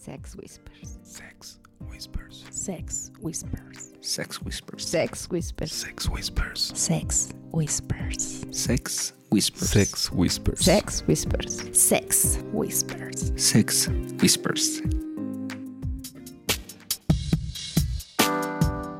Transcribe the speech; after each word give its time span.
Sex 0.00 0.34
Whispers. 0.34 0.98
Sex 1.02 1.58
Whispers. 1.90 2.44
Sex 2.50 3.10
Whispers. 3.20 3.90
Sex 4.00 4.40
Whispers. 4.80 4.88
Sex 4.88 5.28
Whispers. 5.28 6.72
Sex 6.74 7.28
Whispers. 7.52 8.46
Sex 8.50 9.12
Whispers. 9.30 9.68
Sex 9.70 10.08
Whispers. 10.08 10.64
Sex 10.64 11.02
Whispers. 11.04 11.04
Sex 11.04 11.04
Whispers. 11.06 11.78
Sex 11.78 12.38
Whispers. 12.50 13.32
Sex 13.36 13.88
Whispers. 14.22 14.82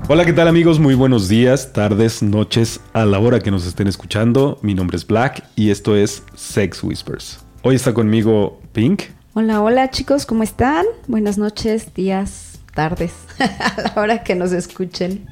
Hola, 0.06 0.26
¿qué 0.26 0.34
tal 0.34 0.48
amigos? 0.48 0.78
Muy 0.78 0.94
buenos 0.94 1.30
días, 1.30 1.72
tardes, 1.72 2.22
noches, 2.22 2.78
a 2.92 3.06
la 3.06 3.20
hora 3.20 3.40
que 3.40 3.50
nos 3.50 3.64
estén 3.66 3.86
escuchando. 3.86 4.58
Mi 4.60 4.74
nombre 4.74 4.98
es 4.98 5.06
Black 5.06 5.48
y 5.56 5.70
esto 5.70 5.96
es 5.96 6.22
Sex 6.34 6.84
Whispers. 6.84 7.38
Hoy 7.62 7.76
está 7.76 7.94
conmigo 7.94 8.60
Pink. 8.72 9.04
Hola, 9.32 9.62
hola 9.62 9.90
chicos, 9.90 10.26
¿cómo 10.26 10.42
están? 10.42 10.84
Buenas 11.06 11.38
noches, 11.38 11.94
días, 11.94 12.58
tardes, 12.74 13.12
a 13.38 13.80
la 13.80 14.00
hora 14.02 14.24
que 14.24 14.34
nos 14.34 14.50
escuchen. 14.50 15.24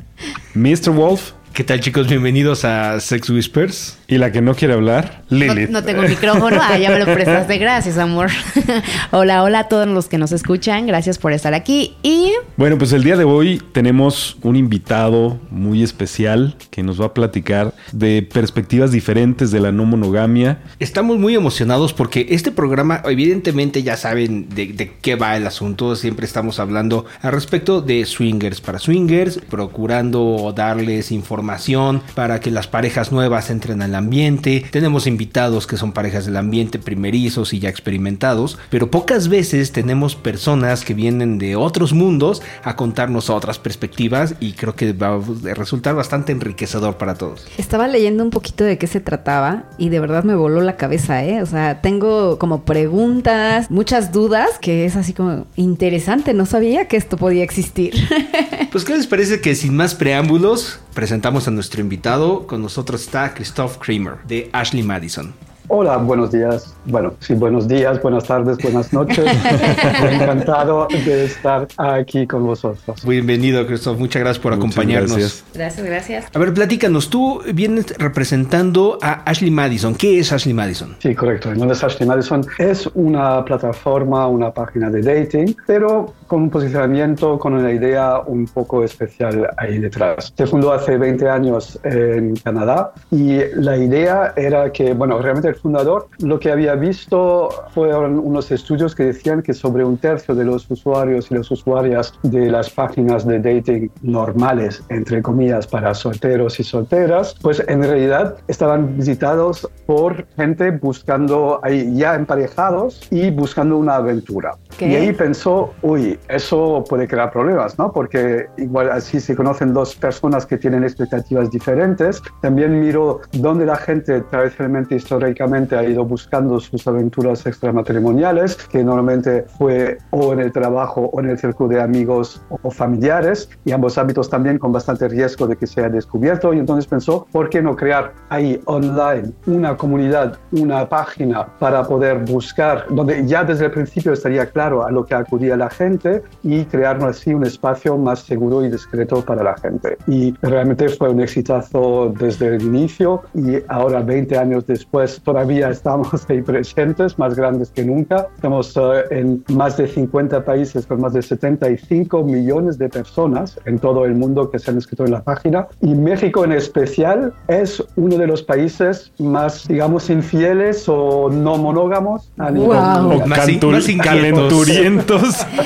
Mr. 0.54 0.90
Wolf 0.90 1.32
¿Qué 1.52 1.64
tal 1.64 1.80
chicos? 1.80 2.06
Bienvenidos 2.06 2.64
a 2.64 3.00
Sex 3.00 3.28
Whispers. 3.28 3.97
Y 4.10 4.16
la 4.16 4.32
que 4.32 4.40
no 4.40 4.54
quiere 4.54 4.72
hablar, 4.72 5.22
No, 5.28 5.36
Lilith. 5.36 5.68
no 5.68 5.84
tengo 5.84 6.00
micrófono, 6.00 6.58
ah, 6.62 6.78
ya 6.78 6.88
me 6.88 6.98
lo 6.98 7.04
prestaste, 7.04 7.58
gracias 7.58 7.98
amor. 7.98 8.30
hola, 9.10 9.42
hola 9.42 9.58
a 9.60 9.68
todos 9.68 9.86
los 9.86 10.08
que 10.08 10.16
nos 10.16 10.32
escuchan, 10.32 10.86
gracias 10.86 11.18
por 11.18 11.34
estar 11.34 11.52
aquí 11.52 11.94
y 12.02 12.32
Bueno, 12.56 12.78
pues 12.78 12.94
el 12.94 13.04
día 13.04 13.18
de 13.18 13.24
hoy 13.24 13.62
tenemos 13.72 14.38
un 14.40 14.56
invitado 14.56 15.38
muy 15.50 15.82
especial 15.82 16.56
que 16.70 16.82
nos 16.82 16.98
va 16.98 17.06
a 17.06 17.14
platicar 17.14 17.74
de 17.92 18.26
perspectivas 18.32 18.92
diferentes 18.92 19.50
de 19.50 19.60
la 19.60 19.72
no 19.72 19.84
monogamia. 19.84 20.62
Estamos 20.78 21.18
muy 21.18 21.34
emocionados 21.34 21.92
porque 21.92 22.28
este 22.30 22.50
programa, 22.50 23.02
evidentemente 23.04 23.82
ya 23.82 23.98
saben 23.98 24.48
de, 24.48 24.68
de 24.68 24.90
qué 25.02 25.16
va 25.16 25.36
el 25.36 25.46
asunto. 25.46 25.96
Siempre 25.96 26.24
estamos 26.24 26.60
hablando 26.60 27.04
al 27.20 27.32
respecto 27.32 27.82
de 27.82 28.06
swingers 28.06 28.62
para 28.62 28.78
swingers, 28.78 29.38
procurando 29.50 30.54
darles 30.56 31.12
información 31.12 32.00
para 32.14 32.40
que 32.40 32.50
las 32.50 32.68
parejas 32.68 33.12
nuevas 33.12 33.50
entren 33.50 33.82
al 33.82 33.97
ambiente. 33.98 34.64
Tenemos 34.70 35.06
invitados 35.06 35.66
que 35.66 35.76
son 35.76 35.92
parejas 35.92 36.24
del 36.24 36.36
ambiente 36.36 36.78
primerizos 36.78 37.52
y 37.52 37.58
ya 37.58 37.68
experimentados, 37.68 38.58
pero 38.70 38.90
pocas 38.90 39.28
veces 39.28 39.72
tenemos 39.72 40.16
personas 40.16 40.84
que 40.84 40.94
vienen 40.94 41.38
de 41.38 41.56
otros 41.56 41.92
mundos 41.92 42.42
a 42.64 42.76
contarnos 42.76 43.30
otras 43.30 43.58
perspectivas 43.58 44.34
y 44.40 44.52
creo 44.52 44.74
que 44.74 44.92
va 44.92 45.16
a 45.16 45.54
resultar 45.54 45.94
bastante 45.94 46.32
enriquecedor 46.32 46.96
para 46.96 47.14
todos. 47.14 47.46
estaba 47.58 47.88
leyendo 47.88 48.24
un 48.24 48.30
poquito 48.30 48.64
de 48.64 48.78
qué 48.78 48.86
se 48.86 49.00
trataba 49.00 49.64
y 49.78 49.88
de 49.88 50.00
verdad 50.00 50.24
me 50.24 50.34
voló 50.34 50.60
la 50.60 50.76
cabeza, 50.76 51.24
¿eh? 51.24 51.42
O 51.42 51.46
sea, 51.46 51.80
tengo 51.80 52.38
como 52.38 52.64
preguntas, 52.64 53.70
muchas 53.70 54.12
dudas, 54.12 54.58
que 54.60 54.84
es 54.84 54.96
así 54.96 55.12
como 55.12 55.46
interesante, 55.56 56.34
no 56.34 56.46
sabía 56.46 56.88
que 56.88 56.96
esto 56.96 57.16
podía 57.16 57.44
existir. 57.44 57.94
Pues, 58.70 58.84
¿qué 58.84 58.94
les 58.94 59.06
parece 59.06 59.40
que 59.40 59.54
sin 59.54 59.74
más 59.74 59.94
preámbulos 59.94 60.78
presentamos 60.98 61.46
a 61.46 61.52
nuestro 61.52 61.80
invitado? 61.80 62.44
Con 62.48 62.60
nosotros 62.60 63.02
está 63.02 63.32
Christoph 63.32 63.76
Kramer 63.76 64.18
de 64.26 64.50
Ashley 64.52 64.82
Madison. 64.82 65.32
Hola, 65.70 65.98
buenos 65.98 66.32
días. 66.32 66.74
Bueno, 66.86 67.12
sí, 67.20 67.34
buenos 67.34 67.68
días, 67.68 68.00
buenas 68.00 68.24
tardes, 68.24 68.56
buenas 68.56 68.90
noches. 68.90 69.18
Encantado 70.10 70.88
de 70.88 71.26
estar 71.26 71.68
aquí 71.76 72.26
con 72.26 72.46
vosotros. 72.46 73.04
Bienvenido, 73.04 73.66
Christoph. 73.66 73.98
Muchas 73.98 74.20
gracias 74.22 74.42
por 74.42 74.52
Muchas 74.56 74.64
acompañarnos. 74.64 75.10
gracias. 75.18 75.44
gracias, 75.52 75.86
gracias. 75.86 76.24
A 76.34 76.38
ver, 76.38 76.54
platícanos. 76.54 77.10
Tú 77.10 77.42
vienes 77.52 77.94
representando 77.98 78.98
a 79.02 79.22
Ashley 79.30 79.50
Madison. 79.50 79.94
¿Qué 79.94 80.18
es 80.18 80.32
Ashley 80.32 80.54
Madison? 80.54 80.96
Sí, 81.00 81.14
correcto. 81.14 81.52
Entonces, 81.52 81.84
Ashley 81.84 82.08
Madison 82.08 82.46
es 82.56 82.86
una 82.94 83.44
plataforma, 83.44 84.26
una 84.26 84.50
página 84.50 84.88
de 84.88 85.02
dating, 85.02 85.54
pero 85.66 86.14
con 86.26 86.44
un 86.44 86.50
posicionamiento, 86.50 87.38
con 87.38 87.52
una 87.52 87.70
idea 87.70 88.20
un 88.20 88.46
poco 88.46 88.84
especial 88.84 89.50
ahí 89.58 89.78
detrás. 89.78 90.32
Se 90.34 90.46
fundó 90.46 90.72
hace 90.72 90.96
20 90.96 91.28
años 91.28 91.78
en 91.84 92.36
Canadá 92.36 92.92
y 93.10 93.40
la 93.56 93.76
idea 93.76 94.32
era 94.34 94.72
que, 94.72 94.94
bueno, 94.94 95.18
realmente 95.18 95.48
el 95.48 95.57
fundador 95.58 96.08
lo 96.18 96.38
que 96.38 96.50
había 96.50 96.74
visto 96.74 97.48
fueron 97.74 98.18
unos 98.18 98.50
estudios 98.50 98.94
que 98.94 99.04
decían 99.04 99.42
que 99.42 99.54
sobre 99.54 99.84
un 99.84 99.98
tercio 99.98 100.34
de 100.34 100.44
los 100.44 100.70
usuarios 100.70 101.30
y 101.30 101.34
las 101.34 101.50
usuarias 101.50 102.12
de 102.22 102.50
las 102.50 102.70
páginas 102.70 103.26
de 103.26 103.38
dating 103.38 103.90
normales, 104.02 104.82
entre 104.88 105.22
comillas, 105.22 105.66
para 105.66 105.94
solteros 105.94 106.58
y 106.60 106.64
solteras, 106.64 107.34
pues 107.40 107.62
en 107.68 107.82
realidad 107.82 108.36
estaban 108.48 108.96
visitados 108.96 109.68
por 109.86 110.26
gente 110.36 110.70
buscando 110.70 111.60
ahí 111.62 111.94
ya 111.96 112.14
emparejados 112.14 113.06
y 113.10 113.30
buscando 113.30 113.76
una 113.76 113.96
aventura. 113.96 114.52
Ok. 114.74 114.82
Y 114.82 114.94
ahí 114.94 115.12
pensó, 115.12 115.72
uy, 115.82 116.18
eso 116.28 116.84
puede 116.88 117.08
crear 117.08 117.30
problemas, 117.30 117.78
¿no? 117.78 117.92
Porque 117.92 118.46
igual 118.56 118.90
así 118.90 119.20
se 119.20 119.34
conocen 119.34 119.72
dos 119.72 119.94
personas 119.96 120.46
que 120.46 120.56
tienen 120.56 120.84
expectativas 120.84 121.50
diferentes. 121.50 122.22
También 122.42 122.80
miro 122.80 123.20
dónde 123.32 123.66
la 123.66 123.76
gente 123.76 124.20
tradicionalmente, 124.22 124.96
históricamente, 124.96 125.47
ha 125.54 125.84
ido 125.84 126.04
buscando 126.04 126.60
sus 126.60 126.86
aventuras 126.86 127.46
extramatrimoniales, 127.46 128.56
que 128.68 128.84
normalmente 128.84 129.44
fue 129.58 129.98
o 130.10 130.32
en 130.32 130.40
el 130.40 130.52
trabajo 130.52 131.10
o 131.12 131.20
en 131.20 131.30
el 131.30 131.38
círculo 131.38 131.70
de 131.70 131.80
amigos 131.80 132.42
o 132.62 132.70
familiares, 132.70 133.48
y 133.64 133.72
ambos 133.72 133.98
ámbitos 133.98 134.28
también 134.28 134.58
con 134.58 134.72
bastante 134.72 135.08
riesgo 135.08 135.46
de 135.46 135.56
que 135.56 135.66
sea 135.66 135.88
descubierto. 135.88 136.52
Y 136.52 136.58
entonces 136.58 136.86
pensó, 136.86 137.26
¿por 137.32 137.48
qué 137.48 137.62
no 137.62 137.76
crear 137.76 138.12
ahí 138.28 138.60
online 138.66 139.32
una 139.46 139.76
comunidad, 139.76 140.38
una 140.52 140.88
página 140.88 141.46
para 141.58 141.82
poder 141.84 142.24
buscar, 142.24 142.86
donde 142.90 143.26
ya 143.26 143.44
desde 143.44 143.66
el 143.66 143.70
principio 143.70 144.12
estaría 144.12 144.46
claro 144.46 144.84
a 144.84 144.90
lo 144.90 145.04
que 145.04 145.14
acudía 145.14 145.56
la 145.56 145.70
gente 145.70 146.22
y 146.42 146.64
crear 146.64 147.02
así 147.04 147.34
un 147.34 147.44
espacio 147.44 147.96
más 147.96 148.20
seguro 148.20 148.64
y 148.64 148.70
discreto 148.70 149.24
para 149.24 149.42
la 149.42 149.56
gente. 149.56 149.96
Y 150.06 150.34
realmente 150.42 150.88
fue 150.88 151.10
un 151.10 151.20
exitazo 151.20 152.12
desde 152.18 152.56
el 152.56 152.62
inicio 152.62 153.22
y 153.34 153.58
ahora 153.68 154.00
20 154.00 154.36
años 154.38 154.66
después 154.66 155.20
todavía 155.38 155.70
estamos 155.78 156.08
ahí 156.28 156.42
presentes, 156.42 157.16
más 157.18 157.34
grandes 157.36 157.70
que 157.70 157.84
nunca. 157.84 158.26
Estamos 158.34 158.76
eh, 158.76 159.04
en 159.10 159.44
más 159.48 159.76
de 159.76 159.86
50 159.86 160.44
países 160.44 160.84
con 160.86 161.00
más 161.00 161.12
de 161.12 161.22
75 161.22 162.24
millones 162.24 162.76
de 162.78 162.88
personas 162.88 163.58
en 163.64 163.78
todo 163.78 164.04
el 164.04 164.14
mundo 164.14 164.50
que 164.50 164.58
se 164.58 164.70
han 164.70 164.76
inscrito 164.76 165.04
en 165.04 165.12
la 165.12 165.22
página 165.22 165.68
y 165.80 165.94
México 165.94 166.44
en 166.44 166.52
especial 166.52 167.32
es 167.46 167.82
uno 167.96 168.16
de 168.16 168.26
los 168.26 168.42
países 168.42 169.12
más, 169.18 169.68
digamos, 169.68 170.10
infieles 170.10 170.88
o 170.88 171.30
no 171.30 171.56
monógamos 171.56 172.30
a 172.38 172.50
nivel 172.50 172.66
Guau. 172.68 173.12
O. 173.22 173.26
Más 173.26 173.38
cantur- 173.38 174.02
calenturientos. 174.02 175.46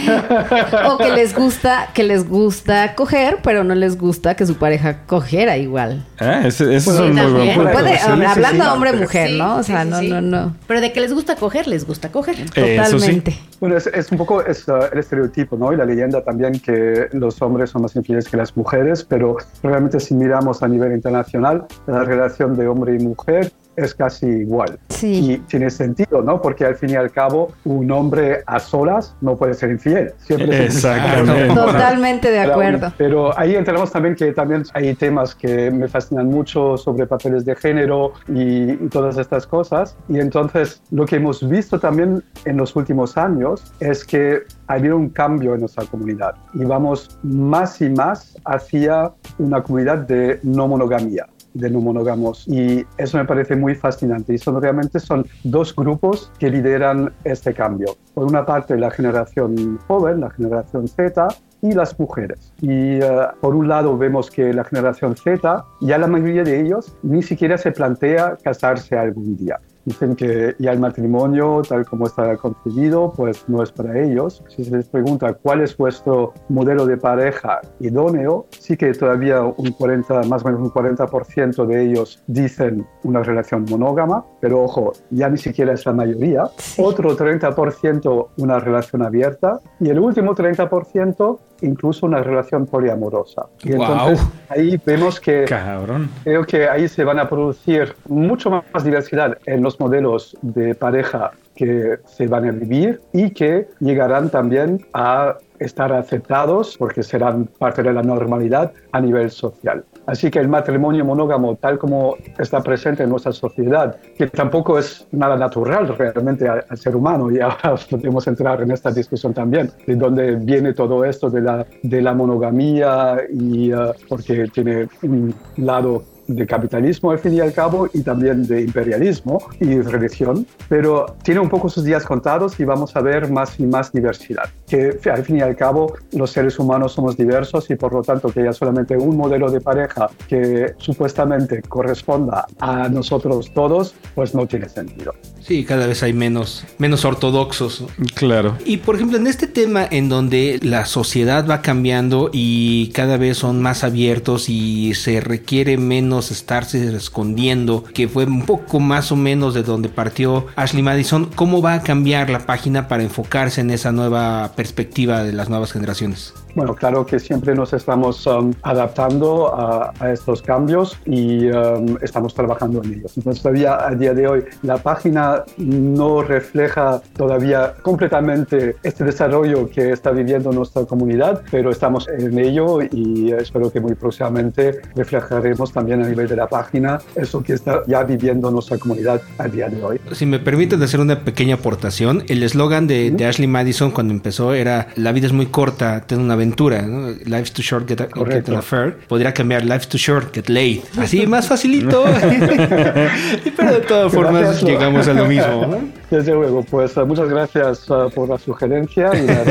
O 0.84 0.98
que 0.98 1.10
les 1.10 1.34
gusta, 1.34 1.88
que 1.94 2.02
les 2.02 2.28
gusta 2.28 2.94
coger, 2.94 3.38
pero 3.42 3.64
no 3.64 3.74
les 3.74 3.96
gusta 3.98 4.34
que 4.34 4.44
su 4.46 4.56
pareja 4.56 4.98
cogiera 5.06 5.56
igual. 5.56 6.04
Ah, 6.18 6.42
ese, 6.46 6.64
ese 6.74 6.90
es 6.90 6.98
Bueno, 6.98 7.04
un 7.04 7.12
muy 7.14 7.22
buen 7.22 7.32
También. 7.34 7.56
punto. 7.56 7.72
Puede- 7.72 7.98
sí, 7.98 8.24
hablando 8.26 8.72
hombre-mujer, 8.72 9.28
Sí, 9.28 9.38
¿no? 9.38 9.61
O 9.62 9.64
sea, 9.64 9.84
sí, 9.84 9.90
no, 9.90 9.98
sí. 10.00 10.08
no, 10.10 10.20
no. 10.20 10.56
Pero 10.66 10.80
de 10.80 10.92
que 10.92 11.00
les 11.00 11.12
gusta 11.12 11.36
coger, 11.36 11.66
les 11.68 11.86
gusta 11.86 12.10
coger. 12.10 12.36
Sí. 12.36 12.44
Totalmente. 12.46 13.38
Bueno, 13.60 13.76
es, 13.76 13.86
es 13.86 14.10
un 14.10 14.18
poco 14.18 14.44
es, 14.44 14.66
uh, 14.66 14.88
el 14.92 14.98
estereotipo, 14.98 15.56
¿no? 15.56 15.72
Y 15.72 15.76
la 15.76 15.84
leyenda 15.84 16.22
también 16.22 16.58
que 16.58 17.08
los 17.12 17.40
hombres 17.42 17.70
son 17.70 17.82
más 17.82 17.94
infieles 17.94 18.28
que 18.28 18.36
las 18.36 18.56
mujeres, 18.56 19.04
pero 19.04 19.36
realmente 19.62 20.00
si 20.00 20.14
miramos 20.14 20.62
a 20.62 20.68
nivel 20.68 20.92
internacional, 20.92 21.64
la 21.86 22.04
relación 22.04 22.56
de 22.56 22.66
hombre 22.66 22.96
y 22.96 22.98
mujer 22.98 23.52
es 23.76 23.94
casi 23.94 24.26
igual. 24.26 24.78
Sí. 24.88 25.32
Y 25.32 25.38
tiene 25.38 25.70
sentido, 25.70 26.22
¿no? 26.22 26.40
Porque 26.40 26.64
al 26.64 26.76
fin 26.76 26.90
y 26.90 26.94
al 26.94 27.10
cabo, 27.10 27.52
un 27.64 27.90
hombre 27.90 28.42
a 28.46 28.58
solas 28.58 29.14
no 29.20 29.36
puede 29.36 29.54
ser 29.54 29.70
infiel. 29.70 30.12
Siempre 30.18 30.66
es 30.66 30.76
Exactamente. 30.76 31.54
Totalmente 31.54 32.30
de 32.30 32.40
acuerdo. 32.40 32.92
Pero 32.96 33.38
ahí 33.38 33.54
entramos 33.54 33.90
también 33.90 34.14
que 34.14 34.32
también 34.32 34.64
hay 34.74 34.94
temas 34.94 35.34
que 35.34 35.70
me 35.70 35.88
fascinan 35.88 36.28
mucho 36.28 36.76
sobre 36.76 37.06
papeles 37.06 37.44
de 37.44 37.54
género 37.56 38.12
y, 38.28 38.72
y 38.72 38.88
todas 38.90 39.16
estas 39.18 39.46
cosas. 39.46 39.96
Y 40.08 40.18
entonces 40.18 40.82
lo 40.90 41.06
que 41.06 41.16
hemos 41.16 41.46
visto 41.48 41.78
también 41.78 42.22
en 42.44 42.56
los 42.56 42.76
últimos 42.76 43.16
años 43.16 43.72
es 43.80 44.04
que 44.04 44.42
ha 44.66 44.74
habido 44.74 44.96
un 44.96 45.10
cambio 45.10 45.54
en 45.54 45.60
nuestra 45.60 45.84
comunidad 45.84 46.34
y 46.54 46.64
vamos 46.64 47.18
más 47.22 47.80
y 47.80 47.90
más 47.90 48.36
hacia 48.44 49.12
una 49.38 49.62
comunidad 49.62 49.98
de 49.98 50.40
no 50.42 50.68
monogamia 50.68 51.26
de 51.54 51.70
no 51.70 51.80
monógamos 51.80 52.46
y 52.48 52.84
eso 52.98 53.18
me 53.18 53.24
parece 53.24 53.56
muy 53.56 53.74
fascinante 53.74 54.34
y 54.34 54.38
son 54.38 54.60
realmente 54.60 54.98
son 55.00 55.26
dos 55.44 55.74
grupos 55.74 56.30
que 56.38 56.50
lideran 56.50 57.12
este 57.24 57.54
cambio. 57.54 57.96
Por 58.14 58.24
una 58.24 58.44
parte 58.44 58.76
la 58.76 58.90
generación 58.90 59.78
joven, 59.86 60.20
la 60.20 60.30
generación 60.30 60.88
Z 60.88 61.28
y 61.62 61.72
las 61.72 61.98
mujeres. 61.98 62.52
Y 62.60 62.96
eh, 62.96 63.26
por 63.40 63.54
un 63.54 63.68
lado 63.68 63.96
vemos 63.96 64.30
que 64.30 64.52
la 64.52 64.64
generación 64.64 65.16
Z, 65.16 65.64
ya 65.80 65.98
la 65.98 66.06
mayoría 66.06 66.42
de 66.42 66.60
ellos 66.60 66.94
ni 67.02 67.22
siquiera 67.22 67.56
se 67.56 67.70
plantea 67.70 68.36
casarse 68.42 68.98
algún 68.98 69.36
día. 69.36 69.60
Dicen 69.84 70.16
que 70.16 70.54
ya 70.58 70.72
el 70.72 70.80
matrimonio, 70.80 71.62
tal 71.68 71.84
como 71.84 72.06
está 72.06 72.36
concebido, 72.36 73.12
pues 73.16 73.48
no 73.48 73.62
es 73.62 73.72
para 73.72 73.98
ellos. 73.98 74.42
Si 74.48 74.64
se 74.64 74.76
les 74.76 74.88
pregunta 74.88 75.34
cuál 75.34 75.62
es 75.62 75.76
vuestro 75.76 76.32
modelo 76.48 76.86
de 76.86 76.96
pareja 76.96 77.60
idóneo, 77.80 78.46
sí 78.50 78.76
que 78.76 78.92
todavía 78.92 79.42
un 79.42 79.72
40, 79.72 80.22
más 80.24 80.42
o 80.42 80.46
menos 80.46 80.60
un 80.60 80.70
40% 80.70 81.66
de 81.66 81.84
ellos 81.84 82.22
dicen 82.26 82.86
una 83.02 83.22
relación 83.22 83.64
monógama, 83.68 84.24
pero 84.40 84.62
ojo, 84.62 84.92
ya 85.10 85.28
ni 85.28 85.38
siquiera 85.38 85.72
es 85.72 85.84
la 85.86 85.92
mayoría. 85.92 86.44
Otro 86.78 87.16
30% 87.16 88.28
una 88.36 88.58
relación 88.58 89.02
abierta 89.02 89.60
y 89.80 89.88
el 89.90 89.98
último 89.98 90.34
30% 90.34 91.38
incluso 91.62 92.06
una 92.06 92.22
relación 92.22 92.66
poliamorosa. 92.66 93.46
Y 93.62 93.72
Guau. 93.72 93.92
entonces 93.92 94.26
ahí 94.48 94.80
vemos 94.84 95.20
que 95.20 95.44
Cabrón. 95.44 96.10
Creo 96.24 96.44
que 96.44 96.68
ahí 96.68 96.88
se 96.88 97.04
van 97.04 97.18
a 97.18 97.28
producir 97.28 97.94
mucho 98.08 98.50
más 98.50 98.84
diversidad 98.84 99.38
en 99.46 99.62
los 99.62 99.71
modelos 99.80 100.36
de 100.42 100.74
pareja 100.74 101.32
que 101.54 101.98
se 102.06 102.26
van 102.26 102.48
a 102.48 102.52
vivir 102.52 103.00
y 103.12 103.30
que 103.30 103.68
llegarán 103.80 104.30
también 104.30 104.84
a 104.94 105.36
estar 105.58 105.92
aceptados 105.92 106.76
porque 106.76 107.02
serán 107.02 107.46
parte 107.58 107.82
de 107.82 107.92
la 107.92 108.02
normalidad 108.02 108.72
a 108.90 109.00
nivel 109.00 109.30
social. 109.30 109.84
Así 110.06 110.30
que 110.30 110.40
el 110.40 110.48
matrimonio 110.48 111.04
monógamo, 111.04 111.56
tal 111.56 111.78
como 111.78 112.16
está 112.38 112.60
presente 112.60 113.04
en 113.04 113.10
nuestra 113.10 113.32
sociedad, 113.32 113.96
que 114.18 114.26
tampoco 114.26 114.78
es 114.78 115.06
nada 115.12 115.36
natural 115.36 115.96
realmente 115.96 116.48
al, 116.48 116.64
ser 116.76 116.96
humano, 116.96 117.30
y 117.30 117.38
ahora 117.38 117.76
podemos 117.90 118.26
entrar 118.26 118.60
en 118.62 118.72
esta 118.72 118.90
discusión 118.90 119.32
también, 119.32 119.70
de 119.86 119.94
dónde 119.94 120.34
viene 120.36 120.72
todo 120.72 121.04
esto 121.04 121.30
de 121.30 121.42
la, 121.42 121.66
de 121.82 122.02
la 122.02 122.14
monogamía, 122.14 123.18
y 123.32 123.72
eh, 123.72 123.76
porque 124.08 124.48
tiene 124.48 124.88
un 125.02 125.32
lado 125.56 126.02
de 126.26 126.46
capitalismo 126.46 127.10
al 127.10 127.18
fin 127.18 127.34
y 127.34 127.40
al 127.40 127.52
cabo 127.52 127.88
y 127.92 128.02
también 128.02 128.46
de 128.46 128.62
imperialismo 128.62 129.42
y 129.60 129.80
religión, 129.80 130.46
pero 130.68 131.16
tiene 131.22 131.40
un 131.40 131.48
poco 131.48 131.68
sus 131.68 131.84
días 131.84 132.04
contados 132.04 132.58
y 132.60 132.64
vamos 132.64 132.94
a 132.96 133.00
ver 133.00 133.30
más 133.30 133.58
y 133.58 133.64
más 133.64 133.92
diversidad. 133.92 134.50
Que 134.68 134.98
al 135.10 135.24
fin 135.24 135.38
y 135.38 135.40
al 135.40 135.56
cabo 135.56 135.94
los 136.12 136.30
seres 136.30 136.58
humanos 136.58 136.92
somos 136.92 137.16
diversos 137.16 137.70
y 137.70 137.76
por 137.76 137.92
lo 137.92 138.02
tanto 138.02 138.30
que 138.30 138.40
haya 138.40 138.52
solamente 138.52 138.96
un 138.96 139.16
modelo 139.16 139.50
de 139.50 139.60
pareja 139.60 140.08
que 140.28 140.74
supuestamente 140.78 141.62
corresponda 141.62 142.46
a 142.60 142.88
nosotros 142.88 143.52
todos, 143.54 143.94
pues 144.14 144.34
no 144.34 144.46
tiene 144.46 144.68
sentido. 144.68 145.14
Sí, 145.40 145.64
cada 145.64 145.86
vez 145.86 146.02
hay 146.02 146.12
menos, 146.12 146.64
menos 146.78 147.04
ortodoxos. 147.04 147.84
Claro. 148.14 148.56
Y 148.64 148.78
por 148.78 148.96
ejemplo, 148.96 149.18
en 149.18 149.26
este 149.26 149.46
tema 149.46 149.86
en 149.90 150.08
donde 150.08 150.60
la 150.62 150.84
sociedad 150.84 151.48
va 151.48 151.62
cambiando 151.62 152.30
y 152.32 152.88
cada 152.88 153.16
vez 153.16 153.38
son 153.38 153.60
más 153.60 153.84
abiertos 153.84 154.48
y 154.48 154.94
se 154.94 155.20
requiere 155.20 155.76
menos 155.76 156.21
estarse 156.30 156.94
escondiendo, 156.94 157.84
que 157.84 158.08
fue 158.08 158.24
un 158.24 158.42
poco 158.42 158.80
más 158.80 159.12
o 159.12 159.16
menos 159.16 159.54
de 159.54 159.62
donde 159.62 159.88
partió 159.88 160.46
Ashley 160.56 160.82
Madison, 160.82 161.30
¿cómo 161.34 161.62
va 161.62 161.74
a 161.74 161.82
cambiar 161.82 162.30
la 162.30 162.46
página 162.46 162.88
para 162.88 163.02
enfocarse 163.02 163.60
en 163.60 163.70
esa 163.70 163.92
nueva 163.92 164.52
perspectiva 164.56 165.22
de 165.24 165.32
las 165.32 165.48
nuevas 165.48 165.72
generaciones? 165.72 166.34
Bueno, 166.54 166.74
claro 166.74 167.06
que 167.06 167.18
siempre 167.18 167.54
nos 167.54 167.72
estamos 167.72 168.26
um, 168.26 168.52
adaptando 168.62 169.54
a, 169.54 169.92
a, 169.98 170.12
estos 170.12 170.42
cambios 170.42 170.98
y 171.06 171.46
um, 171.46 171.96
estamos 172.02 172.34
trabajando 172.34 172.82
en 172.82 172.94
ellos. 172.94 173.16
Entonces, 173.16 173.42
todavía 173.42 173.86
a 173.86 173.94
día 173.94 174.12
de 174.12 174.26
hoy 174.26 174.44
la 174.62 174.76
página 174.76 175.44
no 175.56 176.22
refleja 176.22 177.00
todavía 177.16 177.74
completamente 177.82 178.76
este 178.82 179.04
desarrollo 179.04 179.70
que 179.70 179.92
está 179.92 180.10
viviendo 180.10 180.52
nuestra 180.52 180.84
comunidad, 180.84 181.42
pero 181.50 181.70
estamos 181.70 182.06
en 182.08 182.38
ello 182.38 182.80
y 182.82 183.32
espero 183.32 183.72
que 183.72 183.80
muy 183.80 183.94
próximamente 183.94 184.80
reflejaremos 184.94 185.72
también 185.72 186.02
a 186.02 186.08
nivel 186.08 186.28
de 186.28 186.36
la 186.36 186.48
página 186.48 187.00
eso 187.14 187.42
que 187.42 187.54
está 187.54 187.82
ya 187.86 188.02
viviendo 188.04 188.50
nuestra 188.50 188.78
comunidad 188.78 189.22
a 189.38 189.48
día 189.48 189.68
de 189.68 189.82
hoy. 189.82 190.00
Si 190.12 190.26
me 190.26 190.38
permiten 190.38 190.82
hacer 190.82 191.00
una 191.00 191.20
pequeña 191.20 191.54
aportación, 191.54 192.24
el 192.28 192.42
eslogan 192.42 192.86
de, 192.86 193.10
de, 193.10 193.26
Ashley 193.26 193.48
Madison 193.48 193.90
cuando 193.90 194.12
empezó 194.12 194.52
era 194.52 194.88
la 194.96 195.12
vida 195.12 195.26
es 195.26 195.32
muy 195.32 195.46
corta, 195.46 196.02
ten 196.06 196.20
una 196.20 196.36
aventura, 196.42 196.82
¿no? 196.82 197.10
Life's 197.24 197.52
too 197.52 197.62
short, 197.62 197.88
get, 197.88 198.00
a, 198.00 198.08
get 198.26 198.48
an 198.48 198.56
affair. 198.56 198.96
Podría 199.08 199.32
cambiar 199.32 199.64
Life's 199.64 199.88
too 199.88 199.98
short, 199.98 200.34
get 200.34 200.48
laid. 200.48 200.82
Así, 200.98 201.26
más 201.26 201.46
facilito. 201.46 202.04
Pero 203.56 203.72
de 203.72 203.80
todas 203.80 204.12
formas 204.12 204.42
gracias, 204.42 204.62
llegamos 204.64 205.06
a 205.08 205.14
lo 205.14 205.26
mismo. 205.26 205.66
¿no? 205.66 205.88
Desde 206.10 206.32
luego, 206.32 206.62
pues 206.64 206.96
muchas 206.96 207.28
gracias 207.28 207.88
uh, 207.88 208.10
por 208.14 208.28
la 208.28 208.38
sugerencia 208.38 209.10
y 209.14 209.26
la 209.26 209.44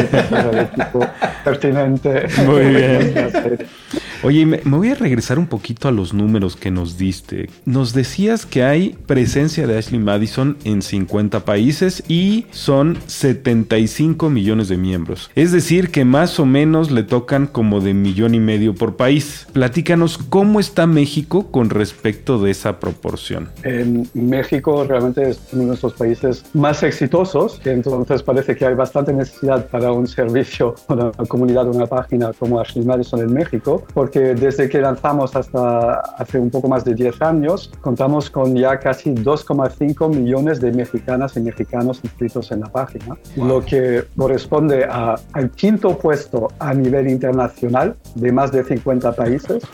del 0.43 0.59
equipo 0.59 1.07
pertinente. 1.43 2.27
Muy 2.45 2.65
bien. 2.65 3.13
Oye, 4.23 4.45
me, 4.45 4.57
voy 4.65 4.89
a 4.89 4.95
regresar 4.95 5.39
un 5.39 5.47
poquito 5.47 5.87
a 5.87 5.91
los 5.91 6.13
números 6.13 6.55
que 6.55 6.69
nos 6.69 6.95
diste. 6.95 7.49
Nos 7.65 7.93
decías 7.93 8.45
que 8.45 8.63
hay 8.63 8.95
presencia 9.07 9.65
de 9.65 9.75
Ashley 9.75 9.99
Madison 9.99 10.57
en 10.63 10.83
50 10.83 11.39
países 11.39 12.03
y 12.07 12.45
son 12.51 12.99
75 13.07 14.29
millones 14.29 14.67
de 14.67 14.77
miembros. 14.77 15.31
Es 15.33 15.51
decir, 15.51 15.89
que 15.89 16.05
más 16.05 16.39
o 16.39 16.45
menos 16.45 16.91
le 16.91 17.01
tocan 17.01 17.47
como 17.47 17.81
de 17.81 17.95
millón 17.95 18.35
y 18.35 18.39
medio 18.39 18.75
por 18.75 18.95
país. 18.95 19.47
Platícanos 19.53 20.19
cómo 20.19 20.59
está 20.59 20.85
México 20.85 21.47
con 21.49 21.71
respecto 21.71 22.37
de 22.37 22.51
esa 22.51 22.79
proporción. 22.79 23.49
En 23.63 24.07
México 24.13 24.85
realmente 24.87 25.31
es 25.31 25.41
uno 25.51 25.61
de 25.61 25.67
nuestros 25.69 25.93
países 25.93 26.45
más 26.53 26.83
exitosos, 26.83 27.59
entonces 27.65 28.21
parece 28.21 28.55
que 28.55 28.67
hay 28.67 28.75
bastante 28.75 29.13
necesidad 29.13 29.67
para 29.67 29.91
un 29.91 30.05
servicio, 30.05 30.75
una 30.89 31.11
comunidad, 31.27 31.67
una 31.67 31.87
página 31.87 32.31
como 32.37 32.59
Ashley 32.59 32.85
Madison 32.85 33.21
en 33.21 33.33
México, 33.33 33.83
porque 33.95 34.10
desde 34.19 34.69
que 34.69 34.81
lanzamos 34.81 35.35
hasta 35.35 35.99
hace 36.17 36.39
un 36.39 36.49
poco 36.49 36.67
más 36.67 36.83
de 36.83 36.93
10 36.93 37.21
años, 37.21 37.71
contamos 37.81 38.29
con 38.29 38.55
ya 38.55 38.79
casi 38.79 39.11
2,5 39.13 40.09
millones 40.09 40.59
de 40.59 40.71
mexicanas 40.71 41.35
y 41.37 41.41
mexicanos 41.41 41.99
inscritos 42.03 42.51
en 42.51 42.61
la 42.61 42.67
página, 42.67 43.17
wow. 43.35 43.47
lo 43.47 43.65
que 43.65 44.03
corresponde 44.15 44.85
a, 44.85 45.15
al 45.33 45.51
quinto 45.51 45.97
puesto 45.97 46.49
a 46.59 46.73
nivel 46.73 47.09
internacional 47.09 47.95
de 48.15 48.31
más 48.31 48.51
de 48.51 48.63
50 48.63 49.13
países. 49.13 49.63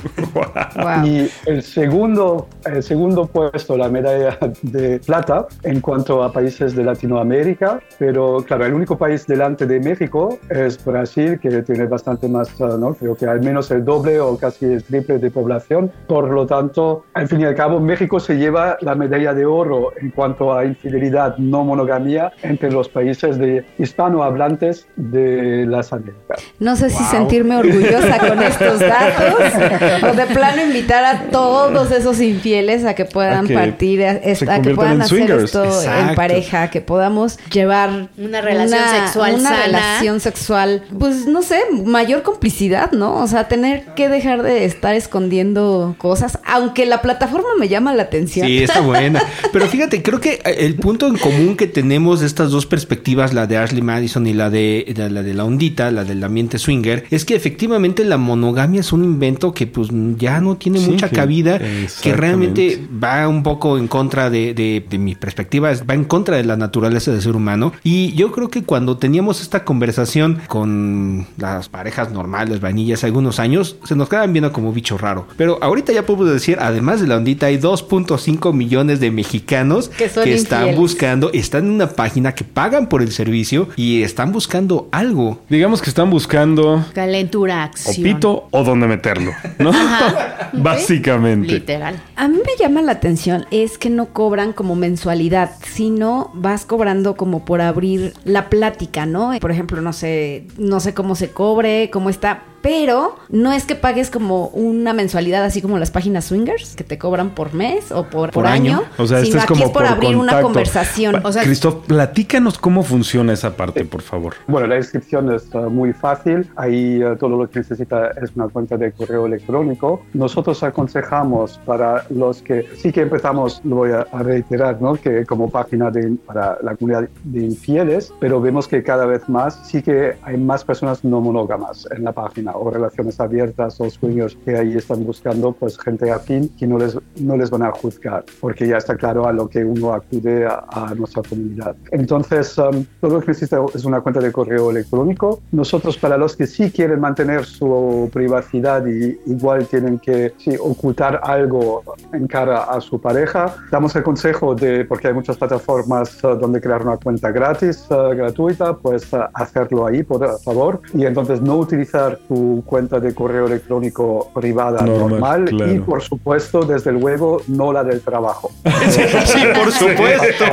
Wow. 0.75 1.06
Y 1.06 1.30
el 1.45 1.63
segundo, 1.63 2.48
el 2.66 2.84
segundo 2.84 3.25
puesto, 3.25 3.78
la 3.78 3.89
medalla 3.89 4.38
de 4.62 5.00
plata 5.00 5.48
en 5.63 5.81
cuanto 5.81 6.24
a 6.24 6.31
países 6.31 6.75
de 6.75 6.84
Latinoamérica, 6.84 7.80
pero 7.98 8.44
claro, 8.45 8.66
el 8.66 8.74
único 8.74 8.98
país 8.98 9.25
delante 9.25 9.66
de 9.66 9.80
México 9.80 10.38
es 10.50 10.84
Brasil, 10.84 11.39
que 11.39 11.63
tiene 11.63 11.86
bastante 11.86 12.28
más, 12.28 12.60
¿no? 12.60 12.94
creo 12.94 13.16
que 13.16 13.25
al 13.25 13.42
menos 13.42 13.72
el 13.72 13.84
doble 13.84 14.19
o 14.29 14.38
casi 14.38 14.65
el 14.65 14.83
triple 14.83 15.18
de 15.19 15.31
población. 15.31 15.91
Por 16.07 16.29
lo 16.29 16.45
tanto, 16.45 17.06
al 17.13 17.27
fin 17.27 17.41
y 17.41 17.45
al 17.45 17.56
cabo, 17.56 17.79
México 17.79 18.19
se 18.19 18.38
lleva 18.38 18.77
la 18.81 18.95
medalla 18.95 19.33
de 19.33 19.45
oro 19.45 19.94
en 20.00 20.12
cuanto 20.12 20.53
a 20.53 20.65
infidelidad, 20.65 21.38
no 21.38 21.63
monogamía 21.63 22.31
entre 22.44 22.71
los 22.71 22.89
países 22.89 23.38
de 23.38 23.65
hispanohablantes 23.77 24.88
de 24.95 25.65
las 25.68 25.94
Américas. 25.94 26.44
No 26.59 26.75
sé 26.75 26.89
si 26.89 27.03
wow. 27.03 27.12
sentirme 27.12 27.57
orgullosa 27.57 28.19
con 28.27 28.41
estos 28.41 28.79
datos 28.79 30.03
o 30.03 30.15
de 30.15 30.25
plano 30.27 30.63
invitar 30.63 31.03
a 31.03 31.24
todos 31.29 31.91
esos 31.91 32.19
infieles 32.21 32.85
a 32.85 32.94
que 32.94 33.06
puedan 33.06 33.45
a 33.45 33.47
que 33.47 33.53
partir, 33.53 34.03
a, 34.03 34.12
a 34.12 34.62
que 34.62 34.74
puedan 34.74 35.01
hacer 35.01 35.18
swingers. 35.18 35.44
esto 35.45 35.65
Exacto. 35.65 36.09
en 36.09 36.15
pareja, 36.15 36.69
que 36.69 36.81
podamos 36.81 37.39
llevar 37.51 38.09
una 38.18 38.41
relación 38.41 38.79
una, 38.79 39.01
sexual 39.01 39.33
una 39.35 39.50
sana. 39.50 39.65
relación 39.65 40.19
sexual, 40.19 40.83
pues 41.00 41.27
no 41.27 41.41
sé, 41.41 41.62
mayor 41.86 42.24
complicidad, 42.24 42.91
¿no? 42.91 43.15
O 43.17 43.27
sea, 43.27 43.48
tener 43.48 43.86
que 43.96 44.10
dejar 44.17 44.43
de 44.43 44.65
estar 44.65 44.95
escondiendo 44.95 45.95
cosas, 45.97 46.39
aunque 46.45 46.86
la 46.86 47.01
plataforma 47.01 47.47
me 47.59 47.67
llama 47.67 47.93
la 47.93 48.03
atención. 48.03 48.47
Sí, 48.47 48.63
está 48.63 48.81
buena. 48.81 49.21
Pero 49.51 49.67
fíjate, 49.67 50.01
creo 50.03 50.19
que 50.19 50.41
el 50.43 50.75
punto 50.75 51.07
en 51.07 51.17
común 51.17 51.55
que 51.55 51.67
tenemos 51.67 52.19
de 52.19 52.27
estas 52.27 52.51
dos 52.51 52.65
perspectivas, 52.65 53.33
la 53.33 53.47
de 53.47 53.57
Ashley 53.57 53.81
Madison 53.81 54.27
y 54.27 54.33
la 54.33 54.50
de 54.50 54.93
la, 54.95 55.09
la 55.09 55.24
de 55.24 55.33
la 55.33 55.45
ondita, 55.45 55.91
la 55.91 56.03
del 56.03 56.24
ambiente 56.24 56.59
swinger, 56.59 57.05
es 57.09 57.25
que 57.25 57.36
efectivamente 57.36 58.03
la 58.03 58.17
monogamia 58.17 58.81
es 58.81 58.91
un 58.91 59.03
invento 59.03 59.53
que 59.53 59.67
pues 59.67 59.89
ya 60.17 60.41
no 60.41 60.57
tiene 60.57 60.79
sí, 60.79 60.91
mucha 60.91 61.09
cabida, 61.09 61.59
que 62.01 62.13
realmente 62.13 62.88
va 63.03 63.27
un 63.27 63.43
poco 63.43 63.77
en 63.77 63.88
contra 63.88 64.29
de, 64.29 64.53
de, 64.53 64.86
de 64.88 64.97
mi 64.97 65.15
perspectiva, 65.15 65.71
va 65.89 65.93
en 65.93 66.03
contra 66.03 66.38
de 66.38 66.43
la 66.43 66.57
naturaleza 66.57 67.12
del 67.12 67.21
ser 67.21 67.36
humano. 67.36 67.74
Y 67.83 68.13
yo 68.13 68.31
creo 68.31 68.50
que 68.50 68.63
cuando 68.63 68.97
teníamos 68.97 69.41
esta 69.41 69.63
conversación 69.63 70.39
con 70.47 71.27
las 71.38 71.69
parejas 71.69 72.12
normales, 72.12 72.59
vanillas, 72.59 73.03
algunos 73.03 73.39
años, 73.39 73.77
se 73.83 73.95
nos 73.95 74.06
quedaban 74.07 74.33
viendo 74.33 74.51
como 74.51 74.73
bicho 74.73 74.97
raro. 74.97 75.27
Pero 75.37 75.57
ahorita 75.61 75.93
ya 75.93 76.05
podemos 76.05 76.31
decir, 76.31 76.57
además 76.59 77.01
de 77.01 77.07
la 77.07 77.17
ondita, 77.17 77.47
hay 77.47 77.57
2.5 77.57 78.53
millones 78.53 78.99
de 78.99 79.11
mexicanos 79.11 79.89
que, 79.89 80.09
que 80.09 80.33
están 80.33 80.75
buscando, 80.75 81.31
están 81.33 81.65
en 81.65 81.71
una 81.71 81.89
página 81.89 82.33
que 82.33 82.43
pagan 82.43 82.89
por 82.89 83.01
el 83.01 83.11
servicio 83.11 83.69
y 83.75 84.03
están 84.03 84.31
buscando 84.31 84.89
algo. 84.91 85.39
Digamos 85.49 85.81
que 85.81 85.89
están 85.89 86.09
buscando 86.09 86.85
calentura, 86.93 87.63
acción. 87.63 87.95
O 87.97 88.03
pito 88.03 88.47
o 88.51 88.63
dónde 88.63 88.87
meterlo, 88.87 89.31
¿no? 89.59 89.69
Ajá. 89.69 90.49
Básicamente. 90.53 91.53
Literal. 91.53 92.01
A 92.15 92.27
mí 92.27 92.37
me 92.37 92.63
llama 92.63 92.81
la 92.81 92.93
atención 92.93 93.45
es 93.51 93.77
que 93.77 93.89
no 93.89 94.07
cobran 94.07 94.53
como 94.53 94.75
mensualidad, 94.75 95.51
sino 95.63 96.31
vas 96.33 96.65
cobrando 96.65 97.15
como 97.15 97.45
por 97.45 97.61
abrir 97.61 98.13
la 98.23 98.49
plática, 98.49 99.05
¿no? 99.05 99.33
Por 99.39 99.51
ejemplo, 99.51 99.81
no 99.81 99.93
sé, 99.93 100.47
no 100.57 100.79
sé 100.79 100.93
cómo 100.93 101.15
se 101.15 101.31
cobre, 101.31 101.89
cómo 101.91 102.09
está, 102.09 102.43
pero 102.67 103.15
no 103.29 103.53
es 103.53 103.63
que 103.63 103.75
pagues 103.75 104.12
como 104.12 104.47
una 104.47 104.91
mensualidad 104.91 105.45
así 105.45 105.62
como 105.62 105.79
las 105.79 105.89
páginas 105.89 106.25
swingers 106.25 106.75
que 106.75 106.83
te 106.83 106.97
cobran 106.97 107.29
por 107.29 107.53
mes 107.53 107.93
o 107.93 108.03
por, 108.03 108.31
por, 108.31 108.45
año. 108.45 108.83
O 108.97 109.07
sea, 109.07 109.24
sino 109.24 109.38
es 109.38 109.43
aquí 109.43 109.53
como 109.53 109.67
es 109.67 109.71
por, 109.71 109.86
abrir 109.86 110.17
una 110.17 110.41
conversación. 110.41 111.21
O 111.24 111.31
sea, 111.31 111.43
Cristo, 111.43 111.83
platícanos 111.88 112.57
cómo 112.57 112.83
funciona 112.83 113.31
esa 113.31 113.55
parte, 113.55 113.86
por 113.86 114.01
favor. 114.01 114.33
Bueno, 114.47 114.67
la 114.67 114.75
inscripción 114.75 115.33
es 115.33 115.47
uh, 115.53 115.69
muy 115.69 115.93
fácil. 115.93 116.45
Ahí 116.57 117.01
uh, 117.01 117.15
todo 117.15 117.38
lo 117.38 117.50
que 117.50 117.59
necesita 117.59 118.12
es 118.21 118.36
una 118.36 118.50
cuenta 118.50 118.75
de 118.75 118.91
correo 118.91 119.27
electrónico. 119.27 120.01
Nosotros 120.13 120.62
aconsejamos 120.62 121.62
para 121.65 122.03
los 122.09 122.41
que 122.41 122.65
sí 122.75 122.91
que 122.91 123.00
empezamos, 123.00 123.62
lo 123.63 123.77
voy 123.77 123.91
a, 123.91 124.03
reiterar, 124.17 124.81
¿no? 124.81 124.95
que 124.95 125.25
como 125.25 125.50
página 125.50 125.89
de, 125.89 126.17
para 126.25 126.57
la 126.62 126.75
comunidad 126.75 127.07
de 127.24 127.45
infieles, 127.45 128.12
pero 128.19 128.41
vemos 128.41 128.67
que 128.67 128.83
cada 128.83 129.05
vez 129.05 129.29
más 129.29 129.57
sí 129.63 129.81
que 129.81 130.17
hay 130.24 130.36
más 130.36 130.65
personas 130.65 131.05
no 131.05 131.21
monógamas 131.21 131.88
en 131.95 132.03
la 132.03 132.12
página 132.12 132.56
o 132.57 132.69
relaciones 132.69 133.19
abiertas 133.19 133.79
o 133.79 133.89
sueños 133.89 134.37
que 134.43 134.57
ahí 134.57 134.75
están 134.75 135.05
buscando 135.05 135.51
pues 135.53 135.77
gente 135.77 136.11
afín 136.11 136.49
que 136.57 136.67
no 136.67 136.77
les, 136.77 136.97
no 137.19 137.37
les 137.37 137.49
van 137.49 137.63
a 137.63 137.71
juzgar 137.71 138.25
porque 138.39 138.67
ya 138.67 138.77
está 138.77 138.95
claro 138.95 139.27
a 139.27 139.33
lo 139.33 139.47
que 139.47 139.63
uno 139.63 139.93
acude 139.93 140.45
a, 140.45 140.93
nuestra 140.95 141.21
comunidad. 141.23 141.75
Entonces, 141.91 142.57
um, 142.57 142.85
todo 143.01 143.15
lo 143.15 143.21
que 143.21 143.27
necesita 143.27 143.59
es 143.73 143.85
una 143.85 144.01
cuenta 144.01 144.19
de 144.19 144.31
correo 144.31 144.71
electrónico. 144.71 145.41
Nosotros 145.51 145.97
para 145.97 146.17
los 146.17 146.35
que 146.35 146.47
sí 146.47 146.71
quieren 146.71 146.99
mantener 146.99 147.45
su 147.45 148.09
privacidad 148.13 148.85
y 148.87 149.19
igual 149.25 149.67
tienen 149.67 149.99
que 149.99 150.33
sí, 150.37 150.55
ocultar 150.59 151.19
algo 151.23 151.83
en 152.13 152.27
cara 152.27 152.63
a 152.63 152.79
su 152.81 152.99
pareja, 152.99 153.55
damos 153.71 153.95
el 153.95 154.03
consejo 154.03 154.55
de, 154.55 154.85
porque 154.85 155.09
hay 155.09 155.13
muchas 155.13 155.37
plataformas 155.37 156.23
uh, 156.23 156.35
donde 156.35 156.61
crear 156.61 156.81
una 156.81 156.97
cuenta 156.97 157.31
gratis, 157.31 157.85
uh, 157.89 158.15
gratuita, 158.15 158.75
pues 158.75 159.07
hacerlo 159.33 159.87
ahí, 159.87 160.03
por 160.03 160.39
favor, 160.39 160.81
y 160.93 161.05
entonces 161.05 161.41
no 161.41 161.57
utilizar 161.57 162.17
tu 162.27 162.47
cuenta 162.66 163.00
de 163.00 163.13
correo 163.13 163.48
electrónico 163.48 164.32
privada 164.34 164.82
normal, 164.82 165.50
y 165.51 165.80
por 165.80 166.01
supuesto, 166.01 166.62
desde 166.62 166.92
luego, 166.92 167.42
no 167.48 167.72
la 167.72 167.84
del 167.84 168.01
trabajo. 168.01 168.51
sí, 168.89 169.42
por 169.54 169.72
supuesto. 169.72 170.46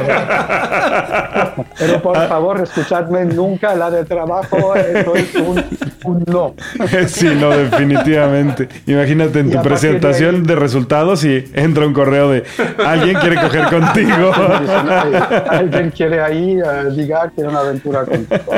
Pero 1.79 2.03
por 2.03 2.17
favor, 2.29 2.61
escuchadme 2.61 3.25
nunca 3.25 3.75
la 3.75 3.91
del 3.91 4.07
trabajo, 4.07 4.75
eso 4.75 5.15
es 5.15 5.35
un, 5.35 6.25
no. 6.27 6.55
Sí, 7.07 7.29
no, 7.39 7.51
definitivamente. 7.51 8.69
Imagínate 8.87 9.41
en 9.41 9.51
tu 9.51 9.63
presentación 9.63 10.45
de, 10.45 10.55
resultados 10.55 11.25
y 11.25 11.45
entra 11.55 11.87
un 11.87 11.93
correo 11.93 12.31
de 12.31 12.45
alguien 12.85 13.17
quiere 13.19 13.41
coger 13.41 13.65
contigo. 13.69 14.33
Alguien 15.49 15.91
quiere 15.91 16.21
ahí 16.21 16.61
uh, 16.61 16.91
ligar, 16.91 17.33
quiere 17.33 17.51
una 17.51 17.61
aventura 17.61 18.05
contigo. 18.05 18.53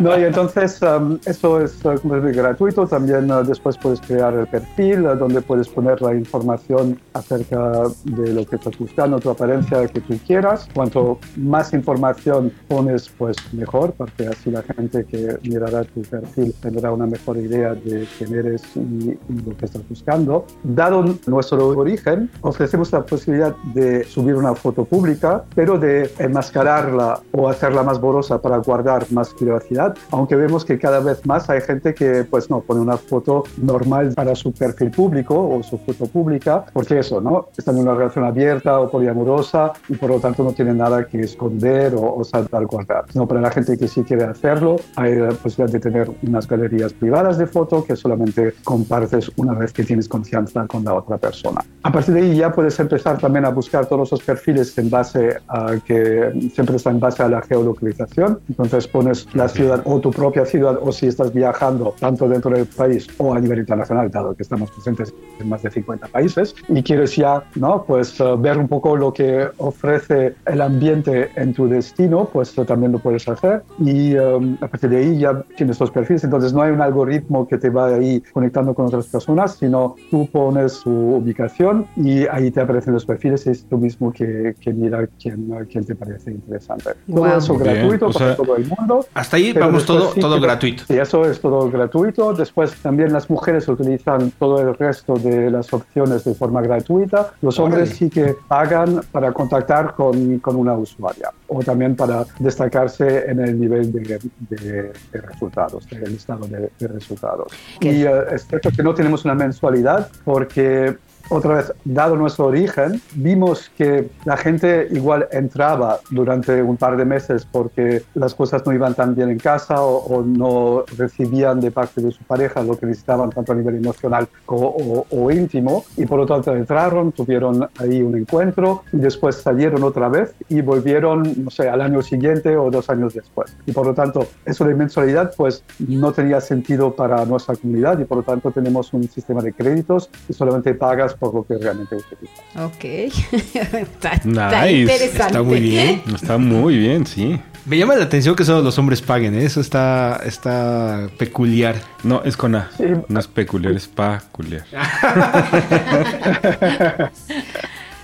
no, 0.00 0.18
y 0.18 0.24
entonces 0.24 0.80
um, 0.82 1.18
eso 1.24 1.49
es 1.58 1.84
uh, 1.84 1.98
gratuito. 2.04 2.86
También 2.86 3.30
uh, 3.30 3.42
después 3.42 3.76
puedes 3.78 4.00
crear 4.00 4.34
el 4.34 4.46
perfil 4.46 5.02
donde 5.18 5.40
puedes 5.40 5.68
poner 5.68 6.00
la 6.02 6.14
información 6.14 7.00
acerca 7.14 7.82
de 8.04 8.32
lo 8.32 8.44
que 8.46 8.56
estás 8.56 8.78
buscando, 8.78 9.18
tu 9.18 9.30
apariencia 9.30 9.86
que 9.88 10.00
tú 10.00 10.18
quieras. 10.26 10.68
Cuanto 10.74 11.18
más 11.36 11.72
información 11.72 12.52
pones, 12.68 13.08
pues 13.08 13.36
mejor, 13.52 13.92
porque 13.96 14.28
así 14.28 14.50
la 14.50 14.62
gente 14.62 15.04
que 15.04 15.38
mirará 15.42 15.84
tu 15.84 16.02
perfil 16.02 16.54
tendrá 16.60 16.92
una 16.92 17.06
mejor 17.06 17.38
idea 17.38 17.74
de 17.74 18.06
quién 18.18 18.34
eres 18.34 18.62
y, 18.76 19.18
lo 19.44 19.56
que 19.56 19.64
estás 19.64 19.82
buscando. 19.88 20.44
Dado 20.62 21.04
nuestro 21.26 21.68
origen, 21.68 22.30
ofrecemos 22.42 22.92
la 22.92 23.02
posibilidad 23.04 23.56
de 23.74 24.04
subir 24.04 24.34
una 24.34 24.54
foto 24.54 24.84
pública, 24.84 25.44
pero 25.54 25.78
de 25.78 26.10
enmascararla 26.18 27.20
o 27.32 27.48
hacerla 27.48 27.82
más 27.82 28.00
borrosa 28.00 28.40
para 28.40 28.58
guardar 28.58 29.06
más 29.10 29.32
privacidad, 29.34 29.96
aunque 30.10 30.36
vemos 30.36 30.64
que 30.64 30.78
cada 30.78 31.00
vez 31.00 31.24
más 31.26 31.39
hay 31.48 31.60
gente 31.60 31.94
que 31.94 32.24
pues 32.24 32.50
no 32.50 32.60
pone 32.60 32.80
una 32.80 32.96
foto 32.96 33.44
normal 33.56 34.12
para 34.14 34.34
su 34.34 34.52
perfil 34.52 34.90
público 34.90 35.48
o 35.48 35.62
su 35.62 35.78
foto 35.78 36.06
pública, 36.06 36.64
porque 36.72 36.98
eso, 36.98 37.20
¿no? 37.20 37.48
Están 37.56 37.76
en 37.76 37.82
una 37.82 37.94
relación 37.94 38.24
abierta 38.24 38.80
o 38.80 38.90
poliamorosa 38.90 39.72
y 39.88 39.94
por 39.94 40.10
lo 40.10 40.20
tanto 40.20 40.42
no 40.42 40.52
tienen 40.52 40.78
nada 40.78 41.06
que 41.06 41.20
esconder 41.20 41.94
o, 41.94 42.16
o 42.16 42.24
saltar 42.24 42.66
guardar. 42.66 43.04
No, 43.14 43.26
para 43.26 43.40
la 43.40 43.50
gente 43.50 43.78
que 43.78 43.88
sí 43.88 44.02
quiere 44.02 44.24
hacerlo, 44.24 44.76
hay 44.96 45.14
la 45.16 45.30
posibilidad 45.30 45.72
de 45.72 45.80
tener 45.80 46.10
unas 46.26 46.46
galerías 46.46 46.92
privadas 46.92 47.38
de 47.38 47.46
foto 47.46 47.84
que 47.84 47.96
solamente 47.96 48.54
compartes 48.64 49.30
una 49.36 49.54
vez 49.54 49.72
que 49.72 49.84
tienes 49.84 50.08
confianza 50.08 50.66
con 50.66 50.84
la 50.84 50.94
otra 50.94 51.18
persona. 51.18 51.64
A 51.82 51.92
partir 51.92 52.14
de 52.14 52.20
ahí 52.20 52.36
ya 52.36 52.52
puedes 52.52 52.78
empezar 52.78 53.18
también 53.18 53.44
a 53.44 53.50
buscar 53.50 53.86
todos 53.86 54.08
esos 54.08 54.22
perfiles 54.22 54.76
en 54.78 54.90
base 54.90 55.38
a 55.48 55.76
que 55.84 56.32
siempre 56.54 56.76
está 56.76 56.90
en 56.90 57.00
base 57.00 57.22
a 57.22 57.28
la 57.28 57.42
geolocalización. 57.42 58.40
Entonces 58.48 58.86
pones 58.88 59.26
la 59.34 59.48
ciudad 59.48 59.82
o 59.84 60.00
tu 60.00 60.10
propia 60.10 60.44
ciudad 60.44 60.78
o 60.82 60.92
si 60.92 61.06
estás 61.06 61.29
viajando 61.32 61.94
tanto 61.98 62.28
dentro 62.28 62.50
del 62.50 62.66
país 62.66 63.06
o 63.18 63.34
a 63.34 63.40
nivel 63.40 63.60
internacional, 63.60 64.10
dado 64.10 64.34
que 64.34 64.42
estamos 64.42 64.70
presentes 64.70 65.14
en 65.38 65.48
más 65.48 65.62
de 65.62 65.70
50 65.70 66.08
países 66.08 66.54
y 66.68 66.82
quieres 66.82 67.16
ya, 67.16 67.42
¿no? 67.54 67.84
Pues 67.84 68.20
uh, 68.20 68.38
ver 68.38 68.58
un 68.58 68.68
poco 68.68 68.96
lo 68.96 69.12
que 69.12 69.48
ofrece 69.58 70.34
el 70.46 70.60
ambiente 70.60 71.30
en 71.36 71.54
tu 71.54 71.68
destino, 71.68 72.28
pues 72.32 72.56
uh, 72.58 72.64
también 72.64 72.92
lo 72.92 72.98
puedes 72.98 73.26
hacer 73.28 73.62
y 73.78 74.16
um, 74.16 74.56
a 74.60 74.68
partir 74.68 74.90
de 74.90 74.98
ahí 74.98 75.18
ya 75.18 75.42
tienes 75.56 75.80
los 75.80 75.90
perfiles. 75.90 76.24
Entonces 76.24 76.52
no 76.52 76.62
hay 76.62 76.70
un 76.70 76.80
algoritmo 76.80 77.46
que 77.46 77.58
te 77.58 77.70
va 77.70 77.88
ahí 77.88 78.22
conectando 78.32 78.74
con 78.74 78.86
otras 78.86 79.06
personas, 79.06 79.56
sino 79.56 79.96
tú 80.10 80.28
pones 80.30 80.72
su 80.72 80.90
ubicación 80.90 81.86
y 81.96 82.26
ahí 82.26 82.50
te 82.50 82.60
aparecen 82.60 82.94
los 82.94 83.06
perfiles 83.06 83.46
y 83.46 83.50
es 83.50 83.64
tú 83.64 83.78
mismo 83.78 84.12
que, 84.12 84.54
que 84.60 84.72
mira 84.72 85.08
quién, 85.20 85.50
quién 85.70 85.84
te 85.84 85.94
parece 85.94 86.30
interesante. 86.32 86.90
Todo 87.12 87.26
eso 87.26 87.56
gratuito 87.56 88.10
para 88.10 88.36
todo 88.36 88.56
el 88.56 88.66
mundo. 88.66 89.06
Hasta 89.14 89.36
ahí 89.36 89.52
vamos 89.52 89.84
todo, 89.84 90.12
todo 90.20 90.40
gratuito. 90.40 90.84
Sí, 90.86 90.98
eso 90.98 91.19
es 91.24 91.40
todo 91.40 91.70
gratuito. 91.70 92.32
Después 92.32 92.74
también 92.82 93.12
las 93.12 93.28
mujeres 93.28 93.68
utilizan 93.68 94.30
todo 94.38 94.60
el 94.60 94.76
resto 94.76 95.14
de 95.14 95.50
las 95.50 95.72
opciones 95.72 96.24
de 96.24 96.34
forma 96.34 96.60
gratuita. 96.62 97.32
Los 97.42 97.58
hombres 97.58 97.90
sí 97.90 98.10
que 98.10 98.36
pagan 98.48 99.00
para 99.12 99.32
contactar 99.32 99.94
con, 99.94 100.38
con, 100.38 100.56
una 100.56 100.74
usuaria 100.74 101.30
o 101.48 101.60
también 101.62 101.96
para 101.96 102.24
destacarse 102.38 103.30
en 103.30 103.40
el 103.40 103.58
nivel 103.58 103.92
de, 103.92 104.18
de, 104.50 104.92
resultados, 105.12 105.86
del 105.88 106.12
listado 106.12 106.46
de, 106.46 106.70
resultados. 106.88 107.52
Y 107.80 108.04
uh, 108.04 108.22
es 108.32 108.46
cierto 108.46 108.70
que 108.70 108.82
no 108.82 108.94
tenemos 108.94 109.24
una 109.24 109.34
mensualidad 109.34 110.08
porque 110.24 110.96
otra 111.28 111.56
vez, 111.56 111.72
dado 111.84 112.16
nuestro 112.16 112.46
origen, 112.46 113.00
vimos 113.14 113.70
que 113.76 114.10
la 114.24 114.36
gente 114.36 114.88
igual 114.90 115.28
entraba 115.32 116.00
durante 116.10 116.62
un 116.62 116.76
par 116.76 116.96
de 116.96 117.04
meses 117.04 117.46
porque 117.50 118.02
las 118.14 118.34
cosas 118.34 118.64
no 118.66 118.72
iban 118.72 118.94
tan 118.94 119.14
bien 119.14 119.30
en 119.30 119.38
casa 119.38 119.82
o, 119.82 120.22
no 120.22 120.84
recibían 120.96 121.60
de 121.60 121.70
parte 121.70 122.00
de 122.00 122.10
su 122.10 122.22
pareja 122.24 122.62
lo 122.62 122.76
que 122.76 122.86
necesitaban 122.86 123.30
tanto 123.30 123.52
a 123.52 123.54
nivel 123.54 123.76
emocional 123.76 124.28
o, 124.46 125.06
o, 125.08 125.30
íntimo 125.30 125.84
y 125.96 126.04
por 126.06 126.18
lo 126.18 126.26
tanto 126.26 126.54
entraron, 126.54 127.12
tuvieron 127.12 127.68
ahí 127.78 128.02
un 128.02 128.16
encuentro 128.16 128.82
y 128.92 128.98
después 128.98 129.36
salieron 129.36 129.82
otra 129.82 130.08
vez 130.08 130.34
y 130.48 130.60
volvieron, 130.60 131.22
no 131.44 131.50
sé, 131.50 131.68
al 131.68 131.80
año 131.80 132.02
siguiente 132.02 132.56
o 132.56 132.70
dos 132.70 132.90
años 132.90 133.14
después. 133.14 133.56
Y 133.66 133.72
por 133.72 133.86
lo 133.86 133.94
tanto, 133.94 134.26
eso 134.44 134.64
de 134.64 134.74
mensualidad 134.74 135.32
pues 135.36 135.64
no 135.78 136.12
tenía 136.12 136.40
sentido 136.40 136.94
para 136.94 137.24
nuestra 137.24 137.56
comunidad 137.56 137.98
y 137.98 138.04
por 138.04 138.18
lo 138.18 138.22
tanto 138.24 138.50
tenemos 138.50 138.92
un 138.92 139.08
sistema 139.08 139.42
de 139.42 139.52
créditos 139.52 140.10
y 140.28 140.32
solamente 140.32 140.74
pagas 140.74 141.09
por 141.14 141.34
lo 141.34 141.44
que 141.44 141.58
realmente 141.58 141.96
utilizas. 141.96 142.40
Ok. 142.56 142.84
está, 142.84 144.70
interesante. 144.70 145.06
Está 145.06 145.42
muy 145.42 145.60
bien. 145.60 146.02
Está 146.14 146.38
muy 146.38 146.76
bien, 146.76 147.06
sí. 147.06 147.40
Me 147.66 147.76
llama 147.76 147.96
la 147.96 148.04
atención 148.04 148.34
que 148.34 148.44
solo 148.44 148.62
los 148.62 148.78
hombres 148.78 149.02
paguen, 149.02 149.34
¿eh? 149.34 149.44
eso 149.44 149.60
está, 149.60 150.20
está 150.24 151.08
peculiar. 151.18 151.76
No, 152.02 152.22
es 152.24 152.36
con 152.36 152.54
A. 152.54 152.70
No 153.08 153.20
es 153.20 153.28
peculiar, 153.28 153.74
es 153.74 153.86
peculiar. 153.86 154.64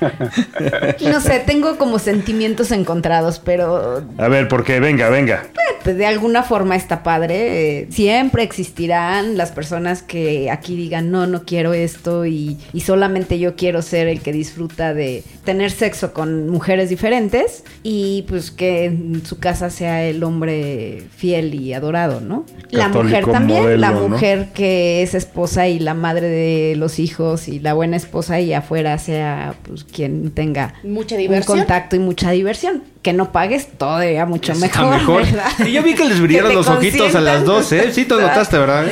no 1.00 1.20
sé, 1.20 1.42
tengo 1.46 1.76
como 1.78 1.98
sentimientos 1.98 2.72
encontrados, 2.72 3.38
pero... 3.38 4.04
A 4.18 4.28
ver, 4.28 4.48
¿por 4.48 4.64
qué? 4.64 4.80
Venga, 4.80 5.08
venga. 5.08 5.44
Pues, 5.86 5.98
de 5.98 6.06
alguna 6.06 6.42
forma 6.42 6.74
está 6.74 7.04
padre. 7.04 7.86
siempre 7.90 8.42
existirán 8.42 9.36
las 9.36 9.52
personas 9.52 10.02
que 10.02 10.50
aquí 10.50 10.74
digan, 10.74 11.12
no, 11.12 11.28
no 11.28 11.44
quiero 11.44 11.74
esto 11.74 12.26
y, 12.26 12.58
solamente 12.84 13.38
yo 13.38 13.54
quiero 13.54 13.82
ser 13.82 14.08
el 14.08 14.20
que 14.20 14.32
disfruta 14.32 14.94
de 14.94 15.22
tener 15.44 15.70
sexo 15.70 16.12
con 16.12 16.48
mujeres 16.48 16.88
diferentes 16.88 17.62
y 17.84 18.24
pues 18.28 18.50
que 18.50 18.86
en 18.86 19.24
su 19.24 19.38
casa 19.38 19.70
sea 19.70 20.02
el 20.02 20.24
hombre 20.24 21.04
fiel 21.16 21.54
y 21.54 21.72
adorado, 21.72 22.20
¿no? 22.20 22.44
la 22.70 22.88
mujer 22.88 23.24
también, 23.26 23.80
la 23.80 23.92
mujer 23.92 24.48
que 24.54 25.02
es 25.02 25.14
esposa 25.14 25.68
y 25.68 25.78
la 25.78 25.94
madre 25.94 26.28
de 26.28 26.74
los 26.76 26.98
hijos 26.98 27.46
y 27.46 27.60
la 27.60 27.74
buena 27.74 27.96
esposa 27.96 28.40
y 28.40 28.52
afuera 28.52 28.98
sea 28.98 29.54
pues 29.62 29.85
quien 29.92 30.30
tenga 30.30 30.74
mucha 30.82 31.16
diversión. 31.16 31.58
un 31.58 31.64
contacto 31.64 31.96
y 31.96 31.98
mucha 31.98 32.30
diversión 32.30 32.82
que 33.06 33.12
no 33.12 33.30
pagues, 33.30 33.68
todavía 33.68 34.26
mucho 34.26 34.52
mejor. 34.56 34.90
mejor. 34.90 35.22
Y 35.64 35.70
yo 35.70 35.84
vi 35.84 35.94
que 35.94 36.06
les 36.06 36.20
brillaron 36.20 36.52
los 36.56 36.66
ojitos 36.66 37.14
a 37.14 37.20
las 37.20 37.44
dos, 37.44 37.70
¿eh? 37.70 37.92
Sí, 37.92 38.04
te 38.04 38.16
notaste, 38.16 38.58
¿verdad? 38.58 38.84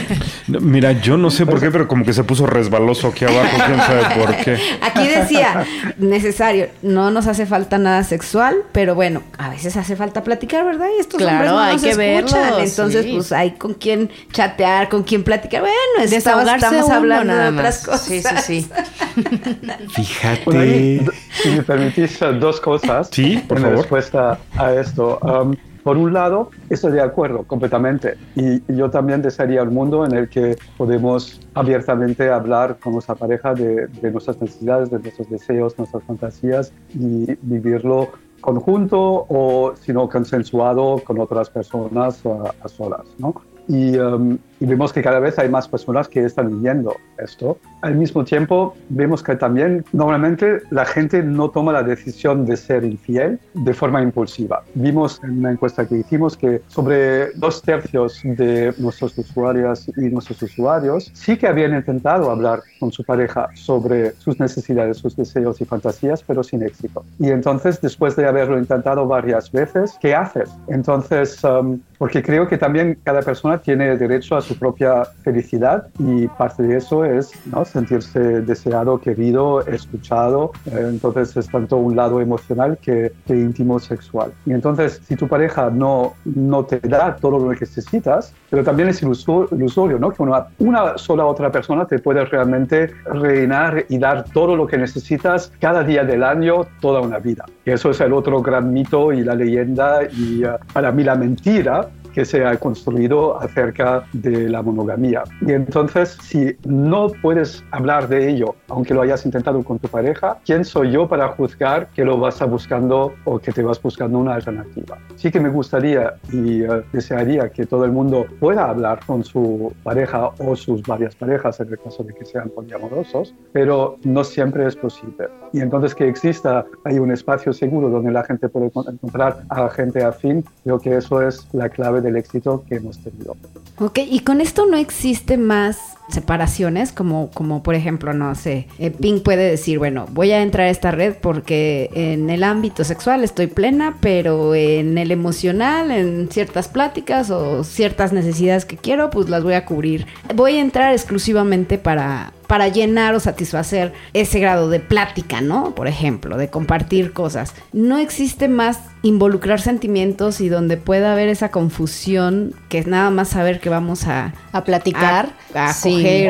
Mira, 0.46 0.92
yo 0.92 1.16
no 1.16 1.32
sé 1.32 1.44
por 1.44 1.58
qué, 1.58 1.72
pero 1.72 1.88
como 1.88 2.04
que 2.04 2.12
se 2.12 2.22
puso 2.22 2.46
resbaloso 2.46 3.08
aquí 3.08 3.24
abajo, 3.24 3.56
quién 3.66 3.76
sabe 3.80 4.02
por 4.14 4.36
qué. 4.36 4.56
Aquí 4.82 5.08
decía, 5.08 5.66
necesario, 5.98 6.68
no 6.82 7.10
nos 7.10 7.26
hace 7.26 7.44
falta 7.44 7.76
nada 7.76 8.04
sexual, 8.04 8.58
pero 8.70 8.94
bueno, 8.94 9.24
a 9.36 9.48
veces 9.48 9.76
hace 9.76 9.96
falta 9.96 10.22
platicar, 10.22 10.64
¿verdad? 10.64 10.86
Y 10.96 11.00
estos 11.00 11.20
hombres 11.20 11.50
no 11.50 11.58
hay 11.58 11.76
que 11.78 11.96
verlo. 11.96 12.60
Entonces, 12.60 13.06
pues 13.06 13.32
hay 13.32 13.50
con 13.52 13.74
quién 13.74 14.10
chatear, 14.32 14.88
con 14.90 15.02
quién 15.02 15.24
platicar. 15.24 15.62
Bueno, 15.62 16.08
estamos, 16.08 16.48
estamos 16.48 16.88
hablando 16.88 17.34
de 17.34 17.48
otras 17.48 17.84
cosas. 17.84 18.06
Sí, 18.06 18.22
sí, 18.22 18.36
sí. 18.62 18.68
Fíjate. 19.90 21.04
si 21.42 21.48
me 21.48 21.62
permitís 21.64 22.20
dos 22.38 22.60
cosas. 22.60 23.08
Sí, 23.10 23.42
por 23.48 23.58
en 23.58 23.74
respuesta 24.04 24.38
a 24.56 24.74
esto. 24.74 25.18
Um, 25.22 25.54
por 25.82 25.98
un 25.98 26.14
lado, 26.14 26.50
estoy 26.70 26.92
de 26.92 27.02
acuerdo 27.02 27.42
completamente 27.42 28.14
y 28.34 28.62
yo 28.74 28.88
también 28.88 29.20
desearía 29.20 29.62
un 29.62 29.74
mundo 29.74 30.06
en 30.06 30.14
el 30.14 30.30
que 30.30 30.56
podemos 30.78 31.40
abiertamente 31.52 32.30
hablar 32.30 32.78
con 32.82 32.94
nuestra 32.94 33.14
pareja 33.14 33.52
de, 33.52 33.86
de 33.88 34.10
nuestras 34.10 34.40
necesidades, 34.40 34.90
de 34.90 34.98
nuestros 34.98 35.28
deseos, 35.28 35.76
nuestras 35.76 36.02
fantasías 36.04 36.72
y 36.94 37.36
vivirlo 37.42 38.08
conjunto 38.40 39.26
o, 39.28 39.74
si 39.76 39.92
no, 39.92 40.08
consensuado 40.08 41.02
con 41.04 41.18
otras 41.20 41.50
personas 41.50 42.24
a, 42.24 42.54
a 42.64 42.68
solas, 42.68 43.06
¿no? 43.18 43.34
Y, 43.68 43.96
um, 43.98 44.38
y, 44.64 44.66
vemos 44.66 44.92
que 44.92 45.02
cada 45.02 45.20
vez 45.20 45.38
hay 45.38 45.48
más 45.48 45.68
personas 45.68 46.08
que 46.08 46.24
están 46.24 46.48
viviendo 46.48 46.96
esto. 47.18 47.58
Al 47.82 47.94
mismo 47.94 48.24
tiempo, 48.24 48.74
vemos 48.88 49.22
que 49.22 49.36
también 49.36 49.84
normalmente 49.92 50.60
la 50.70 50.84
gente 50.84 51.22
no 51.22 51.50
toma 51.50 51.72
la 51.72 51.82
decisión 51.82 52.46
de 52.46 52.56
ser 52.56 52.84
infiel 52.84 53.38
de 53.54 53.74
forma 53.74 54.02
impulsiva. 54.02 54.62
Vimos 54.74 55.20
en 55.22 55.38
una 55.38 55.52
encuesta 55.52 55.86
que 55.86 55.96
hicimos 55.98 56.36
que 56.36 56.62
sobre 56.68 57.32
dos 57.32 57.62
tercios 57.62 58.20
de 58.24 58.74
nuestros 58.78 59.16
usuarias 59.18 59.90
y 59.96 60.02
nuestros 60.02 60.42
usuarios 60.42 61.10
sí 61.14 61.36
que 61.36 61.46
habían 61.46 61.74
intentado 61.74 62.30
hablar 62.30 62.62
con 62.80 62.92
su 62.92 63.04
pareja 63.04 63.48
sobre 63.54 64.12
sus 64.12 64.40
necesidades, 64.40 64.98
sus 64.98 65.16
deseos 65.16 65.60
y 65.60 65.64
fantasías, 65.64 66.22
pero 66.22 66.42
sin 66.42 66.62
éxito. 66.62 67.04
Y 67.18 67.30
entonces, 67.30 67.80
después 67.80 68.16
de 68.16 68.26
haberlo 68.26 68.58
intentado 68.58 69.06
varias 69.06 69.50
veces, 69.50 69.96
¿qué 70.00 70.14
haces? 70.14 70.50
Entonces, 70.68 71.42
um, 71.44 71.80
porque 71.98 72.22
creo 72.22 72.48
que 72.48 72.58
también 72.58 72.98
cada 73.02 73.22
persona 73.22 73.58
tiene 73.58 73.96
derecho 73.96 74.36
a 74.36 74.42
su 74.42 74.53
propia 74.54 75.04
felicidad 75.22 75.88
y 75.98 76.26
parte 76.28 76.62
de 76.62 76.76
eso 76.76 77.04
es 77.04 77.32
¿no? 77.46 77.64
sentirse 77.64 78.40
deseado, 78.42 78.98
querido, 78.98 79.60
escuchado. 79.66 80.52
Eh, 80.66 80.86
entonces 80.88 81.36
es 81.36 81.48
tanto 81.48 81.76
un 81.76 81.96
lado 81.96 82.20
emocional 82.20 82.78
que, 82.80 83.12
que, 83.26 83.34
íntimo 83.34 83.78
sexual. 83.78 84.32
Y 84.46 84.52
entonces 84.52 85.00
si 85.06 85.16
tu 85.16 85.28
pareja 85.28 85.70
no, 85.70 86.14
no 86.24 86.64
te 86.64 86.80
da 86.80 87.16
todo 87.16 87.38
lo 87.38 87.50
que 87.50 87.60
necesitas, 87.60 88.32
pero 88.50 88.62
también 88.62 88.88
es 88.88 89.02
ilusorio, 89.02 89.98
¿no? 89.98 90.10
que 90.10 90.22
una, 90.22 90.46
una 90.58 90.96
sola 90.98 91.26
otra 91.26 91.50
persona 91.50 91.86
te 91.86 91.98
puede 91.98 92.24
realmente 92.24 92.92
reinar 93.06 93.84
y 93.88 93.98
dar 93.98 94.24
todo 94.32 94.56
lo 94.56 94.66
que 94.66 94.78
necesitas 94.78 95.52
cada 95.60 95.82
día 95.82 96.04
del 96.04 96.22
año, 96.22 96.66
toda 96.80 97.00
una 97.00 97.18
vida. 97.18 97.44
Y 97.64 97.70
eso 97.70 97.90
es 97.90 98.00
el 98.00 98.12
otro 98.12 98.40
gran 98.42 98.72
mito 98.72 99.12
y 99.12 99.22
la 99.22 99.34
leyenda 99.34 100.00
y 100.04 100.44
uh, 100.44 100.56
para 100.72 100.92
mí 100.92 101.02
la 101.04 101.14
mentira 101.14 101.88
que 102.14 102.24
se 102.24 102.44
ha 102.44 102.56
construido 102.56 103.40
acerca 103.40 104.04
de 104.12 104.48
la 104.48 104.62
monogamía. 104.62 105.24
Y 105.40 105.52
entonces, 105.52 106.16
si 106.22 106.56
no 106.64 107.08
puedes 107.22 107.64
hablar 107.72 108.08
de 108.08 108.30
ello, 108.30 108.54
aunque 108.68 108.94
lo 108.94 109.02
hayas 109.02 109.24
intentado 109.26 109.62
con 109.62 109.78
tu 109.78 109.88
pareja, 109.88 110.38
¿quién 110.44 110.64
soy 110.64 110.92
yo 110.92 111.08
para 111.08 111.28
juzgar 111.28 111.88
que 111.88 112.04
lo 112.04 112.18
vas 112.18 112.40
a 112.40 112.46
buscando 112.46 113.12
o 113.24 113.38
que 113.38 113.52
te 113.52 113.62
vas 113.62 113.82
buscando 113.82 114.18
una 114.18 114.34
alternativa? 114.34 114.98
Sí 115.16 115.30
que 115.30 115.40
me 115.40 115.48
gustaría 115.48 116.14
y 116.32 116.62
uh, 116.62 116.82
desearía 116.92 117.48
que 117.50 117.66
todo 117.66 117.84
el 117.84 117.92
mundo 117.92 118.26
pueda 118.38 118.68
hablar 118.68 119.00
con 119.04 119.24
su 119.24 119.72
pareja 119.82 120.30
o 120.38 120.54
sus 120.54 120.82
varias 120.82 121.16
parejas 121.16 121.58
en 121.60 121.68
el 121.68 121.78
caso 121.78 122.04
de 122.04 122.14
que 122.14 122.24
sean 122.24 122.48
poliamorosos, 122.50 123.34
pero 123.52 123.98
no 124.04 124.22
siempre 124.22 124.66
es 124.66 124.76
posible. 124.76 125.28
Y 125.52 125.60
entonces 125.60 125.94
que 125.94 126.08
exista 126.08 126.64
ahí 126.84 126.98
un 126.98 127.10
espacio 127.10 127.52
seguro 127.52 127.90
donde 127.90 128.12
la 128.12 128.22
gente 128.22 128.48
puede 128.48 128.66
encontrar 128.66 129.42
a 129.48 129.68
gente 129.68 130.04
afín, 130.04 130.44
creo 130.62 130.78
que 130.78 130.96
eso 130.96 131.20
es 131.22 131.48
la 131.52 131.68
clave 131.68 132.00
del 132.04 132.16
éxito 132.16 132.64
que 132.68 132.76
hemos 132.76 132.98
tenido. 132.98 133.36
Ok, 133.78 133.98
y 133.98 134.20
con 134.20 134.40
esto 134.40 134.66
no 134.66 134.76
existe 134.76 135.36
más 135.36 135.78
separaciones, 136.08 136.92
como, 136.92 137.30
como 137.30 137.62
por 137.62 137.74
ejemplo, 137.74 138.12
no 138.12 138.34
sé, 138.34 138.68
eh, 138.78 138.90
Pink 138.90 139.22
puede 139.22 139.50
decir, 139.50 139.78
bueno, 139.78 140.06
voy 140.10 140.32
a 140.32 140.42
entrar 140.42 140.66
a 140.66 140.70
esta 140.70 140.90
red 140.90 141.14
porque 141.20 141.90
en 141.94 142.30
el 142.30 142.44
ámbito 142.44 142.84
sexual 142.84 143.24
estoy 143.24 143.46
plena, 143.46 143.96
pero 144.00 144.54
en 144.54 144.98
el 144.98 145.10
emocional, 145.10 145.90
en 145.90 146.28
ciertas 146.30 146.68
pláticas 146.68 147.30
o 147.30 147.64
ciertas 147.64 148.12
necesidades 148.12 148.64
que 148.64 148.76
quiero, 148.76 149.10
pues 149.10 149.28
las 149.28 149.42
voy 149.42 149.54
a 149.54 149.64
cubrir. 149.64 150.06
Voy 150.34 150.56
a 150.56 150.60
entrar 150.60 150.92
exclusivamente 150.92 151.78
para 151.78 152.32
para 152.46 152.68
llenar 152.68 153.14
o 153.14 153.20
satisfacer 153.20 153.92
ese 154.12 154.38
grado 154.40 154.68
de 154.68 154.80
plática, 154.80 155.40
¿no? 155.40 155.74
Por 155.74 155.88
ejemplo, 155.88 156.36
de 156.36 156.48
compartir 156.48 157.12
cosas. 157.12 157.54
No 157.72 157.98
existe 157.98 158.48
más 158.48 158.80
involucrar 159.02 159.60
sentimientos 159.60 160.40
y 160.40 160.48
donde 160.48 160.76
pueda 160.76 161.12
haber 161.12 161.28
esa 161.28 161.50
confusión 161.50 162.54
que 162.68 162.78
es 162.78 162.86
nada 162.86 163.10
más 163.10 163.28
saber 163.28 163.60
que 163.60 163.68
vamos 163.68 164.06
a, 164.06 164.34
a 164.52 164.64
platicar, 164.64 165.34
a, 165.54 165.72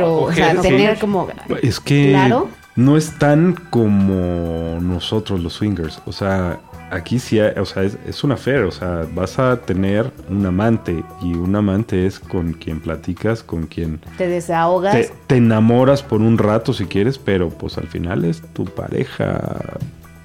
o, 0.02 0.32
sea, 0.32 0.60
tener 0.60 0.98
como... 0.98 1.28
Es 1.62 1.80
que... 1.80 2.10
Claro. 2.10 2.48
No 2.76 2.96
es 2.96 3.16
tan 3.20 3.52
como 3.70 4.78
nosotros 4.80 5.40
los 5.40 5.52
swingers. 5.52 6.02
O 6.06 6.12
sea, 6.12 6.58
aquí 6.90 7.18
sí, 7.18 7.40
o 7.40 7.64
sea, 7.64 7.82
es, 7.82 8.24
una 8.24 8.36
fe, 8.36 8.58
o 8.58 8.70
sea, 8.70 9.06
vas 9.14 9.38
a 9.38 9.60
tener 9.60 10.10
un 10.28 10.46
amante 10.46 11.04
y 11.22 11.34
un 11.34 11.54
amante 11.56 12.06
es 12.06 12.18
con 12.18 12.52
quien 12.52 12.80
platicas, 12.80 13.42
con 13.42 13.66
quien 13.66 14.00
te 14.16 14.28
desahogas, 14.28 15.12
te, 15.26 15.36
enamoras 15.36 16.02
por 16.02 16.20
un 16.20 16.38
rato 16.38 16.72
si 16.72 16.86
quieres, 16.86 17.18
pero 17.18 17.48
pues 17.48 17.78
al 17.78 17.86
final 17.86 18.24
es 18.24 18.42
tu 18.52 18.64
pareja 18.64 19.78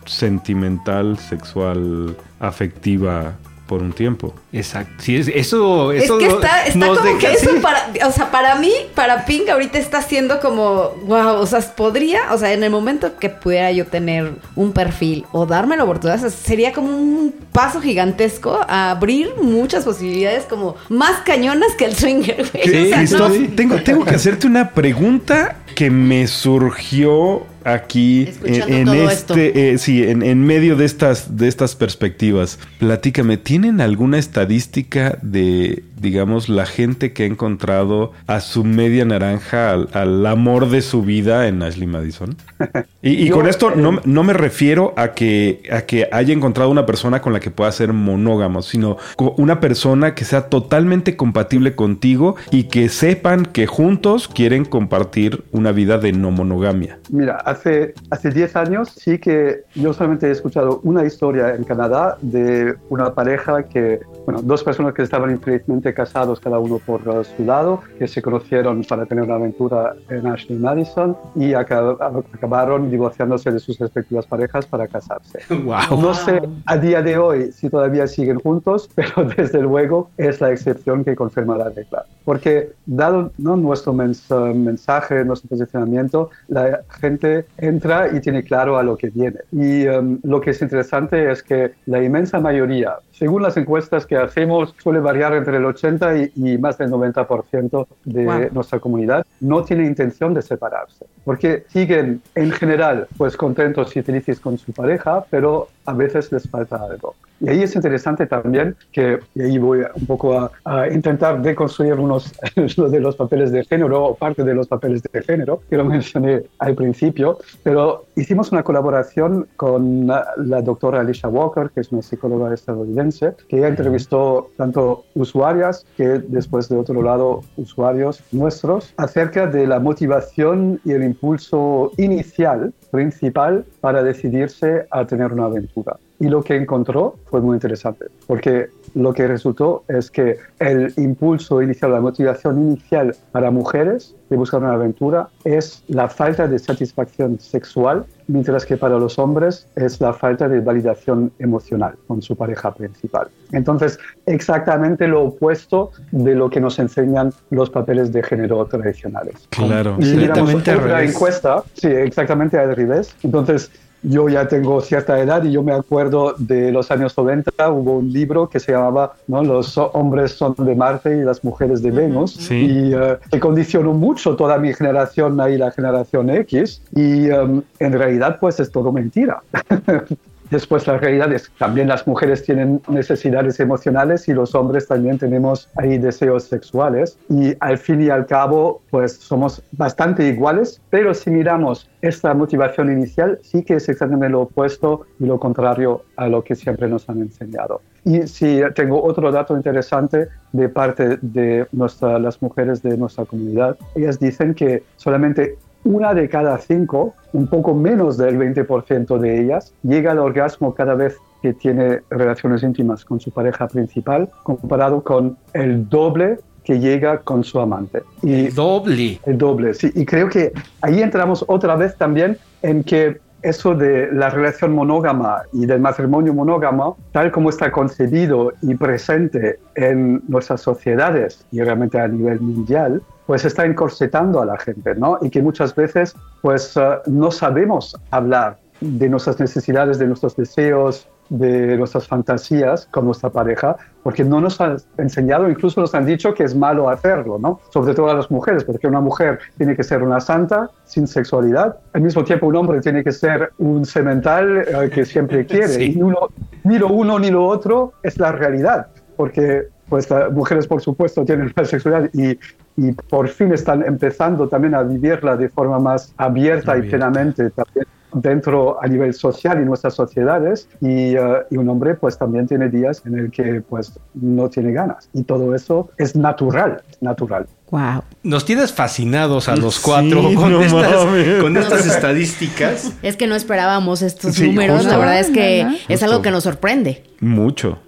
sentimental, 0.05 1.17
sexual, 1.17 2.15
afectiva 2.39 3.33
por 3.69 3.83
un 3.83 3.93
tiempo. 3.93 4.33
Exacto. 4.51 4.95
Sí, 4.97 5.15
es, 5.15 5.27
eso, 5.27 5.91
eso. 5.91 6.19
Es 6.19 6.25
que 6.25 6.33
está, 6.33 6.65
está 6.65 6.87
como 6.87 7.17
que 7.19 7.31
eso 7.31 7.51
para, 7.61 7.87
o 8.07 8.11
sea, 8.11 8.31
para 8.31 8.55
mí, 8.55 8.71
para 8.95 9.25
Pink 9.25 9.47
ahorita 9.47 9.77
está 9.77 10.01
siendo 10.01 10.39
como, 10.39 10.95
wow, 11.05 11.35
o 11.35 11.45
sea, 11.45 11.61
podría, 11.75 12.33
o 12.33 12.37
sea, 12.39 12.51
en 12.51 12.63
el 12.63 12.71
momento 12.71 13.19
que 13.19 13.29
pudiera 13.29 13.71
yo 13.71 13.85
tener 13.85 14.33
un 14.55 14.73
perfil 14.73 15.27
o 15.31 15.45
darme 15.45 15.77
la 15.77 15.83
oportunidad, 15.83 16.27
sería 16.29 16.73
como 16.73 16.97
un 16.97 17.31
paso 17.51 17.79
gigantesco 17.79 18.59
a 18.67 18.89
abrir 18.89 19.35
muchas 19.39 19.85
posibilidades 19.85 20.45
como 20.45 20.75
más 20.89 21.21
cañonas 21.21 21.75
que 21.77 21.85
el 21.85 21.95
swinger, 21.95 22.49
güey. 22.51 22.89
Sí, 22.89 23.49
tengo, 23.55 23.83
tengo 23.83 24.03
que 24.03 24.15
hacerte 24.15 24.47
una 24.47 24.71
pregunta 24.71 25.57
que 25.75 25.91
me 25.91 26.25
surgió 26.25 27.45
aquí 27.63 28.29
en, 28.43 28.87
este, 28.87 29.71
eh, 29.71 29.77
sí, 29.77 30.03
en, 30.03 30.23
en, 30.23 30.45
medio 30.45 30.75
de 30.75 30.85
estas, 30.85 31.37
de 31.37 31.47
estas 31.47 31.75
perspectivas. 31.75 32.59
Platícame, 32.79 33.37
¿tienen 33.37 33.81
alguna 33.81 34.17
estadística 34.17 35.17
de 35.21 35.83
digamos, 36.01 36.49
la 36.49 36.65
gente 36.65 37.13
que 37.13 37.23
ha 37.23 37.25
encontrado 37.25 38.13
a 38.27 38.39
su 38.39 38.63
media 38.63 39.05
naranja, 39.05 39.71
al, 39.71 40.25
amor 40.25 40.69
de 40.69 40.81
su 40.81 41.01
vida 41.01 41.47
en 41.47 41.61
Ashley 41.63 41.87
Madison. 41.87 42.35
Y, 43.01 43.29
con 43.29 43.47
esto 43.47 43.71
no, 43.71 43.93
eh, 43.93 44.01
no, 44.03 44.23
me 44.25 44.33
refiero 44.33 44.93
a 44.97 45.13
que, 45.13 45.63
a 45.71 45.83
que 45.83 46.09
haya 46.11 46.33
encontrado 46.33 46.69
una 46.69 46.85
persona 46.85 47.21
con 47.21 47.31
la 47.31 47.39
que 47.39 47.49
pueda 47.49 47.71
ser 47.71 47.93
monógamo, 47.93 48.61
sino 48.61 48.97
una 49.37 49.61
persona 49.61 50.15
que 50.15 50.25
sea 50.25 50.49
totalmente 50.49 51.15
compatible 51.15 51.75
contigo 51.75 52.35
y 52.51 52.63
que 52.63 52.89
sepan 52.89 53.45
que 53.45 53.67
juntos 53.67 54.27
quieren 54.27 54.65
compartir 54.65 55.45
una 55.53 55.71
vida 55.71 55.97
de 55.97 56.11
no 56.11 56.31
monogamia. 56.31 56.99
Mira, 57.09 57.37
hace, 57.49 57.93
hace 58.09 58.29
10 58.29 58.55
años 58.55 58.89
sí 58.89 59.17
que 59.17 59.63
yo 59.75 59.93
solamente 59.93 60.27
he 60.27 60.31
escuchado 60.31 60.79
una 60.83 61.05
historia 61.05 61.55
en 61.55 61.63
Canadá 61.63 62.17
de 62.21 62.75
una 62.89 63.13
pareja 63.13 63.63
que, 63.63 63.99
bueno, 64.25 64.41
dos 64.41 64.63
personas 64.63 64.93
que 64.93 65.01
estaban 65.01 65.31
infelizmente 65.31 65.93
casados 65.93 66.39
cada 66.39 66.59
uno 66.59 66.79
por 66.79 67.01
su 67.25 67.43
lado, 67.43 67.81
que 67.97 68.07
se 68.07 68.21
conocieron 68.21 68.83
para 68.83 69.05
tener 69.05 69.23
una 69.23 69.35
aventura 69.35 69.95
en 70.09 70.27
Ashley 70.27 70.57
Madison 70.57 71.17
y 71.35 71.53
acabaron 71.53 72.91
divorciándose 72.91 73.51
de 73.51 73.59
sus 73.59 73.77
respectivas 73.79 74.25
parejas 74.25 74.65
para 74.65 74.87
casarse. 74.87 75.39
No 76.09 76.13
sé 76.13 76.41
a 76.65 76.77
día 76.77 77.01
de 77.01 77.17
hoy 77.17 77.51
si 77.51 77.69
todavía 77.69 78.07
siguen 78.07 78.39
juntos, 78.39 78.89
pero 78.95 79.29
desde 79.35 79.61
luego 79.61 80.09
es 80.17 80.39
la 80.39 80.51
excepción 80.51 81.03
que 81.03 81.15
confirma 81.15 81.57
la 81.57 81.69
regla. 81.69 82.05
Porque 82.25 82.71
dado 82.85 83.31
¿no? 83.37 83.57
nuestro 83.57 83.93
mensaje, 83.93 85.25
nuestro 85.25 85.49
posicionamiento, 85.49 86.29
la 86.47 86.81
gente 86.89 87.38
entra 87.57 88.09
y 88.15 88.19
tiene 88.19 88.43
claro 88.43 88.77
a 88.77 88.83
lo 88.83 88.97
que 88.97 89.09
viene. 89.09 89.39
Y 89.51 89.87
um, 89.87 90.19
lo 90.23 90.41
que 90.41 90.51
es 90.51 90.61
interesante 90.61 91.31
es 91.31 91.43
que 91.43 91.73
la 91.85 92.01
inmensa 92.03 92.39
mayoría 92.39 92.95
según 93.19 93.43
las 93.43 93.57
encuestas 93.57 94.05
que 94.05 94.15
hacemos, 94.15 94.73
suele 94.81 95.01
variar 95.01 95.33
entre 95.33 95.57
el 95.57 95.65
80 95.65 96.17
y, 96.35 96.57
más 96.57 96.77
del 96.77 96.89
90% 96.89 97.85
de 98.05 98.49
nuestra 98.51 98.79
comunidad 98.79 99.25
no 99.41 99.61
tiene 99.63 99.85
intención 99.85 100.33
de 100.33 100.41
separarse, 100.41 101.05
porque 101.25 101.65
siguen 101.67 102.21
en 102.35 102.51
general 102.51 103.07
pues 103.17 103.35
contentos 103.35 103.95
y 103.97 104.01
felices 104.03 104.39
con 104.39 104.57
su 104.57 104.71
pareja, 104.71 105.25
pero 105.29 105.67
a 105.85 105.93
veces 105.93 106.31
les 106.31 106.49
falta 106.49 106.77
algo. 106.77 107.15
Y 107.41 107.49
ahí 107.49 107.63
es 107.63 107.75
interesante 107.75 108.25
también 108.25 108.75
que, 108.91 109.19
y 109.33 109.41
ahí 109.41 109.57
voy 109.57 109.81
un 109.95 110.05
poco 110.05 110.51
a, 110.65 110.87
intentar 110.89 111.41
deconstruir 111.41 111.93
unos 111.93 112.33
de 112.55 112.99
los 112.99 113.15
papeles 113.15 113.51
de 113.51 113.63
género 113.63 114.03
o 114.03 114.15
parte 114.15 114.43
de 114.43 114.53
los 114.53 114.67
papeles 114.67 115.01
de 115.03 115.21
género 115.23 115.61
que 115.69 115.77
lo 115.77 115.85
mencioné 115.85 116.43
al 116.59 116.75
principio, 116.75 117.37
pero 117.63 118.05
hicimos 118.15 118.51
una 118.51 118.63
colaboración 118.63 119.47
con 119.55 120.07
la, 120.07 120.25
doctora 120.61 120.99
Alicia 120.99 121.29
Walker, 121.29 121.69
que 121.73 121.81
es 121.81 121.91
una 121.91 122.01
psicóloga 122.01 122.53
estadounidense, 122.53 123.08
que 123.47 123.57
ella 123.57 123.67
entrevistó 123.67 124.51
tanto 124.57 125.05
usuarias 125.15 125.85
que 125.97 126.19
después 126.27 126.69
de 126.69 126.77
otro 126.77 127.01
lado 127.01 127.41
usuarios 127.57 128.23
nuestros 128.31 128.93
acerca 128.97 129.47
de 129.47 129.67
la 129.67 129.79
motivación 129.79 130.79
y 130.85 130.91
el 130.91 131.03
impulso 131.03 131.91
inicial 131.97 132.73
principal 132.91 133.65
para 133.81 134.03
decidirse 134.03 134.85
a 134.91 135.05
tener 135.05 135.33
una 135.33 135.45
aventura. 135.45 135.97
Y 136.19 136.27
lo 136.27 136.43
que 136.43 136.55
encontró 136.55 137.15
fue 137.29 137.41
muy 137.41 137.55
interesante, 137.55 138.05
porque 138.27 138.67
lo 138.93 139.13
que 139.13 139.27
resultó 139.27 139.83
es 139.87 140.11
que 140.11 140.37
el 140.59 140.93
impulso 140.97 141.61
inicial, 141.61 141.91
la 141.91 142.01
motivación 142.01 142.59
inicial 142.59 143.15
para 143.31 143.51
mujeres 143.51 144.15
de 144.29 144.37
buscar 144.37 144.61
una 144.61 144.73
aventura 144.73 145.29
es 145.43 145.83
la 145.87 146.07
falta 146.07 146.47
de 146.47 146.59
satisfacción 146.59 147.39
sexual, 147.39 148.05
mientras 148.27 148.65
que 148.65 148.77
para 148.77 148.99
los 148.99 149.17
hombres 149.17 149.67
es 149.75 149.99
la 149.99 150.13
falta 150.13 150.47
de 150.47 150.59
validación 150.59 151.31
emocional 151.39 151.95
con 152.07 152.21
su 152.21 152.35
pareja 152.35 152.73
principal. 152.73 153.27
Entonces, 153.51 153.97
exactamente 154.25 155.07
lo 155.07 155.23
opuesto 155.23 155.91
de 156.11 156.35
lo 156.35 156.49
que 156.49 156.61
nos 156.61 156.77
enseñan 156.77 157.33
los 157.49 157.69
papeles 157.69 158.11
de 158.13 158.21
género 158.21 158.63
tradicionales. 158.65 159.47
Claro, 159.49 159.97
y 159.99 160.27
otra 160.27 161.03
encuesta, 161.03 161.63
sí, 161.73 161.87
exactamente 161.87 162.57
al 162.57 162.75
revés. 162.75 163.15
Entonces, 163.23 163.71
yo 164.01 164.29
ya 164.29 164.47
tengo 164.47 164.81
cierta 164.81 165.19
edad 165.19 165.43
y 165.43 165.51
yo 165.51 165.63
me 165.63 165.73
acuerdo 165.73 166.35
de 166.37 166.71
los 166.71 166.89
años 166.91 167.17
90, 167.17 167.71
hubo 167.71 167.97
un 167.97 168.11
libro 168.11 168.49
que 168.49 168.59
se 168.59 168.71
llamaba 168.71 169.13
¿no? 169.27 169.43
Los 169.43 169.77
hombres 169.77 170.31
son 170.31 170.55
de 170.57 170.75
Marte 170.75 171.17
y 171.17 171.21
las 171.21 171.43
mujeres 171.43 171.81
de 171.81 171.91
Venus, 171.91 172.49
y 172.51 172.93
uh, 172.93 173.17
que 173.31 173.39
condicionó 173.39 173.93
mucho 173.93 174.35
toda 174.35 174.57
mi 174.57 174.73
generación, 174.73 175.39
ahí 175.41 175.57
la 175.57 175.71
generación 175.71 176.29
X, 176.29 176.81
y 176.95 177.29
um, 177.29 177.61
en 177.79 177.93
realidad 177.93 178.37
pues 178.39 178.59
es 178.59 178.71
todo 178.71 178.91
mentira. 178.91 179.41
Después 180.51 180.87
la 180.87 180.97
realidad 180.97 181.31
es 181.31 181.51
también 181.57 181.87
las 181.87 182.07
mujeres 182.07 182.43
tienen 182.43 182.81
necesidades 182.87 183.59
emocionales 183.59 184.27
y 184.27 184.33
los 184.33 184.55
hombres 184.55 184.87
también 184.87 185.19
tenemos 185.19 185.69
ahí 185.75 185.97
deseos 185.97 186.45
sexuales. 186.45 187.17
Y 187.29 187.53
al 187.59 187.77
fin 187.77 188.01
y 188.01 188.09
al 188.09 188.25
cabo 188.25 188.81
pues 188.89 189.13
somos 189.13 189.61
bastante 189.73 190.27
iguales, 190.27 190.81
pero 190.89 191.13
si 191.13 191.29
miramos 191.29 191.89
esta 192.01 192.33
motivación 192.33 192.91
inicial 192.91 193.39
sí 193.43 193.63
que 193.63 193.75
es 193.75 193.89
exactamente 193.89 194.29
lo 194.29 194.41
opuesto 194.41 195.05
y 195.19 195.25
lo 195.25 195.39
contrario 195.39 196.03
a 196.15 196.27
lo 196.27 196.43
que 196.43 196.55
siempre 196.55 196.87
nos 196.87 197.07
han 197.09 197.21
enseñado. 197.21 197.81
Y 198.05 198.27
si 198.27 198.61
tengo 198.75 199.03
otro 199.03 199.31
dato 199.31 199.55
interesante 199.55 200.29
de 200.53 200.69
parte 200.69 201.17
de 201.21 201.67
nuestra, 201.71 202.17
las 202.17 202.41
mujeres 202.41 202.81
de 202.81 202.97
nuestra 202.97 203.25
comunidad, 203.25 203.77
ellas 203.95 204.19
dicen 204.19 204.53
que 204.53 204.83
solamente 204.95 205.57
una 205.83 206.13
de 206.13 206.29
cada 206.29 206.57
cinco, 206.57 207.13
un 207.33 207.47
poco 207.47 207.73
menos 207.73 208.17
del 208.17 208.37
20% 208.37 209.17
de 209.17 209.41
ellas, 209.41 209.73
llega 209.83 210.11
al 210.11 210.19
orgasmo 210.19 210.73
cada 210.73 210.95
vez 210.95 211.17
que 211.41 211.53
tiene 211.53 212.01
relaciones 212.09 212.63
íntimas 212.63 213.05
con 213.05 213.19
su 213.19 213.31
pareja 213.31 213.67
principal, 213.67 214.29
comparado 214.43 215.03
con 215.03 215.37
el 215.53 215.87
doble 215.87 216.39
que 216.63 216.79
llega 216.79 217.19
con 217.19 217.43
su 217.43 217.59
amante. 217.59 218.03
Y 218.21 218.45
el 218.45 218.53
doble. 218.53 219.19
El 219.25 219.37
doble, 219.37 219.73
sí. 219.73 219.89
Y 219.95 220.05
creo 220.05 220.29
que 220.29 220.51
ahí 220.81 221.01
entramos 221.01 221.43
otra 221.47 221.75
vez 221.75 221.95
también 221.97 222.37
en 222.61 222.83
que 222.83 223.19
eso 223.41 223.75
de 223.75 224.11
la 224.11 224.29
relación 224.29 224.73
monógama 224.73 225.43
y 225.53 225.65
del 225.65 225.79
matrimonio 225.79 226.33
monógamo, 226.33 226.97
tal 227.11 227.31
como 227.31 227.49
está 227.49 227.71
concebido 227.71 228.53
y 228.61 228.75
presente 228.75 229.59
en 229.75 230.21
nuestras 230.27 230.61
sociedades 230.61 231.45
y 231.51 231.61
realmente 231.61 231.99
a 231.99 232.07
nivel 232.07 232.39
mundial, 232.41 233.01
pues 233.25 233.45
está 233.45 233.65
encorsetando 233.65 234.41
a 234.41 234.45
la 234.45 234.57
gente, 234.57 234.95
¿no? 234.95 235.17
Y 235.21 235.29
que 235.29 235.41
muchas 235.41 235.75
veces 235.75 236.15
pues 236.41 236.75
eh, 236.75 236.81
no 237.05 237.31
sabemos 237.31 237.95
hablar 238.11 238.57
de 238.81 239.09
nuestras 239.09 239.39
necesidades, 239.39 239.99
de 239.99 240.07
nuestros 240.07 240.35
deseos, 240.35 241.07
de 241.29 241.77
nuestras 241.77 242.07
fantasías 242.07 242.87
con 242.91 243.05
nuestra 243.05 243.29
pareja, 243.29 243.77
porque 244.03 244.23
no 244.23 244.41
nos 244.41 244.59
han 244.61 244.77
enseñado, 244.97 245.49
incluso 245.49 245.79
nos 245.81 245.93
han 245.93 246.05
dicho 246.05 246.33
que 246.33 246.43
es 246.43 246.55
malo 246.55 246.89
hacerlo, 246.89 247.37
¿no? 247.39 247.59
Sobre 247.71 247.93
todo 247.93 248.09
a 248.09 248.15
las 248.15 248.31
mujeres, 248.31 248.63
porque 248.63 248.87
una 248.87 248.99
mujer 248.99 249.39
tiene 249.57 249.75
que 249.75 249.83
ser 249.83 250.01
una 250.01 250.19
santa 250.19 250.69
sin 250.85 251.07
sexualidad, 251.07 251.77
al 251.93 252.01
mismo 252.01 252.23
tiempo 252.23 252.47
un 252.47 252.55
hombre 252.55 252.81
tiene 252.81 253.03
que 253.03 253.11
ser 253.11 253.51
un 253.59 253.85
semental 253.85 254.57
eh, 254.57 254.89
que 254.89 255.05
siempre 255.05 255.45
quiere, 255.47 255.83
y 255.83 256.01
uno, 256.01 256.29
ni 256.63 256.77
lo 256.77 256.87
uno 256.87 257.19
ni 257.19 257.29
lo 257.29 257.45
otro 257.45 257.93
es 258.03 258.17
la 258.17 258.31
realidad, 258.31 258.87
porque 259.15 259.67
pues 259.89 260.09
las 260.09 260.31
mujeres 260.31 260.67
por 260.67 260.81
supuesto 260.81 261.25
tienen 261.25 261.51
la 261.55 261.65
sexualidad 261.65 262.09
y 262.13 262.37
y 262.81 262.91
por 262.93 263.27
fin 263.27 263.53
están 263.53 263.83
empezando 263.83 264.47
también 264.47 264.75
a 264.75 264.83
vivirla 264.83 265.35
de 265.35 265.49
forma 265.49 265.79
más 265.79 266.13
abierta, 266.17 266.77
y 266.77 266.83
plenamente 266.83 267.49
también 267.49 267.85
dentro 268.11 268.81
a 268.81 268.87
nivel 268.87 269.13
social 269.13 269.61
y 269.61 269.65
nuestras 269.65 269.93
sociedades 269.93 270.67
y, 270.81 271.15
uh, 271.15 271.43
y, 271.51 271.57
un 271.57 271.69
hombre 271.69 271.93
pues 271.93 272.17
también 272.17 272.47
tiene 272.47 272.67
días 272.67 273.03
en 273.05 273.19
el 273.19 273.29
que 273.29 273.61
pues 273.61 273.99
no 274.15 274.49
tiene 274.49 274.71
ganas 274.71 275.09
y 275.13 275.21
todo 275.23 275.53
eso 275.53 275.91
es 275.97 276.15
natural, 276.15 276.81
natural. 277.01 277.45
Wow. 277.69 278.01
Nos 278.23 278.45
tienes 278.45 278.73
fascinados 278.73 279.47
a 279.47 279.55
los 279.55 279.79
cuatro 279.79 280.23
con, 280.33 281.55
estas, 281.55 281.85
estadísticas. 281.85 282.93
Es 283.03 283.15
que 283.15 283.27
no 283.27 283.35
esperábamos 283.35 284.01
estos 284.01 284.39
números. 284.41 284.85
La 284.85 284.97
verdad 284.97 285.19
es 285.19 285.29
que 285.29 285.67
es 285.87 286.01
algo 286.01 286.23
que 286.23 286.31
nos 286.31 286.45
sorprende. 286.45 287.03
Mucho. 287.21 287.79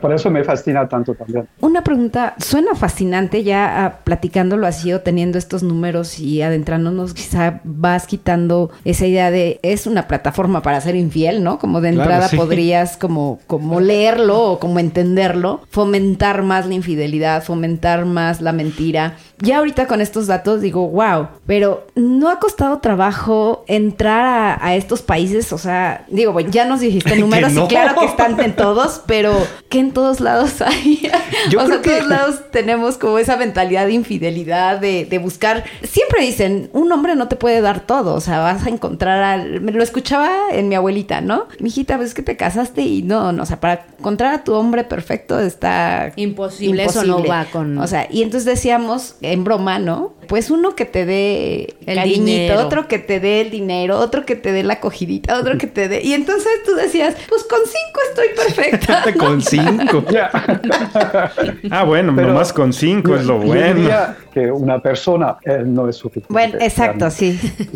por, 0.00 0.12
eso 0.12 0.30
me 0.30 0.42
fascina 0.42 0.88
tanto 0.88 1.14
también. 1.14 1.48
Una 1.60 1.82
pregunta, 1.82 2.34
suena 2.38 2.74
fascinante 2.74 3.44
ya 3.44 3.84
ah, 3.84 3.98
platicándolo 4.04 4.66
así 4.66 4.92
o 4.92 5.00
teniendo 5.00 5.38
estos 5.38 5.62
números 5.62 6.18
y 6.18 6.42
adentrándonos, 6.42 7.14
quizá 7.14 7.60
vas 7.64 8.06
quitando 8.06 8.70
esa 8.84 9.06
idea 9.06 9.30
de 9.30 9.60
es 9.62 9.86
una 9.86 10.08
plataforma 10.08 10.62
para 10.62 10.80
ser 10.80 10.96
infiel, 10.96 11.44
¿no? 11.44 11.58
Como 11.58 11.80
de 11.80 11.90
entrada 11.90 12.28
podrías 12.34 12.96
como, 12.96 13.40
como 13.46 13.80
leerlo 13.80 14.52
o 14.52 14.58
como 14.58 14.78
entenderlo, 14.78 15.60
fomentar 15.70 16.42
más 16.42 16.66
la 16.66 16.74
infidelidad, 16.74 17.42
fomentar 17.42 18.04
más 18.04 18.40
la 18.40 18.52
mentira 18.52 19.16
ya 19.44 19.58
ahorita 19.58 19.86
con 19.86 20.00
estos 20.00 20.26
datos 20.26 20.60
digo, 20.60 20.88
wow, 20.88 21.28
pero 21.46 21.86
no 21.94 22.30
ha 22.30 22.40
costado 22.40 22.78
trabajo 22.78 23.64
entrar 23.68 24.58
a, 24.60 24.74
estos 24.74 25.02
países, 25.02 25.52
o 25.52 25.58
sea, 25.58 26.04
digo, 26.08 26.32
bueno, 26.32 26.50
ya 26.50 26.64
nos 26.64 26.80
dijiste 26.80 27.16
números 27.20 27.52
y 27.52 27.60
claro 27.68 27.98
que 28.00 28.06
están 28.06 28.38
en 28.40 28.56
todos, 28.56 29.02
pero 29.06 29.46
que 29.68 29.78
en 29.78 29.92
todos 29.92 30.20
lados 30.20 30.60
hay. 30.62 31.10
Yo 31.50 31.60
o 31.62 31.66
sea, 31.66 31.76
en 31.76 31.82
todos 31.82 32.06
lados 32.06 32.40
tenemos 32.50 32.98
como 32.98 33.18
esa 33.18 33.36
mentalidad 33.36 33.86
de 33.86 33.92
infidelidad, 33.92 34.78
de, 34.78 35.04
de, 35.04 35.18
buscar. 35.18 35.64
Siempre 35.82 36.22
dicen, 36.22 36.70
un 36.72 36.90
hombre 36.92 37.14
no 37.14 37.28
te 37.28 37.36
puede 37.36 37.60
dar 37.60 37.80
todo, 37.80 38.14
o 38.14 38.20
sea, 38.20 38.40
vas 38.40 38.66
a 38.66 38.70
encontrar 38.70 39.22
al. 39.22 39.60
Me 39.60 39.72
lo 39.72 39.82
escuchaba 39.82 40.30
en 40.50 40.68
mi 40.68 40.74
abuelita, 40.74 41.20
¿no? 41.20 41.46
Mijita, 41.60 41.96
pues 41.96 42.10
es 42.10 42.14
que 42.14 42.22
te 42.22 42.36
casaste 42.36 42.82
y 42.82 43.02
no, 43.02 43.32
no, 43.32 43.42
o 43.42 43.46
sea, 43.46 43.60
para 43.60 43.86
encontrar 43.98 44.34
a 44.34 44.44
tu 44.44 44.54
hombre 44.54 44.84
perfecto 44.84 45.38
está 45.38 46.12
imposible. 46.16 46.84
Eso 46.84 47.04
no 47.04 47.24
va 47.24 47.46
con. 47.46 47.78
O 47.78 47.86
sea, 47.86 48.08
y 48.10 48.22
entonces 48.22 48.44
decíamos 48.44 49.16
en 49.34 49.44
broma, 49.44 49.78
¿no? 49.78 50.14
Pues 50.28 50.50
uno 50.50 50.74
que 50.74 50.84
te 50.84 51.04
dé 51.04 51.76
el 51.86 51.96
cariñito, 51.96 52.58
otro 52.58 52.88
que 52.88 52.98
te 52.98 53.20
dé 53.20 53.42
el 53.42 53.50
dinero, 53.50 53.98
otro 53.98 54.24
que 54.24 54.36
te 54.36 54.52
dé 54.52 54.62
la 54.62 54.80
cogidita, 54.80 55.38
otro 55.38 55.58
que 55.58 55.66
te 55.66 55.88
dé. 55.88 56.00
Y 56.02 56.14
entonces 56.14 56.50
tú 56.64 56.74
decías, 56.74 57.14
pues 57.28 57.44
con 57.44 57.58
cinco 57.64 58.00
estoy 58.08 58.28
perfecta. 58.34 59.04
con 59.18 59.42
cinco. 59.42 60.04
ah, 61.70 61.84
bueno, 61.84 62.14
pero 62.14 62.28
nomás 62.28 62.52
con 62.52 62.72
cinco 62.72 63.16
es 63.16 63.26
lo 63.26 63.38
bueno. 63.38 63.90
que 64.32 64.50
una 64.50 64.80
persona 64.80 65.36
eh, 65.44 65.62
no 65.64 65.88
es 65.88 65.96
suficiente. 65.96 66.32
Bueno, 66.32 66.54
exacto, 66.60 67.10
sí. 67.10 67.38
sí, 67.38 67.66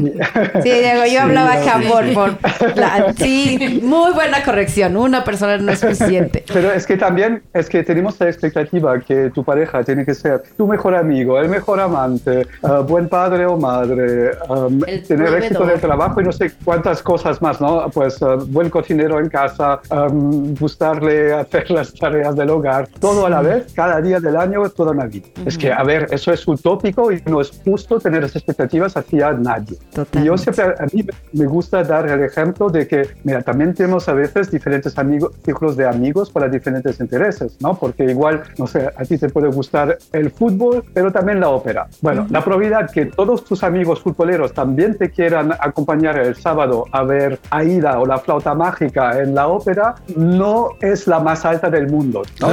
Diego, 0.63 1.05
yo 1.13 1.21
hablaba 1.21 1.55
acá 1.55 1.81
por, 1.87 3.17
sí, 3.17 3.81
muy 3.83 4.13
buena 4.13 4.43
corrección. 4.43 4.97
Una 4.97 5.25
persona 5.25 5.59
no 5.59 5.73
es 5.73 5.81
suficiente. 5.81 6.45
Pero 6.53 6.73
es 6.73 6.87
que 6.87 6.97
también 6.97 7.43
es 7.53 7.69
que 7.69 7.83
tenemos 7.83 8.19
la 8.21 8.29
expectativa 8.29 8.99
que 9.01 9.31
tu 9.31 9.45
pareja 9.45 9.85
tiene 9.85 10.05
que 10.05 10.15
ser 10.15 10.43
tu 10.57 10.67
mejor 10.67 10.95
amigo, 10.95 11.38
amigo, 11.39 11.45
el 11.45 11.49
mejor 11.49 11.81
amante, 11.81 12.47
uh, 12.63 12.83
buen 12.83 13.09
padre 13.09 13.47
o 13.47 13.57
madre, 13.57 14.33
um, 14.49 14.81
tener 14.81 15.35
éxito 15.35 15.65
en 15.65 15.71
el 15.71 15.81
trabajo 15.81 16.21
y 16.21 16.25
no 16.25 16.33
sé 16.33 16.53
cuántas 16.65 17.03
cosas 17.03 17.41
más, 17.41 17.61
¿no? 17.61 17.89
Pues 17.91 18.21
uh, 18.23 18.45
buen 18.49 18.71
cocinero 18.71 19.19
en 19.19 19.29
casa, 19.29 19.81
um, 19.91 20.55
gustarle 20.55 21.33
hacer 21.33 21.71
las 21.71 21.95
tareas 21.95 22.37
del 22.37 22.51
hogar, 22.51 22.89
todo 23.01 23.27
a 23.27 23.31
la 23.31 23.43
vez, 23.43 23.73
cada 23.75 24.01
día 24.01 24.21
del 24.21 24.37
año, 24.37 24.69
toda 24.71 24.93
una 24.93 25.07
vida. 25.07 25.27
Es 25.45 25.57
que, 25.57 25.73
a 25.73 25.83
ver, 25.83 26.09
eso 26.11 26.33
es 26.33 26.47
utópico 26.47 27.13
y 27.13 27.23
no 27.27 27.41
es 27.41 27.53
justo 27.65 27.99
tener 27.99 28.25
esas 28.25 28.37
expectativas 28.37 28.97
hacia 28.97 29.33
nadie. 29.33 29.79
Y 30.13 30.25
yo 30.25 30.37
siempre, 30.37 30.65
a 30.65 30.87
mí 30.93 31.05
me 31.33 31.47
gusta 31.47 31.83
dar 31.83 32.09
el 32.09 32.23
ejemplo 32.23 32.69
de 32.69 32.87
que, 32.87 33.09
mira, 33.25 33.43
también 33.43 33.75
tenemos 33.75 34.09
a 34.09 34.13
veces 34.13 34.51
diferentes 34.51 34.99
amigos, 34.99 35.33
círculos 35.45 35.77
de 35.77 35.87
amigos 35.87 36.31
para 36.31 36.49
diferentes 36.49 37.01
intereses, 37.01 37.57
¿no? 37.61 37.75
Porque 37.79 38.05
igual, 38.05 38.43
no 38.59 38.67
sé, 38.67 38.89
a 38.95 39.05
ti 39.05 39.19
te 39.19 39.29
puede 39.29 39.49
gustar 39.49 39.99
el 40.13 40.31
fútbol, 40.31 40.85
pero 40.95 41.13
también 41.13 41.28
la 41.37 41.51
ópera. 41.51 41.87
Bueno, 42.01 42.27
la 42.31 42.43
probabilidad 42.43 42.91
que 42.91 43.07
todos 43.07 43.45
tus 43.45 43.63
amigos 43.63 44.01
futboleros 44.01 44.53
también 44.53 44.97
te 44.97 45.11
quieran 45.11 45.53
acompañar 45.53 46.19
el 46.19 46.35
sábado 46.37 46.87
a 46.93 47.03
ver 47.03 47.39
Aida 47.51 47.99
o 48.01 48.07
la 48.07 48.19
flauta 48.19 48.55
mágica 48.55 49.21
en 49.21 49.35
la 49.35 49.49
ópera 49.49 49.95
no 50.17 50.71
es 50.81 51.07
la 51.07 51.21
más 51.21 51.45
alta 51.45 51.71
del 51.71 51.89
mundo, 51.89 52.23
¿no? 52.41 52.49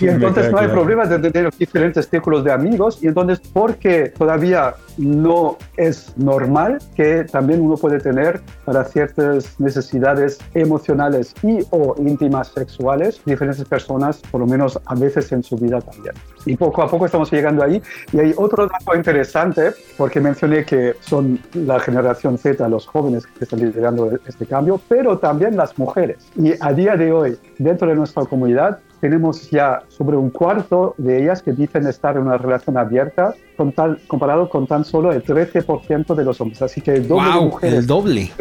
y 0.00 0.08
entonces 0.08 0.50
no 0.50 0.58
hay 0.58 0.68
problema 0.68 1.06
de 1.06 1.30
tener 1.30 1.50
diferentes 1.56 2.08
círculos 2.08 2.44
de 2.44 2.52
amigos. 2.52 2.98
Y 3.02 3.08
entonces 3.08 3.40
porque 3.52 4.12
todavía 4.16 4.74
no 4.96 5.56
es 5.76 6.16
normal 6.16 6.78
que 6.94 7.24
también 7.24 7.60
uno 7.60 7.76
puede 7.76 7.98
tener 7.98 8.40
para 8.64 8.84
ciertas 8.84 9.58
necesidades 9.60 10.38
emocionales 10.54 11.34
y 11.42 11.60
o 11.70 11.94
íntimas 11.98 12.48
sexuales 12.48 13.20
diferentes 13.24 13.64
personas, 13.64 14.20
por 14.30 14.40
lo 14.40 14.46
menos 14.46 14.78
a 14.84 14.94
veces 14.94 15.32
en 15.32 15.42
su 15.42 15.56
vida 15.56 15.80
también. 15.80 16.14
Y 16.44 16.56
poco 16.56 16.82
a 16.82 16.88
poco 16.88 17.06
estamos 17.06 17.30
llegando 17.30 17.62
ahí. 17.62 17.80
Y 18.12 18.18
hay 18.18 18.34
otro 18.36 18.66
dato 18.66 18.96
interesante, 18.96 19.72
porque 19.96 20.20
mencioné 20.20 20.64
que 20.64 20.94
son 21.00 21.38
la 21.54 21.78
generación 21.78 22.38
Z, 22.38 22.68
los 22.68 22.86
jóvenes 22.86 23.26
que 23.26 23.44
están 23.44 23.60
liderando 23.60 24.10
este 24.26 24.46
cambio, 24.46 24.80
pero 24.88 25.18
también 25.18 25.56
las 25.56 25.78
mujeres. 25.78 26.18
Y 26.36 26.52
a 26.60 26.72
día 26.72 26.96
de 26.96 27.12
hoy, 27.12 27.38
dentro 27.58 27.88
de 27.88 27.94
nuestra 27.94 28.24
comunidad, 28.24 28.80
tenemos 29.00 29.50
ya 29.50 29.82
sobre 29.88 30.16
un 30.16 30.30
cuarto 30.30 30.94
de 30.96 31.22
ellas 31.22 31.42
que 31.42 31.52
dicen 31.52 31.86
estar 31.88 32.16
en 32.16 32.22
una 32.22 32.38
relación 32.38 32.76
abierta 32.76 33.34
con 33.62 33.72
tal, 33.72 34.00
comparado 34.08 34.48
con 34.48 34.66
tan 34.66 34.84
solo 34.84 35.12
el 35.12 35.22
13% 35.22 36.14
de 36.16 36.24
los 36.24 36.40
hombres. 36.40 36.62
Así 36.62 36.80
que 36.80 36.94
el 36.94 37.06
doble 37.06 37.30
de 37.32 37.40
mujeres. 37.40 37.78
El 37.78 37.86
doble. 37.86 38.32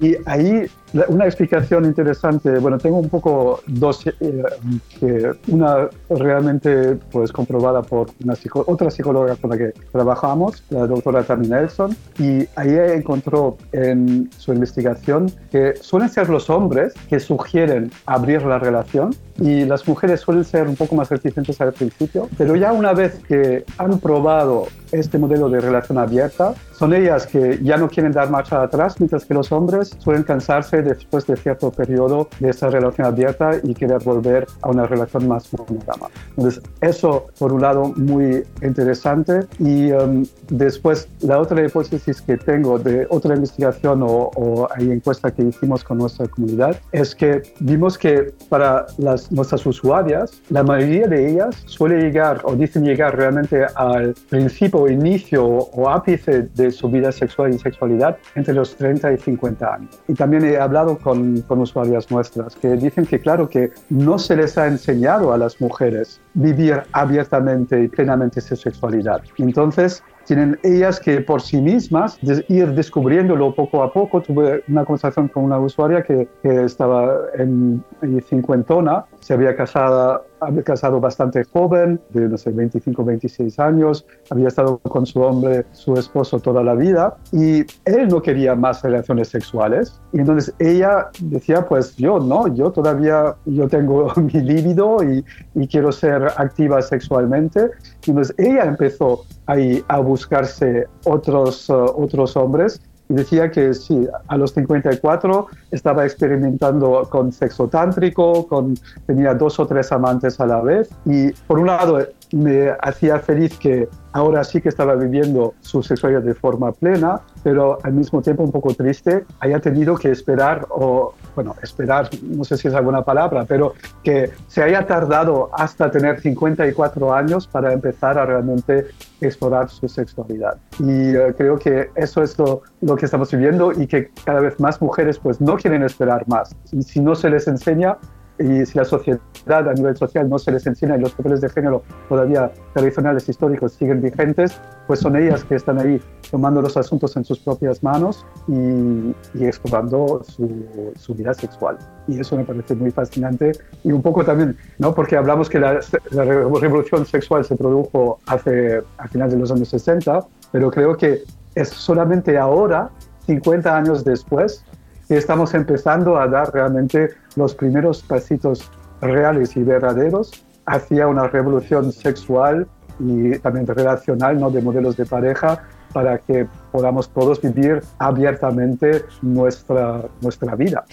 Y 0.00 0.16
ahí 0.26 0.66
una 1.08 1.24
explicación 1.24 1.84
interesante, 1.84 2.58
bueno, 2.58 2.78
tengo 2.78 2.98
un 2.98 3.08
poco 3.08 3.60
dos, 3.66 4.04
eh, 4.06 5.32
una 5.48 5.88
realmente 6.08 6.96
pues 7.12 7.32
comprobada 7.32 7.82
por 7.82 8.10
una 8.24 8.34
otra 8.66 8.90
psicóloga 8.90 9.36
con 9.36 9.50
la 9.50 9.58
que 9.58 9.72
trabajamos, 9.92 10.64
la 10.70 10.86
doctora 10.86 11.22
Tammy 11.22 11.48
Nelson, 11.48 11.96
y 12.18 12.46
ahí 12.56 12.76
encontró 12.94 13.56
en 13.72 14.30
su 14.36 14.52
investigación 14.52 15.30
que 15.50 15.74
suelen 15.80 16.08
ser 16.08 16.28
los 16.28 16.50
hombres 16.50 16.94
que 17.08 17.20
sugieren 17.20 17.92
abrir 18.06 18.42
la 18.42 18.58
relación 18.58 19.14
y 19.38 19.64
las 19.64 19.86
mujeres 19.86 20.20
suelen 20.20 20.44
ser 20.44 20.68
un 20.68 20.76
poco 20.76 20.94
más 20.94 21.08
reticentes 21.08 21.60
al 21.60 21.72
principio, 21.72 22.28
pero 22.36 22.56
ya 22.56 22.72
una 22.72 22.92
vez 22.92 23.20
que 23.26 23.64
han 23.78 23.92
probado 24.00 24.68
este 24.92 25.18
modelo 25.18 25.48
de 25.48 25.60
relación 25.60 25.98
abierta, 25.98 26.54
son 26.72 26.94
ellas 26.94 27.26
que 27.26 27.58
ya 27.62 27.76
no 27.76 27.88
quieren 27.88 28.12
dar 28.12 28.30
marcha 28.30 28.62
atrás, 28.62 28.96
mientras 28.98 29.24
que 29.24 29.34
los 29.34 29.52
hombres 29.52 29.96
suelen 29.98 30.22
cansarse 30.22 30.82
después 30.82 31.26
de 31.26 31.36
cierto 31.36 31.70
periodo 31.70 32.28
de 32.38 32.50
esa 32.50 32.68
relación 32.68 33.06
abierta 33.06 33.52
y 33.62 33.74
querer 33.74 34.02
volver 34.02 34.46
a 34.62 34.70
una 34.70 34.86
relación 34.86 35.28
más 35.28 35.48
monógama. 35.52 36.08
Entonces, 36.36 36.62
eso 36.80 37.26
por 37.38 37.52
un 37.52 37.62
lado 37.62 37.92
muy 37.96 38.44
interesante 38.62 39.40
y 39.58 39.92
um, 39.92 40.24
después 40.48 41.08
la 41.20 41.38
otra 41.38 41.64
hipótesis 41.64 42.20
que 42.20 42.36
tengo 42.36 42.78
de 42.78 43.06
otra 43.10 43.34
investigación 43.34 44.02
o, 44.02 44.30
o 44.34 44.68
hay 44.74 44.90
encuesta 44.90 45.30
que 45.30 45.42
hicimos 45.42 45.84
con 45.84 45.98
nuestra 45.98 46.26
comunidad 46.28 46.76
es 46.92 47.14
que 47.14 47.42
vimos 47.60 47.98
que 47.98 48.32
para 48.48 48.86
las, 48.98 49.30
nuestras 49.30 49.64
usuarias, 49.66 50.40
la 50.48 50.62
mayoría 50.62 51.06
de 51.06 51.30
ellas 51.30 51.56
suele 51.66 52.00
llegar 52.00 52.40
o 52.44 52.54
dicen 52.54 52.84
llegar 52.84 53.16
realmente 53.16 53.66
al 53.74 54.14
principio, 54.28 54.79
inicio 54.88 55.46
o 55.46 55.88
ápice 55.88 56.42
de 56.54 56.70
su 56.70 56.88
vida 56.88 57.12
sexual 57.12 57.54
y 57.54 57.58
sexualidad 57.58 58.18
entre 58.34 58.54
los 58.54 58.76
30 58.76 59.12
y 59.12 59.18
50 59.18 59.74
años. 59.74 59.98
Y 60.08 60.14
también 60.14 60.44
he 60.44 60.56
hablado 60.56 60.98
con, 60.98 61.40
con 61.42 61.60
usuarias 61.60 62.10
nuestras 62.10 62.56
que 62.56 62.76
dicen 62.76 63.06
que 63.06 63.20
claro 63.20 63.48
que 63.48 63.70
no 63.88 64.18
se 64.18 64.36
les 64.36 64.56
ha 64.58 64.66
enseñado 64.66 65.32
a 65.32 65.38
las 65.38 65.60
mujeres 65.60 66.20
vivir 66.34 66.82
abiertamente 66.92 67.82
y 67.82 67.88
plenamente 67.88 68.40
su 68.40 68.56
sexualidad. 68.56 69.22
Entonces, 69.38 70.02
tienen 70.24 70.58
ellas 70.62 71.00
que 71.00 71.20
por 71.20 71.42
sí 71.42 71.60
mismas 71.60 72.18
ir 72.48 72.72
descubriéndolo 72.74 73.54
poco 73.54 73.82
a 73.82 73.92
poco. 73.92 74.20
Tuve 74.20 74.62
una 74.68 74.84
conversación 74.84 75.28
con 75.28 75.44
una 75.44 75.58
usuaria 75.58 76.02
que, 76.02 76.28
que 76.42 76.64
estaba 76.64 77.18
en, 77.34 77.82
en 78.02 78.22
cincuentona, 78.22 79.04
se 79.20 79.34
había 79.34 79.56
casado 79.56 80.24
había 80.40 80.62
casado 80.62 81.00
bastante 81.00 81.44
joven, 81.44 82.00
de 82.10 82.28
no 82.28 82.36
sé, 82.36 82.50
25, 82.50 83.04
26 83.04 83.58
años, 83.58 84.06
había 84.30 84.48
estado 84.48 84.78
con 84.78 85.06
su 85.06 85.20
hombre, 85.20 85.66
su 85.72 85.94
esposo 85.94 86.40
toda 86.40 86.62
la 86.62 86.74
vida, 86.74 87.16
y 87.32 87.60
él 87.84 88.08
no 88.08 88.22
quería 88.22 88.54
más 88.54 88.82
relaciones 88.82 89.28
sexuales. 89.28 90.00
Y 90.12 90.20
entonces 90.20 90.54
ella 90.58 91.10
decía, 91.20 91.66
pues 91.66 91.96
yo 91.96 92.18
no, 92.18 92.52
yo 92.54 92.70
todavía, 92.70 93.36
yo 93.44 93.68
tengo 93.68 94.12
mi 94.16 94.40
líbido 94.40 94.98
y, 95.04 95.24
y 95.54 95.68
quiero 95.68 95.92
ser 95.92 96.24
activa 96.36 96.80
sexualmente. 96.82 97.70
Y 98.06 98.10
entonces 98.10 98.34
ella 98.38 98.64
empezó 98.64 99.24
ahí 99.50 99.84
a 99.88 99.98
buscarse 99.98 100.86
otros, 101.04 101.68
uh, 101.68 101.92
otros 101.96 102.36
hombres. 102.36 102.80
Y 103.08 103.14
decía 103.14 103.50
que 103.50 103.74
sí, 103.74 104.06
a 104.28 104.36
los 104.36 104.52
54 104.52 105.48
estaba 105.72 106.04
experimentando 106.04 107.08
con 107.10 107.32
sexo 107.32 107.66
tántrico, 107.66 108.46
con, 108.46 108.74
tenía 109.04 109.34
dos 109.34 109.58
o 109.58 109.66
tres 109.66 109.90
amantes 109.90 110.38
a 110.38 110.46
la 110.46 110.60
vez. 110.60 110.88
Y 111.04 111.32
por 111.48 111.58
un 111.58 111.66
lado 111.66 112.06
me 112.32 112.70
hacía 112.80 113.18
feliz 113.18 113.58
que 113.58 113.88
ahora 114.12 114.44
sí 114.44 114.60
que 114.60 114.68
estaba 114.68 114.94
viviendo 114.94 115.54
su 115.60 115.82
sexualidad 115.82 116.22
de 116.22 116.34
forma 116.34 116.70
plena, 116.70 117.20
pero 117.42 117.78
al 117.82 117.94
mismo 117.94 118.22
tiempo 118.22 118.44
un 118.44 118.52
poco 118.52 118.74
triste, 118.74 119.24
haya 119.40 119.58
tenido 119.58 119.96
que 119.96 120.12
esperar, 120.12 120.66
o 120.70 121.12
bueno, 121.34 121.54
esperar, 121.62 122.08
no 122.22 122.44
sé 122.44 122.56
si 122.56 122.68
es 122.68 122.74
alguna 122.74 123.02
palabra, 123.02 123.44
pero 123.46 123.74
que 124.02 124.30
se 124.48 124.62
haya 124.62 124.86
tardado 124.86 125.50
hasta 125.52 125.90
tener 125.90 126.20
54 126.20 127.14
años 127.14 127.46
para 127.46 127.72
empezar 127.72 128.18
a 128.18 128.26
realmente 128.26 128.88
explorar 129.20 129.68
su 129.68 129.88
sexualidad. 129.88 130.56
Y 130.78 131.16
uh, 131.16 131.34
creo 131.36 131.58
que 131.58 131.90
eso 131.94 132.22
es 132.22 132.38
lo, 132.38 132.62
lo, 132.80 132.96
que 132.96 133.06
estamos 133.06 133.30
viviendo 133.30 133.72
y 133.72 133.86
que 133.86 134.10
cada 134.24 134.40
vez 134.40 134.58
más 134.60 134.80
mujeres 134.80 135.18
pues 135.18 135.40
no 135.40 135.56
quieren 135.56 135.82
esperar 135.82 136.26
más. 136.28 136.54
Y 136.72 136.82
si 136.82 137.00
no 137.00 137.14
se 137.14 137.30
les 137.30 137.46
enseña, 137.48 137.98
y 138.40 138.64
si 138.64 138.78
la 138.78 138.84
sociedad 138.84 139.20
a 139.46 139.74
nivel 139.74 139.96
social 139.96 140.28
no 140.28 140.38
se 140.38 140.50
les 140.50 140.66
enseña 140.66 140.96
y 140.96 141.00
los 141.00 141.12
papeles 141.12 141.42
de 141.42 141.50
género 141.50 141.82
todavía 142.08 142.50
tradicionales 142.72 143.28
históricos 143.28 143.72
siguen 143.72 144.00
vigentes, 144.00 144.58
pues 144.86 145.00
son 145.00 145.16
ellas 145.16 145.44
que 145.44 145.56
están 145.56 145.78
ahí 145.78 146.00
tomando 146.30 146.62
los 146.62 146.76
asuntos 146.76 147.16
en 147.16 147.24
sus 147.24 147.38
propias 147.40 147.82
manos 147.82 148.24
y, 148.48 149.14
y 149.34 149.44
explorando 149.44 150.22
su, 150.24 150.64
su, 150.96 151.14
vida 151.14 151.34
sexual. 151.34 151.76
Y 152.08 152.18
eso 152.20 152.36
me 152.36 152.44
parece 152.44 152.74
muy 152.74 152.90
fascinante 152.90 153.52
y 153.84 153.92
un 153.92 154.00
poco 154.00 154.24
también, 154.24 154.56
¿no? 154.78 154.94
porque 154.94 155.16
hablamos 155.16 155.50
que 155.50 155.60
la, 155.60 155.80
la 156.10 156.24
revolución 156.24 157.04
sexual 157.04 157.44
se 157.44 157.56
produjo 157.56 158.20
hace, 158.26 158.82
a 158.96 159.08
finales 159.08 159.34
de 159.34 159.40
los 159.40 159.52
años 159.52 159.68
60, 159.68 160.26
pero 160.50 160.70
creo 160.70 160.96
que 160.96 161.24
es 161.54 161.68
solamente 161.68 162.38
ahora, 162.38 162.90
50 163.26 163.76
años 163.76 164.04
después, 164.04 164.64
y 165.10 165.14
estamos 165.14 165.52
empezando 165.54 166.18
a 166.18 166.28
dar 166.28 166.54
realmente 166.54 167.10
los 167.34 167.54
primeros 167.54 168.00
pasitos 168.02 168.70
reales 169.02 169.56
y 169.56 169.62
verdaderos 169.64 170.44
hacia 170.66 171.08
una 171.08 171.26
revolución 171.26 171.90
sexual 171.90 172.68
y 173.00 173.36
también 173.38 173.66
relacional, 173.66 174.38
¿no? 174.38 174.50
de 174.50 174.62
modelos 174.62 174.96
de 174.96 175.06
pareja, 175.06 175.64
para 175.92 176.18
que 176.18 176.46
podamos 176.70 177.10
todos 177.10 177.42
vivir 177.42 177.82
abiertamente 177.98 179.04
nuestra, 179.20 180.02
nuestra 180.20 180.54
vida. 180.54 180.84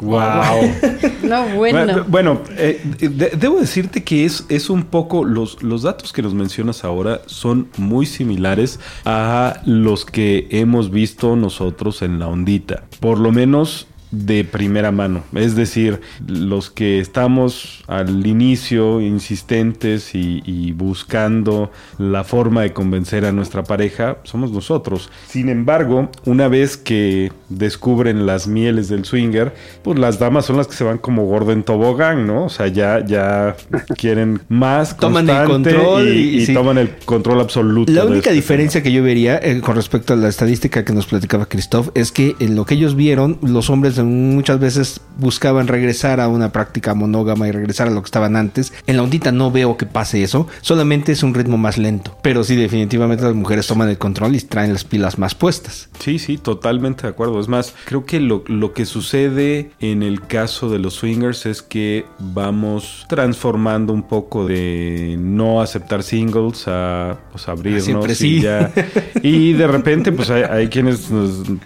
Wow. 0.00 0.70
no, 1.22 1.48
bueno. 1.56 2.04
Bueno, 2.06 2.40
eh, 2.56 2.80
de, 2.98 3.30
debo 3.30 3.58
decirte 3.58 4.04
que 4.04 4.24
es, 4.24 4.44
es 4.48 4.70
un 4.70 4.84
poco, 4.84 5.24
los, 5.24 5.62
los 5.62 5.82
datos 5.82 6.12
que 6.12 6.22
nos 6.22 6.34
mencionas 6.34 6.84
ahora 6.84 7.22
son 7.26 7.68
muy 7.76 8.06
similares 8.06 8.78
a 9.04 9.60
los 9.64 10.04
que 10.04 10.46
hemos 10.50 10.90
visto 10.90 11.36
nosotros 11.36 12.02
en 12.02 12.18
la 12.18 12.28
ondita. 12.28 12.84
Por 13.00 13.18
lo 13.18 13.32
menos 13.32 13.88
de 14.10 14.44
primera 14.44 14.92
mano. 14.92 15.22
Es 15.34 15.54
decir, 15.54 16.00
los 16.26 16.70
que 16.70 17.00
estamos 17.00 17.84
al 17.86 18.26
inicio 18.26 19.00
insistentes 19.00 20.14
y, 20.14 20.72
buscando 20.72 21.70
la 21.98 22.24
forma 22.24 22.62
de 22.62 22.72
convencer 22.72 23.24
a 23.24 23.32
nuestra 23.32 23.64
pareja, 23.64 24.18
somos 24.24 24.52
nosotros. 24.52 25.10
Sin 25.26 25.48
embargo, 25.48 26.10
una 26.24 26.48
vez 26.48 26.76
que 26.76 27.32
descubren 27.48 28.26
las 28.26 28.46
mieles 28.46 28.88
del 28.88 29.04
swinger, 29.04 29.54
pues 29.82 29.98
las 29.98 30.18
damas 30.18 30.46
son 30.46 30.56
las 30.56 30.66
que 30.66 30.74
se 30.74 30.84
van 30.84 30.98
como 30.98 31.24
gordo 31.26 31.52
en 31.52 31.62
tobogán, 31.62 32.26
¿no? 32.26 32.44
O 32.44 32.48
sea, 32.48 32.68
ya, 32.68 33.04
ya 33.04 33.56
quieren 33.96 34.40
más 34.48 34.96
toman 34.96 35.28
el 35.28 35.46
control 35.46 36.08
y, 36.08 36.46
toman 36.52 36.78
el 36.78 36.90
control 37.04 37.40
absoluto. 37.40 37.92
La 37.92 38.04
única 38.04 38.30
este 38.30 38.32
diferencia 38.32 38.82
que 38.82 38.92
yo 38.92 39.02
vería 39.02 39.38
eh, 39.42 39.60
con 39.60 39.76
respecto 39.76 40.12
a 40.12 40.16
la 40.16 40.28
estadística 40.28 40.84
que 40.84 40.92
nos 40.92 41.06
platicaba 41.06 41.46
Christoph 41.46 41.88
es 41.94 42.12
que 42.12 42.36
en 42.40 42.54
lo 42.54 42.64
que 42.64 42.74
ellos 42.74 42.94
vieron, 42.94 43.38
los 43.42 43.70
hombres 43.70 43.96
muchas 44.02 44.60
veces 44.60 45.00
buscaban 45.18 45.66
regresar 45.66 46.20
a 46.20 46.28
una 46.28 46.52
práctica 46.52 46.94
monógama 46.94 47.48
y 47.48 47.52
regresar 47.52 47.88
a 47.88 47.90
lo 47.90 48.02
que 48.02 48.06
estaban 48.06 48.36
antes. 48.36 48.72
En 48.86 48.96
la 48.96 49.02
ondita 49.02 49.32
no 49.32 49.50
veo 49.50 49.76
que 49.76 49.86
pase 49.86 50.22
eso, 50.22 50.46
solamente 50.60 51.12
es 51.12 51.22
un 51.22 51.34
ritmo 51.34 51.58
más 51.58 51.78
lento. 51.78 52.16
Pero 52.22 52.44
sí, 52.44 52.56
definitivamente 52.56 53.24
las 53.24 53.34
mujeres 53.34 53.66
toman 53.66 53.88
el 53.88 53.98
control 53.98 54.34
y 54.34 54.40
traen 54.40 54.72
las 54.72 54.84
pilas 54.84 55.18
más 55.18 55.34
puestas. 55.34 55.88
Sí, 55.98 56.18
sí, 56.18 56.38
totalmente 56.38 57.02
de 57.02 57.08
acuerdo. 57.08 57.40
Es 57.40 57.48
más, 57.48 57.74
creo 57.84 58.04
que 58.04 58.20
lo, 58.20 58.44
lo 58.46 58.72
que 58.72 58.86
sucede 58.86 59.70
en 59.80 60.02
el 60.02 60.22
caso 60.26 60.70
de 60.70 60.78
los 60.78 60.94
swingers 60.94 61.46
es 61.46 61.62
que 61.62 62.06
vamos 62.18 63.06
transformando 63.08 63.92
un 63.92 64.02
poco 64.02 64.46
de 64.46 65.16
no 65.18 65.60
aceptar 65.60 66.02
singles 66.02 66.66
a 66.66 67.18
pues, 67.30 67.48
abrirnos 67.48 68.20
y 68.20 68.40
ya. 68.40 68.72
Y 69.22 69.52
de 69.52 69.66
repente, 69.66 70.12
pues 70.12 70.30
hay, 70.30 70.68
quienes 70.68 71.08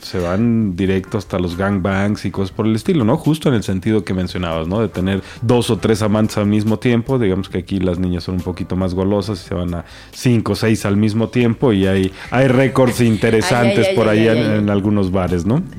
se 0.00 0.18
van 0.18 0.74
directo 0.76 1.18
hasta 1.18 1.38
los 1.38 1.56
gangbangs 1.56 2.21
y 2.24 2.30
cosas 2.30 2.52
por 2.52 2.66
el 2.66 2.74
estilo, 2.74 3.04
¿no? 3.04 3.16
Justo 3.16 3.48
en 3.48 3.54
el 3.54 3.62
sentido 3.62 4.04
que 4.04 4.14
mencionabas, 4.14 4.68
¿no? 4.68 4.80
De 4.80 4.88
tener 4.88 5.22
dos 5.42 5.70
o 5.70 5.78
tres 5.78 6.02
amantes 6.02 6.36
al 6.38 6.46
mismo 6.46 6.78
tiempo. 6.78 7.18
Digamos 7.18 7.48
que 7.48 7.58
aquí 7.58 7.78
las 7.78 7.98
niñas 7.98 8.24
son 8.24 8.36
un 8.36 8.40
poquito 8.42 8.76
más 8.76 8.94
golosas 8.94 9.42
y 9.44 9.48
se 9.48 9.54
van 9.54 9.74
a 9.74 9.84
cinco 10.12 10.52
o 10.52 10.56
seis 10.56 10.84
al 10.84 10.96
mismo 10.96 11.28
tiempo 11.28 11.72
y 11.72 11.86
hay, 11.86 12.12
hay 12.30 12.48
récords 12.48 13.00
interesantes 13.00 13.88
por 13.88 14.08
ahí 14.08 14.28
en, 14.28 14.70
algunos 14.70 15.10
bares, 15.10 15.46
¿no? 15.46 15.62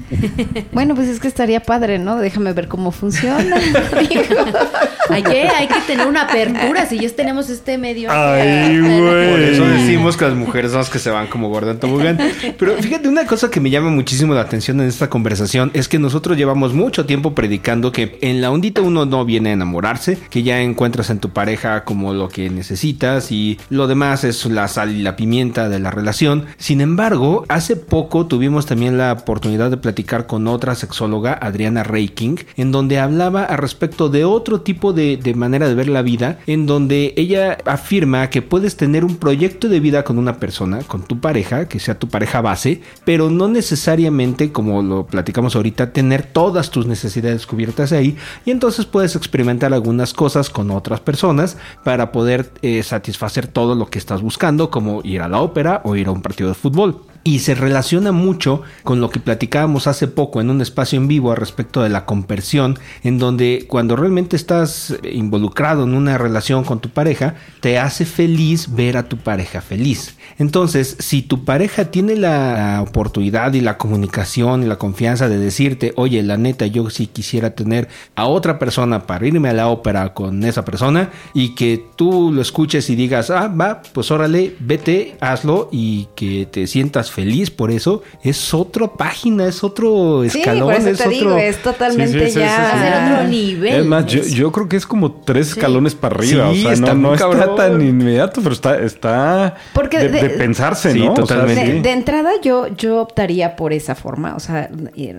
Bueno, 0.72 0.96
pues 0.96 1.08
es 1.08 1.20
que 1.20 1.28
estaría 1.28 1.62
padre, 1.62 2.00
¿no? 2.00 2.18
Déjame 2.18 2.54
ver 2.54 2.68
cómo 2.68 2.92
funciona. 2.92 3.58
hay, 5.10 5.24
que, 5.24 5.48
hay 5.48 5.68
que 5.68 5.82
tener 5.88 6.08
una 6.08 6.24
apertura. 6.24 6.86
Si 6.86 7.00
ya 7.00 7.10
tenemos 7.10 7.50
este 7.50 7.78
medio. 7.78 8.10
Ay, 8.12 8.80
güey. 8.80 9.30
Por 9.32 9.40
eso 9.40 9.66
decimos 9.66 10.18
que 10.18 10.26
las 10.26 10.36
mujeres 10.36 10.72
son 10.72 10.80
las 10.80 10.90
que 10.90 11.00
se 11.00 11.10
van 11.10 11.28
como 11.28 11.50
gorda 11.50 11.72
en 11.72 11.80
tobogán. 11.80 12.20
Pero 12.58 12.78
fíjate, 12.78 13.08
una 13.08 13.26
cosa 13.26 13.50
que 13.50 13.60
me 13.60 13.70
llama 13.70 13.90
muchísimo 13.90 14.34
la 14.34 14.42
atención 14.42 14.80
en 14.82 14.88
esta 14.88 15.10
conversación 15.10 15.72
es 15.74 15.88
que 15.88 16.00
nosotros 16.00 16.33
llevamos 16.34 16.74
mucho 16.74 17.06
tiempo 17.06 17.36
predicando 17.36 17.92
que 17.92 18.18
en 18.22 18.42
la 18.42 18.52
ondita 18.52 18.82
uno 18.82 19.06
no 19.06 19.26
viene 19.26 19.50
a 19.50 19.54
enamorarse, 19.54 20.18
que 20.30 20.44
ya 20.44 20.62
encuentras 20.62 21.10
en 21.10 21.20
tu 21.20 21.30
pareja 21.30 21.84
como 21.84 22.14
lo 22.14 22.30
que 22.30 22.50
necesitas 22.50 23.32
y 23.32 23.60
lo 23.70 23.88
demás 23.88 24.24
es 24.24 24.46
la 24.46 24.68
sal 24.68 24.92
y 24.92 25.02
la 25.02 25.16
pimienta 25.16 25.70
de 25.70 25.80
la 25.80 25.92
relación. 25.92 26.46
Sin 26.58 26.82
embargo, 26.82 27.46
hace 27.50 27.76
poco 27.76 28.26
tuvimos 28.26 28.66
también 28.66 28.98
la 28.98 29.14
oportunidad 29.14 29.70
de 29.70 29.78
platicar 29.78 30.28
con 30.28 30.48
otra 30.48 30.76
sexóloga, 30.76 31.34
Adriana 31.34 31.84
Reiking, 31.84 32.40
en 32.58 32.72
donde 32.72 33.00
hablaba 33.00 33.44
a 33.44 33.58
respecto 33.58 34.10
de 34.10 34.26
otro 34.26 34.62
tipo 34.62 34.94
de 34.94 35.34
manera 35.36 35.68
de 35.68 35.76
ver 35.76 35.90
la 35.90 36.02
vida, 36.02 36.40
en 36.48 36.66
donde 36.66 37.14
ella 37.18 37.58
afirma 37.66 38.30
que 38.30 38.42
puedes 38.42 38.78
tener 38.78 39.06
un 39.06 39.18
proyecto 39.18 39.70
de 39.70 39.80
vida 39.80 40.04
con 40.04 40.18
una 40.18 40.38
persona, 40.38 40.80
con 40.84 41.04
tu 41.04 41.20
pareja, 41.20 41.68
que 41.68 41.80
sea 41.80 42.00
tu 42.00 42.08
pareja 42.08 42.42
base, 42.42 42.82
pero 43.06 43.30
no 43.30 43.48
necesariamente, 43.48 44.52
como 44.52 44.82
lo 44.82 45.06
platicamos 45.06 45.56
ahorita, 45.56 45.92
tener 45.92 46.23
todas 46.24 46.72
tus 46.72 46.86
necesidades 46.86 47.46
cubiertas 47.46 47.92
ahí 47.92 48.18
y 48.46 48.52
entonces 48.52 48.86
puedes 48.86 49.16
experimentar 49.16 49.74
algunas 49.74 50.14
cosas 50.14 50.50
con 50.50 50.72
otras 50.72 51.00
personas 51.00 51.58
para 51.84 52.12
poder 52.12 52.52
eh, 52.62 52.84
satisfacer 52.84 53.48
todo 53.48 53.76
lo 53.76 53.88
que 53.88 54.00
estás 54.00 54.22
buscando, 54.22 54.70
como 54.70 55.02
ir 55.04 55.22
a 55.22 55.28
la 55.28 55.42
ópera 55.42 55.82
o 55.84 55.96
ir 55.96 56.08
a 56.08 56.12
un 56.12 56.22
partido 56.22 56.50
de 56.50 56.56
fútbol 56.56 57.13
y 57.24 57.40
se 57.40 57.56
relaciona 57.56 58.12
mucho 58.12 58.62
con 58.84 59.00
lo 59.00 59.10
que 59.10 59.20
platicábamos 59.20 59.88
hace 59.88 60.08
poco 60.08 60.42
en 60.42 60.50
un 60.50 60.62
espacio 60.62 60.98
en 60.98 61.08
vivo 61.08 61.34
respecto 61.36 61.82
de 61.82 61.90
la 61.90 62.06
conversión, 62.06 62.78
en 63.04 63.18
donde 63.18 63.66
cuando 63.68 63.96
realmente 63.96 64.36
estás 64.36 64.96
involucrado 65.10 65.84
en 65.84 65.94
una 65.94 66.18
relación 66.18 66.64
con 66.64 66.80
tu 66.80 66.90
pareja, 66.90 67.36
te 67.62 67.80
hace 67.80 68.06
feliz 68.06 68.74
ver 68.76 68.98
a 68.98 69.08
tu 69.08 69.18
pareja 69.18 69.62
feliz. 69.62 70.18
Entonces, 70.38 70.98
si 71.00 71.22
tu 71.22 71.46
pareja 71.46 71.86
tiene 71.86 72.16
la 72.16 72.84
oportunidad 72.86 73.54
y 73.54 73.62
la 73.62 73.78
comunicación 73.78 74.64
y 74.64 74.68
la 74.68 74.78
confianza 74.78 75.30
de 75.30 75.38
decirte, 75.38 75.94
oye, 75.96 76.22
la 76.24 76.38
neta, 76.38 76.66
yo 76.66 76.90
sí 76.90 77.08
quisiera 77.08 77.52
tener 77.52 77.88
a 78.16 78.26
otra 78.26 78.60
persona 78.60 79.08
para 79.08 79.26
irme 79.26 79.50
a 79.50 79.54
la 79.54 79.68
ópera 79.68 80.14
con 80.14 80.44
esa 80.44 80.66
persona 80.66 81.10
y 81.34 81.56
que 81.56 81.86
tú 81.96 82.32
lo 82.34 82.42
escuches 82.42 82.90
y 82.90 82.96
digas, 82.96 83.30
ah, 83.30 83.48
va, 83.48 83.82
pues 83.94 84.12
órale, 84.12 84.56
vete, 84.60 85.16
hazlo 85.22 85.70
y 85.72 86.08
que 86.16 86.48
te 86.52 86.68
sientas 86.68 87.13
feliz 87.14 87.52
por 87.52 87.70
eso, 87.70 88.02
es 88.24 88.54
otra 88.54 88.88
página, 88.88 89.48
es 89.48 89.64
otro 89.64 90.24
escalón. 90.24 90.74
es, 90.74 91.00
otro... 91.00 91.38
es 91.38 91.62
totalmente 91.62 92.32
ya 92.32 93.12
otro 93.12 93.28
nivel. 93.28 93.74
Es 93.74 93.86
más, 93.86 94.06
yo, 94.08 94.52
creo 94.52 94.68
que 94.68 94.78
es 94.78 94.88
como 94.88 95.12
tres 95.12 95.50
escalones 95.50 95.94
para 95.94 96.16
arriba. 96.16 96.50
o 96.50 96.56
sea, 96.56 96.76
no, 96.76 96.96
no 96.96 97.14
está 97.14 97.56
tan 97.56 97.82
inmediato, 97.82 98.42
pero 98.42 98.54
está, 98.54 98.80
está 98.80 99.56
Porque 99.74 100.10
de, 100.10 100.30
pensarse, 100.32 100.94
¿no? 100.96 101.14
Totalmente. 101.14 101.82
de, 101.82 101.92
entrada 101.92 102.32
yo, 102.42 102.68
yo 102.76 103.02
optaría 103.02 103.56
por 103.56 103.74
esa 103.74 103.96
forma. 103.96 104.36
O 104.36 104.40
sea, 104.40 104.70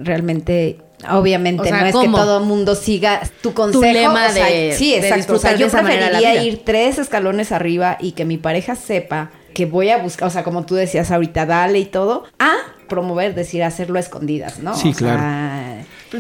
realmente 0.03 0.79
Obviamente, 1.11 1.71
no 1.71 1.85
es 1.85 1.95
que 1.95 2.09
todo 2.09 2.39
el 2.39 2.45
mundo 2.45 2.75
siga 2.75 3.21
tu 3.43 3.53
consejo. 3.53 3.83
Tu 3.83 3.93
lema 3.93 4.33
de, 4.33 4.75
sí, 4.77 4.95
exacto. 4.95 5.35
o 5.35 5.39
sea, 5.39 5.55
yo 5.55 5.69
preferiría 5.69 6.43
ir 6.43 6.63
tres 6.65 6.99
escalones 6.99 7.53
arriba 7.53 7.99
y 8.01 8.13
que 8.13 8.25
mi 8.25 8.39
pareja 8.39 8.75
sepa 8.75 9.31
que 9.55 9.67
voy 9.67 9.91
a 9.91 9.99
buscar, 9.99 10.29
o 10.29 10.31
sea, 10.31 10.45
como 10.45 10.67
tú 10.67 10.75
decías 10.75 11.11
ahorita, 11.11 11.47
dale 11.47 11.79
y 11.79 11.85
todo, 11.87 12.25
a 12.39 12.53
promover, 12.89 13.35
decir, 13.35 13.63
hacerlo 13.63 13.97
a 13.97 14.01
escondidas, 14.01 14.59
¿no? 14.59 14.77
Sí, 14.77 14.93
claro. 14.93 15.23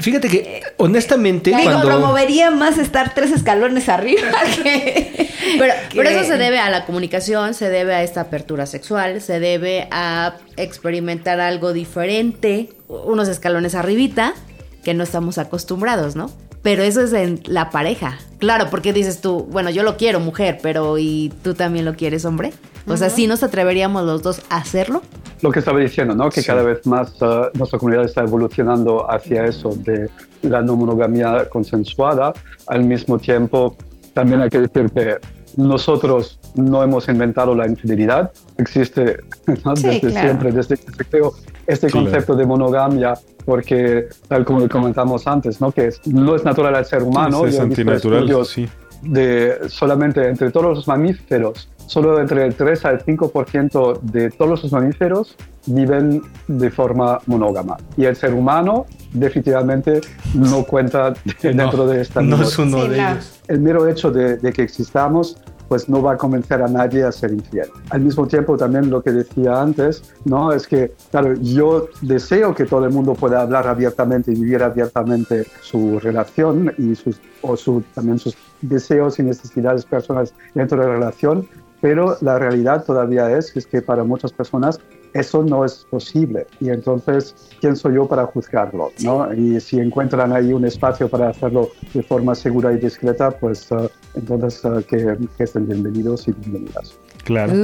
Fíjate 0.00 0.28
que, 0.28 0.62
honestamente, 0.78 1.52
cuando... 1.52 1.86
promovería 1.86 2.50
más 2.50 2.78
estar 2.78 3.14
tres 3.14 3.30
escalones 3.30 3.88
arriba 3.88 4.30
que... 4.62 5.28
Pero, 5.58 5.74
pero 5.94 6.08
eso 6.08 6.24
se 6.24 6.38
debe 6.38 6.58
a 6.58 6.70
la 6.70 6.84
comunicación, 6.84 7.54
se 7.54 7.68
debe 7.68 7.94
a 7.94 8.02
esta 8.02 8.22
apertura 8.22 8.66
sexual, 8.66 9.20
se 9.20 9.38
debe 9.38 9.86
a 9.90 10.36
experimentar 10.56 11.38
algo 11.38 11.72
diferente, 11.72 12.70
unos 12.88 13.28
escalones 13.28 13.74
arribita, 13.74 14.34
que 14.82 14.94
no 14.94 15.04
estamos 15.04 15.38
acostumbrados, 15.38 16.16
¿no? 16.16 16.30
Pero 16.64 16.82
eso 16.82 17.02
es 17.02 17.12
en 17.12 17.40
la 17.44 17.68
pareja. 17.68 18.16
Claro, 18.38 18.68
porque 18.70 18.94
dices 18.94 19.20
tú, 19.20 19.46
bueno, 19.50 19.68
yo 19.68 19.82
lo 19.82 19.98
quiero 19.98 20.18
mujer, 20.18 20.60
pero 20.62 20.96
¿y 20.96 21.30
tú 21.42 21.52
también 21.52 21.84
lo 21.84 21.94
quieres 21.94 22.24
hombre? 22.24 22.54
O 22.86 22.96
sea, 22.96 23.10
¿sí 23.10 23.26
nos 23.26 23.42
atreveríamos 23.42 24.04
los 24.04 24.22
dos 24.22 24.40
a 24.48 24.56
hacerlo? 24.56 25.02
Lo 25.42 25.50
que 25.50 25.58
estaba 25.58 25.78
diciendo, 25.78 26.14
¿no? 26.14 26.30
Que 26.30 26.42
cada 26.42 26.62
vez 26.62 26.86
más 26.86 27.20
uh, 27.20 27.50
nuestra 27.52 27.78
comunidad 27.78 28.06
está 28.06 28.22
evolucionando 28.22 29.10
hacia 29.10 29.44
eso 29.44 29.74
de 29.76 30.08
la 30.40 30.62
no 30.62 30.74
monogamia 30.74 31.50
consensuada. 31.50 32.32
Al 32.66 32.82
mismo 32.82 33.18
tiempo, 33.18 33.76
también 34.14 34.40
hay 34.40 34.48
que 34.48 34.60
decir 34.60 34.90
que 34.90 35.18
nosotros 35.58 36.40
no 36.54 36.82
hemos 36.82 37.08
inventado 37.08 37.54
la 37.54 37.66
infidelidad, 37.66 38.32
existe 38.56 39.18
desde 39.46 40.10
siempre, 40.10 40.50
desde 40.50 40.78
que 40.78 40.92
se 40.92 41.04
creó 41.04 41.34
este 41.66 41.90
concepto 41.90 42.34
de 42.34 42.46
monogamia, 42.46 43.14
porque 43.44 44.08
tal 44.28 44.44
como 44.44 44.68
comentamos 44.68 45.26
antes, 45.26 45.60
¿no? 45.60 45.72
que 45.72 45.90
no 46.06 46.34
es 46.34 46.44
natural 46.44 46.74
al 46.74 46.84
ser 46.84 47.02
humano. 47.02 47.46
es 47.46 47.58
antinatural, 47.58 48.44
sí. 48.44 48.68
De 49.02 49.68
solamente 49.68 50.26
entre 50.26 50.50
todos 50.50 50.78
los 50.78 50.88
mamíferos, 50.88 51.68
solo 51.86 52.18
entre 52.20 52.46
el 52.46 52.54
3 52.54 52.84
al 52.86 53.04
5% 53.04 54.00
de 54.00 54.30
todos 54.30 54.62
los 54.62 54.72
mamíferos 54.72 55.36
viven 55.66 56.22
de 56.48 56.70
forma 56.70 57.18
monógama. 57.26 57.76
Y 57.96 58.04
el 58.04 58.16
ser 58.16 58.32
humano 58.32 58.86
definitivamente 59.12 60.00
no 60.34 60.64
cuenta 60.64 61.12
dentro 61.42 61.86
de 61.86 62.00
esta 62.00 62.22
No 62.22 62.42
es 62.42 62.58
uno 62.58 62.86
de 62.86 62.96
ellos. 62.96 63.40
El 63.46 63.60
mero 63.60 63.86
hecho 63.88 64.10
de, 64.10 64.38
de 64.38 64.52
que 64.52 64.62
existamos 64.62 65.36
pues 65.68 65.88
no 65.88 66.02
va 66.02 66.12
a 66.12 66.16
convencer 66.16 66.62
a 66.62 66.68
nadie 66.68 67.04
a 67.04 67.12
ser 67.12 67.32
infiel. 67.32 67.68
Al 67.90 68.00
mismo 68.00 68.26
tiempo, 68.26 68.56
también 68.56 68.90
lo 68.90 69.02
que 69.02 69.12
decía 69.12 69.60
antes, 69.60 70.14
¿no? 70.24 70.52
Es 70.52 70.66
que, 70.66 70.92
claro, 71.10 71.34
yo 71.34 71.88
deseo 72.02 72.54
que 72.54 72.64
todo 72.64 72.84
el 72.84 72.92
mundo 72.92 73.14
pueda 73.14 73.42
hablar 73.42 73.66
abiertamente 73.66 74.32
y 74.32 74.34
vivir 74.34 74.62
abiertamente 74.62 75.46
su 75.62 75.98
relación 76.00 76.72
y 76.78 76.94
sus, 76.94 77.20
o 77.42 77.56
su, 77.56 77.82
también 77.94 78.18
sus 78.18 78.36
deseos 78.62 79.18
y 79.18 79.22
necesidades 79.22 79.84
personales 79.84 80.34
dentro 80.54 80.80
de 80.80 80.86
la 80.86 80.92
relación, 80.94 81.46
pero 81.80 82.16
la 82.20 82.38
realidad 82.38 82.84
todavía 82.84 83.36
es, 83.36 83.54
es 83.56 83.66
que 83.66 83.82
para 83.82 84.04
muchas 84.04 84.32
personas 84.32 84.80
eso 85.14 85.42
no 85.42 85.64
es 85.64 85.86
posible. 85.88 86.46
Y 86.60 86.68
entonces, 86.70 87.34
¿quién 87.60 87.76
soy 87.76 87.94
yo 87.94 88.06
para 88.06 88.26
juzgarlo? 88.26 88.92
¿no? 89.02 89.32
Y 89.32 89.60
si 89.60 89.78
encuentran 89.78 90.32
ahí 90.32 90.52
un 90.52 90.64
espacio 90.64 91.08
para 91.08 91.28
hacerlo 91.30 91.70
de 91.94 92.02
forma 92.02 92.34
segura 92.34 92.72
y 92.72 92.78
discreta, 92.78 93.30
pues 93.30 93.70
uh, 93.70 93.88
entonces 94.14 94.62
uh, 94.64 94.82
que, 94.82 95.16
que 95.36 95.44
estén 95.44 95.66
bienvenidos 95.66 96.28
y 96.28 96.32
bienvenidas. 96.32 96.98
Claro. 97.24 97.54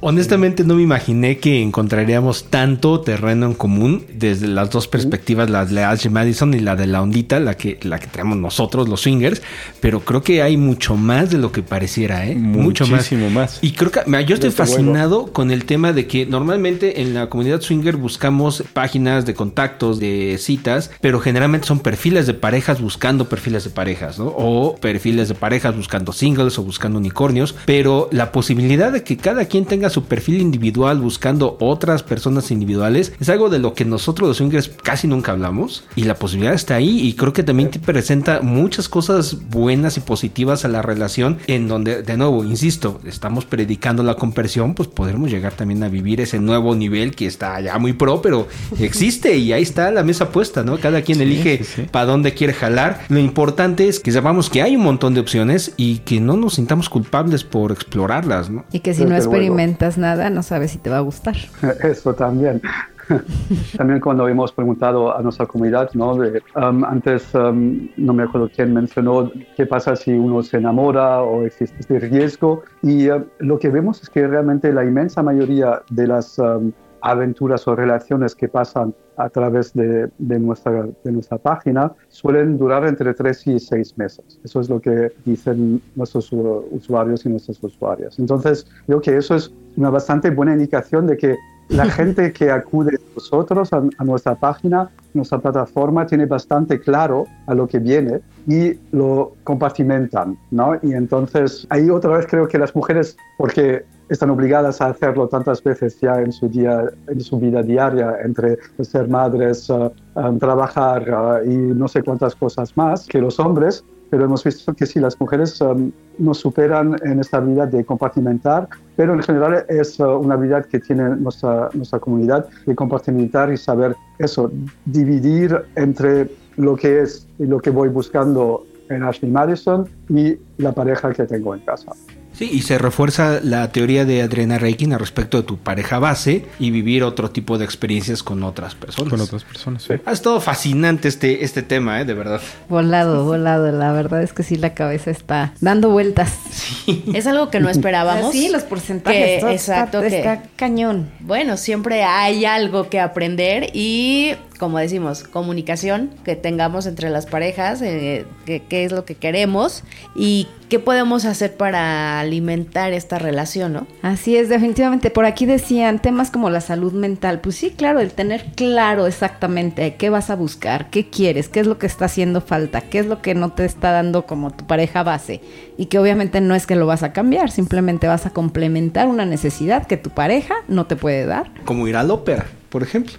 Honestamente 0.00 0.64
no 0.64 0.74
me 0.74 0.82
imaginé 0.82 1.38
que 1.38 1.62
encontraríamos 1.62 2.44
tanto 2.44 3.00
terreno 3.00 3.46
en 3.46 3.54
común 3.54 4.04
desde 4.14 4.48
las 4.48 4.70
dos 4.70 4.88
perspectivas, 4.88 5.50
la 5.50 5.64
de 5.66 5.84
Ashley 5.84 6.12
Madison 6.12 6.54
y 6.54 6.60
la 6.60 6.74
de 6.74 6.86
la 6.86 7.02
ondita, 7.02 7.38
la 7.38 7.56
que, 7.56 7.78
la 7.82 7.98
que 7.98 8.06
tenemos 8.06 8.38
nosotros, 8.38 8.88
los 8.88 9.02
swingers, 9.02 9.42
pero 9.80 10.00
creo 10.00 10.22
que 10.22 10.42
hay 10.42 10.56
mucho 10.56 10.96
más 10.96 11.30
de 11.30 11.38
lo 11.38 11.52
que 11.52 11.62
pareciera, 11.62 12.26
¿eh? 12.26 12.34
Mucho 12.34 12.86
Muchísimo 12.86 13.30
más. 13.30 13.58
Y 13.62 13.72
creo 13.72 13.90
que 13.90 14.00
yo 14.24 14.34
estoy 14.34 14.50
fascinado 14.50 15.32
con 15.32 15.50
el 15.50 15.64
tema 15.64 15.92
de 15.92 16.06
que 16.06 16.26
normalmente 16.26 17.02
en 17.02 17.14
la 17.14 17.28
comunidad 17.28 17.60
swinger 17.60 17.96
buscamos 17.96 18.64
páginas 18.72 19.26
de 19.26 19.34
contactos, 19.34 20.00
de 20.00 20.36
citas, 20.38 20.90
pero 21.00 21.20
generalmente 21.20 21.66
son 21.66 21.80
perfiles 21.80 22.26
de 22.26 22.34
parejas 22.34 22.80
buscando 22.80 23.28
perfiles 23.28 23.64
de 23.64 23.70
parejas, 23.70 24.18
¿no? 24.18 24.26
O 24.26 24.76
perfiles 24.76 25.28
de 25.28 25.34
parejas 25.34 25.76
buscando 25.76 26.12
singles 26.12 26.58
o 26.58 26.62
buscando 26.62 26.98
unicornios, 26.98 27.54
pero 27.66 28.08
la 28.10 28.32
posibilidad 28.32 28.93
de 28.94 29.02
que 29.02 29.16
cada 29.16 29.44
quien 29.44 29.66
tenga 29.66 29.90
su 29.90 30.04
perfil 30.04 30.40
individual 30.40 30.98
buscando 31.00 31.56
otras 31.60 32.02
personas 32.02 32.50
individuales 32.50 33.12
es 33.20 33.28
algo 33.28 33.50
de 33.50 33.58
lo 33.58 33.74
que 33.74 33.84
nosotros 33.84 34.28
los 34.28 34.36
swingers 34.38 34.70
casi 34.82 35.06
nunca 35.06 35.32
hablamos 35.32 35.84
y 35.96 36.04
la 36.04 36.14
posibilidad 36.14 36.54
está 36.54 36.76
ahí 36.76 37.00
y 37.00 37.14
creo 37.14 37.32
que 37.32 37.42
también 37.42 37.70
te 37.70 37.78
presenta 37.78 38.40
muchas 38.40 38.88
cosas 38.88 39.48
buenas 39.50 39.96
y 39.96 40.00
positivas 40.00 40.64
a 40.64 40.68
la 40.68 40.80
relación 40.80 41.38
en 41.46 41.68
donde 41.68 42.02
de 42.02 42.16
nuevo 42.16 42.44
insisto 42.44 43.00
estamos 43.04 43.44
predicando 43.44 44.02
la 44.02 44.14
conversión 44.14 44.74
pues 44.74 44.88
podremos 44.88 45.30
llegar 45.30 45.52
también 45.52 45.82
a 45.82 45.88
vivir 45.88 46.20
ese 46.20 46.38
nuevo 46.38 46.74
nivel 46.74 47.14
que 47.14 47.26
está 47.26 47.60
ya 47.60 47.78
muy 47.78 47.92
pro 47.92 48.22
pero 48.22 48.48
existe 48.78 49.36
y 49.36 49.52
ahí 49.52 49.62
está 49.62 49.90
la 49.90 50.02
mesa 50.02 50.30
puesta 50.30 50.62
no 50.62 50.78
cada 50.78 51.02
quien 51.02 51.20
elige 51.20 51.60
para 51.90 52.06
dónde 52.06 52.34
quiere 52.34 52.52
jalar. 52.52 53.04
Lo 53.08 53.18
importante 53.18 53.88
es 53.88 54.00
que 54.00 54.12
sepamos 54.12 54.48
que 54.48 54.62
hay 54.62 54.76
un 54.76 54.82
montón 54.82 55.14
de 55.14 55.20
opciones 55.20 55.72
y 55.76 55.98
que 55.98 56.20
no 56.20 56.36
nos 56.36 56.54
sintamos 56.54 56.88
culpables 56.88 57.44
por 57.44 57.72
explorarlas 57.72 58.50
no 58.50 58.64
que 58.84 58.94
si 58.94 59.04
no 59.06 59.16
experimentas 59.16 59.98
nada, 59.98 60.30
no 60.30 60.42
sabes 60.44 60.70
si 60.70 60.78
te 60.78 60.90
va 60.90 60.98
a 60.98 61.00
gustar. 61.00 61.34
Eso 61.82 62.14
también. 62.14 62.62
También 63.76 64.00
cuando 64.00 64.26
hemos 64.28 64.52
preguntado 64.52 65.14
a 65.14 65.20
nuestra 65.20 65.44
comunidad, 65.44 65.90
¿no? 65.92 66.12
Um, 66.12 66.84
antes 66.84 67.34
um, 67.34 67.88
no 67.98 68.14
me 68.14 68.22
acuerdo 68.22 68.48
quién 68.54 68.72
mencionó 68.72 69.30
qué 69.56 69.66
pasa 69.66 69.94
si 69.94 70.12
uno 70.12 70.42
se 70.42 70.56
enamora 70.56 71.22
o 71.22 71.44
existe 71.44 71.76
este 71.80 71.98
riesgo. 71.98 72.62
Y 72.82 73.10
uh, 73.10 73.22
lo 73.40 73.58
que 73.58 73.68
vemos 73.68 74.02
es 74.02 74.08
que 74.08 74.26
realmente 74.26 74.72
la 74.72 74.84
inmensa 74.84 75.22
mayoría 75.22 75.82
de 75.90 76.06
las 76.06 76.38
um, 76.38 76.72
aventuras 77.04 77.68
o 77.68 77.76
relaciones 77.76 78.34
que 78.34 78.48
pasan 78.48 78.94
a 79.18 79.28
través 79.28 79.74
de, 79.74 80.10
nuestra, 80.18 80.88
de 81.04 81.12
nuestra 81.12 81.36
página 81.36 81.92
suelen 82.08 82.56
durar 82.56 82.86
entre 82.86 83.12
tres 83.12 83.46
y 83.46 83.60
seis 83.60 83.96
meses. 83.98 84.40
Eso 84.42 84.60
es 84.60 84.70
lo 84.70 84.80
que 84.80 85.12
dicen 85.26 85.82
nuestros 85.94 86.32
usuarios 86.32 87.26
y 87.26 87.28
nuestras 87.28 87.62
usuarias. 87.62 88.18
Entonces, 88.18 88.66
creo 88.86 89.02
que 89.02 89.18
eso 89.18 89.34
es 89.34 89.52
una 89.76 89.90
bastante 89.90 90.30
buena 90.30 90.54
indicación 90.54 91.06
de 91.06 91.18
que 91.18 91.36
la 91.68 91.84
gente 91.98 92.32
que 92.32 92.50
acude 92.50 92.96
a 92.96 93.14
nosotros, 93.14 93.70
a, 93.74 93.82
a, 93.98 94.04
nuestra 94.04 94.34
página, 94.34 94.88
nuestra 95.12 95.38
plataforma, 95.38 96.06
tiene 96.06 96.24
bastante 96.24 96.80
claro 96.80 97.26
a 97.46 97.54
lo 97.54 97.66
que 97.68 97.80
viene 97.80 98.20
y 98.46 98.78
lo 98.92 99.34
compartimentan, 99.44 100.38
¿no? 100.50 100.78
Y 100.82 100.94
entonces 100.94 101.66
ahí 101.68 101.90
otra 101.90 102.16
vez 102.16 102.26
creo 102.26 102.48
que 102.48 102.56
las 102.56 102.74
mujeres, 102.74 103.18
porque 103.36 103.84
están 104.08 104.30
obligadas 104.30 104.80
a 104.80 104.86
hacerlo 104.86 105.28
tantas 105.28 105.62
veces 105.62 105.98
ya 106.00 106.20
en 106.20 106.32
su, 106.32 106.48
día, 106.48 106.84
en 107.08 107.20
su 107.20 107.38
vida 107.38 107.62
diaria, 107.62 108.16
entre 108.22 108.58
ser 108.80 109.08
madres, 109.08 109.68
uh, 109.70 109.90
um, 110.14 110.38
trabajar 110.38 111.02
uh, 111.10 111.50
y 111.50 111.56
no 111.56 111.88
sé 111.88 112.02
cuántas 112.02 112.34
cosas 112.34 112.76
más 112.76 113.06
que 113.06 113.20
los 113.20 113.38
hombres, 113.40 113.84
pero 114.10 114.26
hemos 114.26 114.44
visto 114.44 114.74
que 114.74 114.86
sí, 114.86 115.00
las 115.00 115.18
mujeres 115.20 115.60
um, 115.60 115.90
nos 116.18 116.38
superan 116.38 116.96
en 117.04 117.20
esta 117.20 117.38
habilidad 117.38 117.68
de 117.68 117.84
compartimentar, 117.84 118.68
pero 118.96 119.14
en 119.14 119.22
general 119.22 119.64
es 119.68 119.98
uh, 119.98 120.18
una 120.18 120.34
habilidad 120.34 120.66
que 120.66 120.80
tiene 120.80 121.16
nuestra, 121.16 121.68
nuestra 121.74 121.98
comunidad 121.98 122.46
de 122.66 122.74
compartimentar 122.74 123.52
y 123.52 123.56
saber 123.56 123.96
eso, 124.18 124.50
dividir 124.84 125.64
entre 125.76 126.30
lo 126.56 126.76
que 126.76 127.02
es 127.02 127.26
y 127.38 127.46
lo 127.46 127.58
que 127.58 127.70
voy 127.70 127.88
buscando 127.88 128.64
en 128.90 129.02
Ashley 129.02 129.30
Madison 129.30 129.88
y 130.08 130.36
la 130.58 130.72
pareja 130.72 131.12
que 131.12 131.24
tengo 131.24 131.54
en 131.54 131.60
casa. 131.60 131.92
Sí, 132.36 132.50
y 132.52 132.62
se 132.62 132.78
refuerza 132.78 133.40
la 133.42 133.70
teoría 133.70 134.04
de 134.04 134.22
Adriana 134.22 134.58
Reikin 134.58 134.92
al 134.92 135.00
respecto 135.00 135.36
de 135.36 135.44
tu 135.44 135.58
pareja 135.58 135.98
base 135.98 136.46
y 136.58 136.70
vivir 136.70 137.04
otro 137.04 137.30
tipo 137.30 137.58
de 137.58 137.64
experiencias 137.64 138.22
con 138.22 138.42
otras 138.42 138.74
personas. 138.74 139.10
Con 139.10 139.20
otras 139.20 139.44
personas, 139.44 139.84
sí. 139.84 139.94
Ha 140.04 140.12
estado 140.12 140.40
fascinante 140.40 141.08
este, 141.08 141.44
este 141.44 141.62
tema, 141.62 142.00
¿eh? 142.00 142.04
de 142.04 142.14
verdad. 142.14 142.40
Volado, 142.68 143.24
volado. 143.24 143.70
La 143.70 143.92
verdad 143.92 144.22
es 144.22 144.32
que 144.32 144.42
sí, 144.42 144.56
la 144.56 144.74
cabeza 144.74 145.10
está 145.10 145.54
dando 145.60 145.90
vueltas. 145.90 146.32
Sí. 146.50 147.04
Es 147.14 147.26
algo 147.28 147.48
que 147.48 147.60
no 147.60 147.68
esperábamos. 147.70 148.32
Sí, 148.32 148.48
los 148.48 148.64
porcentajes. 148.64 149.42
exacto. 149.44 150.00
que, 150.00 150.08
está 150.08 150.42
cañón. 150.56 151.10
Bueno, 151.20 151.56
siempre 151.56 152.02
hay 152.02 152.44
algo 152.44 152.88
que 152.88 152.98
aprender 153.00 153.70
y 153.72 154.34
como 154.58 154.78
decimos, 154.78 155.24
comunicación 155.24 156.10
que 156.24 156.36
tengamos 156.36 156.86
entre 156.86 157.10
las 157.10 157.26
parejas, 157.26 157.82
eh, 157.82 158.26
qué 158.44 158.84
es 158.84 158.92
lo 158.92 159.04
que 159.04 159.14
queremos 159.14 159.82
y 160.14 160.48
qué 160.68 160.78
podemos 160.78 161.24
hacer 161.24 161.56
para 161.56 162.20
alimentar 162.20 162.92
esta 162.92 163.18
relación, 163.18 163.72
¿no? 163.72 163.86
Así 164.02 164.36
es, 164.36 164.48
definitivamente. 164.48 165.10
Por 165.10 165.24
aquí 165.24 165.46
decían 165.46 166.00
temas 166.00 166.30
como 166.30 166.50
la 166.50 166.60
salud 166.60 166.92
mental. 166.92 167.40
Pues 167.40 167.56
sí, 167.56 167.70
claro, 167.70 168.00
el 168.00 168.12
tener 168.12 168.46
claro 168.54 169.06
exactamente 169.06 169.96
qué 169.96 170.10
vas 170.10 170.30
a 170.30 170.36
buscar, 170.36 170.90
qué 170.90 171.08
quieres, 171.08 171.48
qué 171.48 171.60
es 171.60 171.66
lo 171.66 171.78
que 171.78 171.86
está 171.86 172.06
haciendo 172.06 172.40
falta, 172.40 172.80
qué 172.80 173.00
es 173.00 173.06
lo 173.06 173.22
que 173.22 173.34
no 173.34 173.52
te 173.52 173.64
está 173.64 173.92
dando 173.92 174.26
como 174.26 174.50
tu 174.50 174.66
pareja 174.66 175.02
base. 175.02 175.40
Y 175.76 175.86
que 175.86 175.98
obviamente 175.98 176.40
no 176.40 176.54
es 176.54 176.66
que 176.66 176.76
lo 176.76 176.86
vas 176.86 177.02
a 177.02 177.12
cambiar, 177.12 177.50
simplemente 177.50 178.06
vas 178.06 178.26
a 178.26 178.30
complementar 178.30 179.08
una 179.08 179.26
necesidad 179.26 179.86
que 179.86 179.96
tu 179.96 180.10
pareja 180.10 180.54
no 180.68 180.86
te 180.86 180.96
puede 180.96 181.26
dar. 181.26 181.50
Como 181.64 181.88
ir 181.88 181.96
al 181.96 182.10
ópera, 182.10 182.46
por 182.70 182.82
ejemplo. 182.82 183.14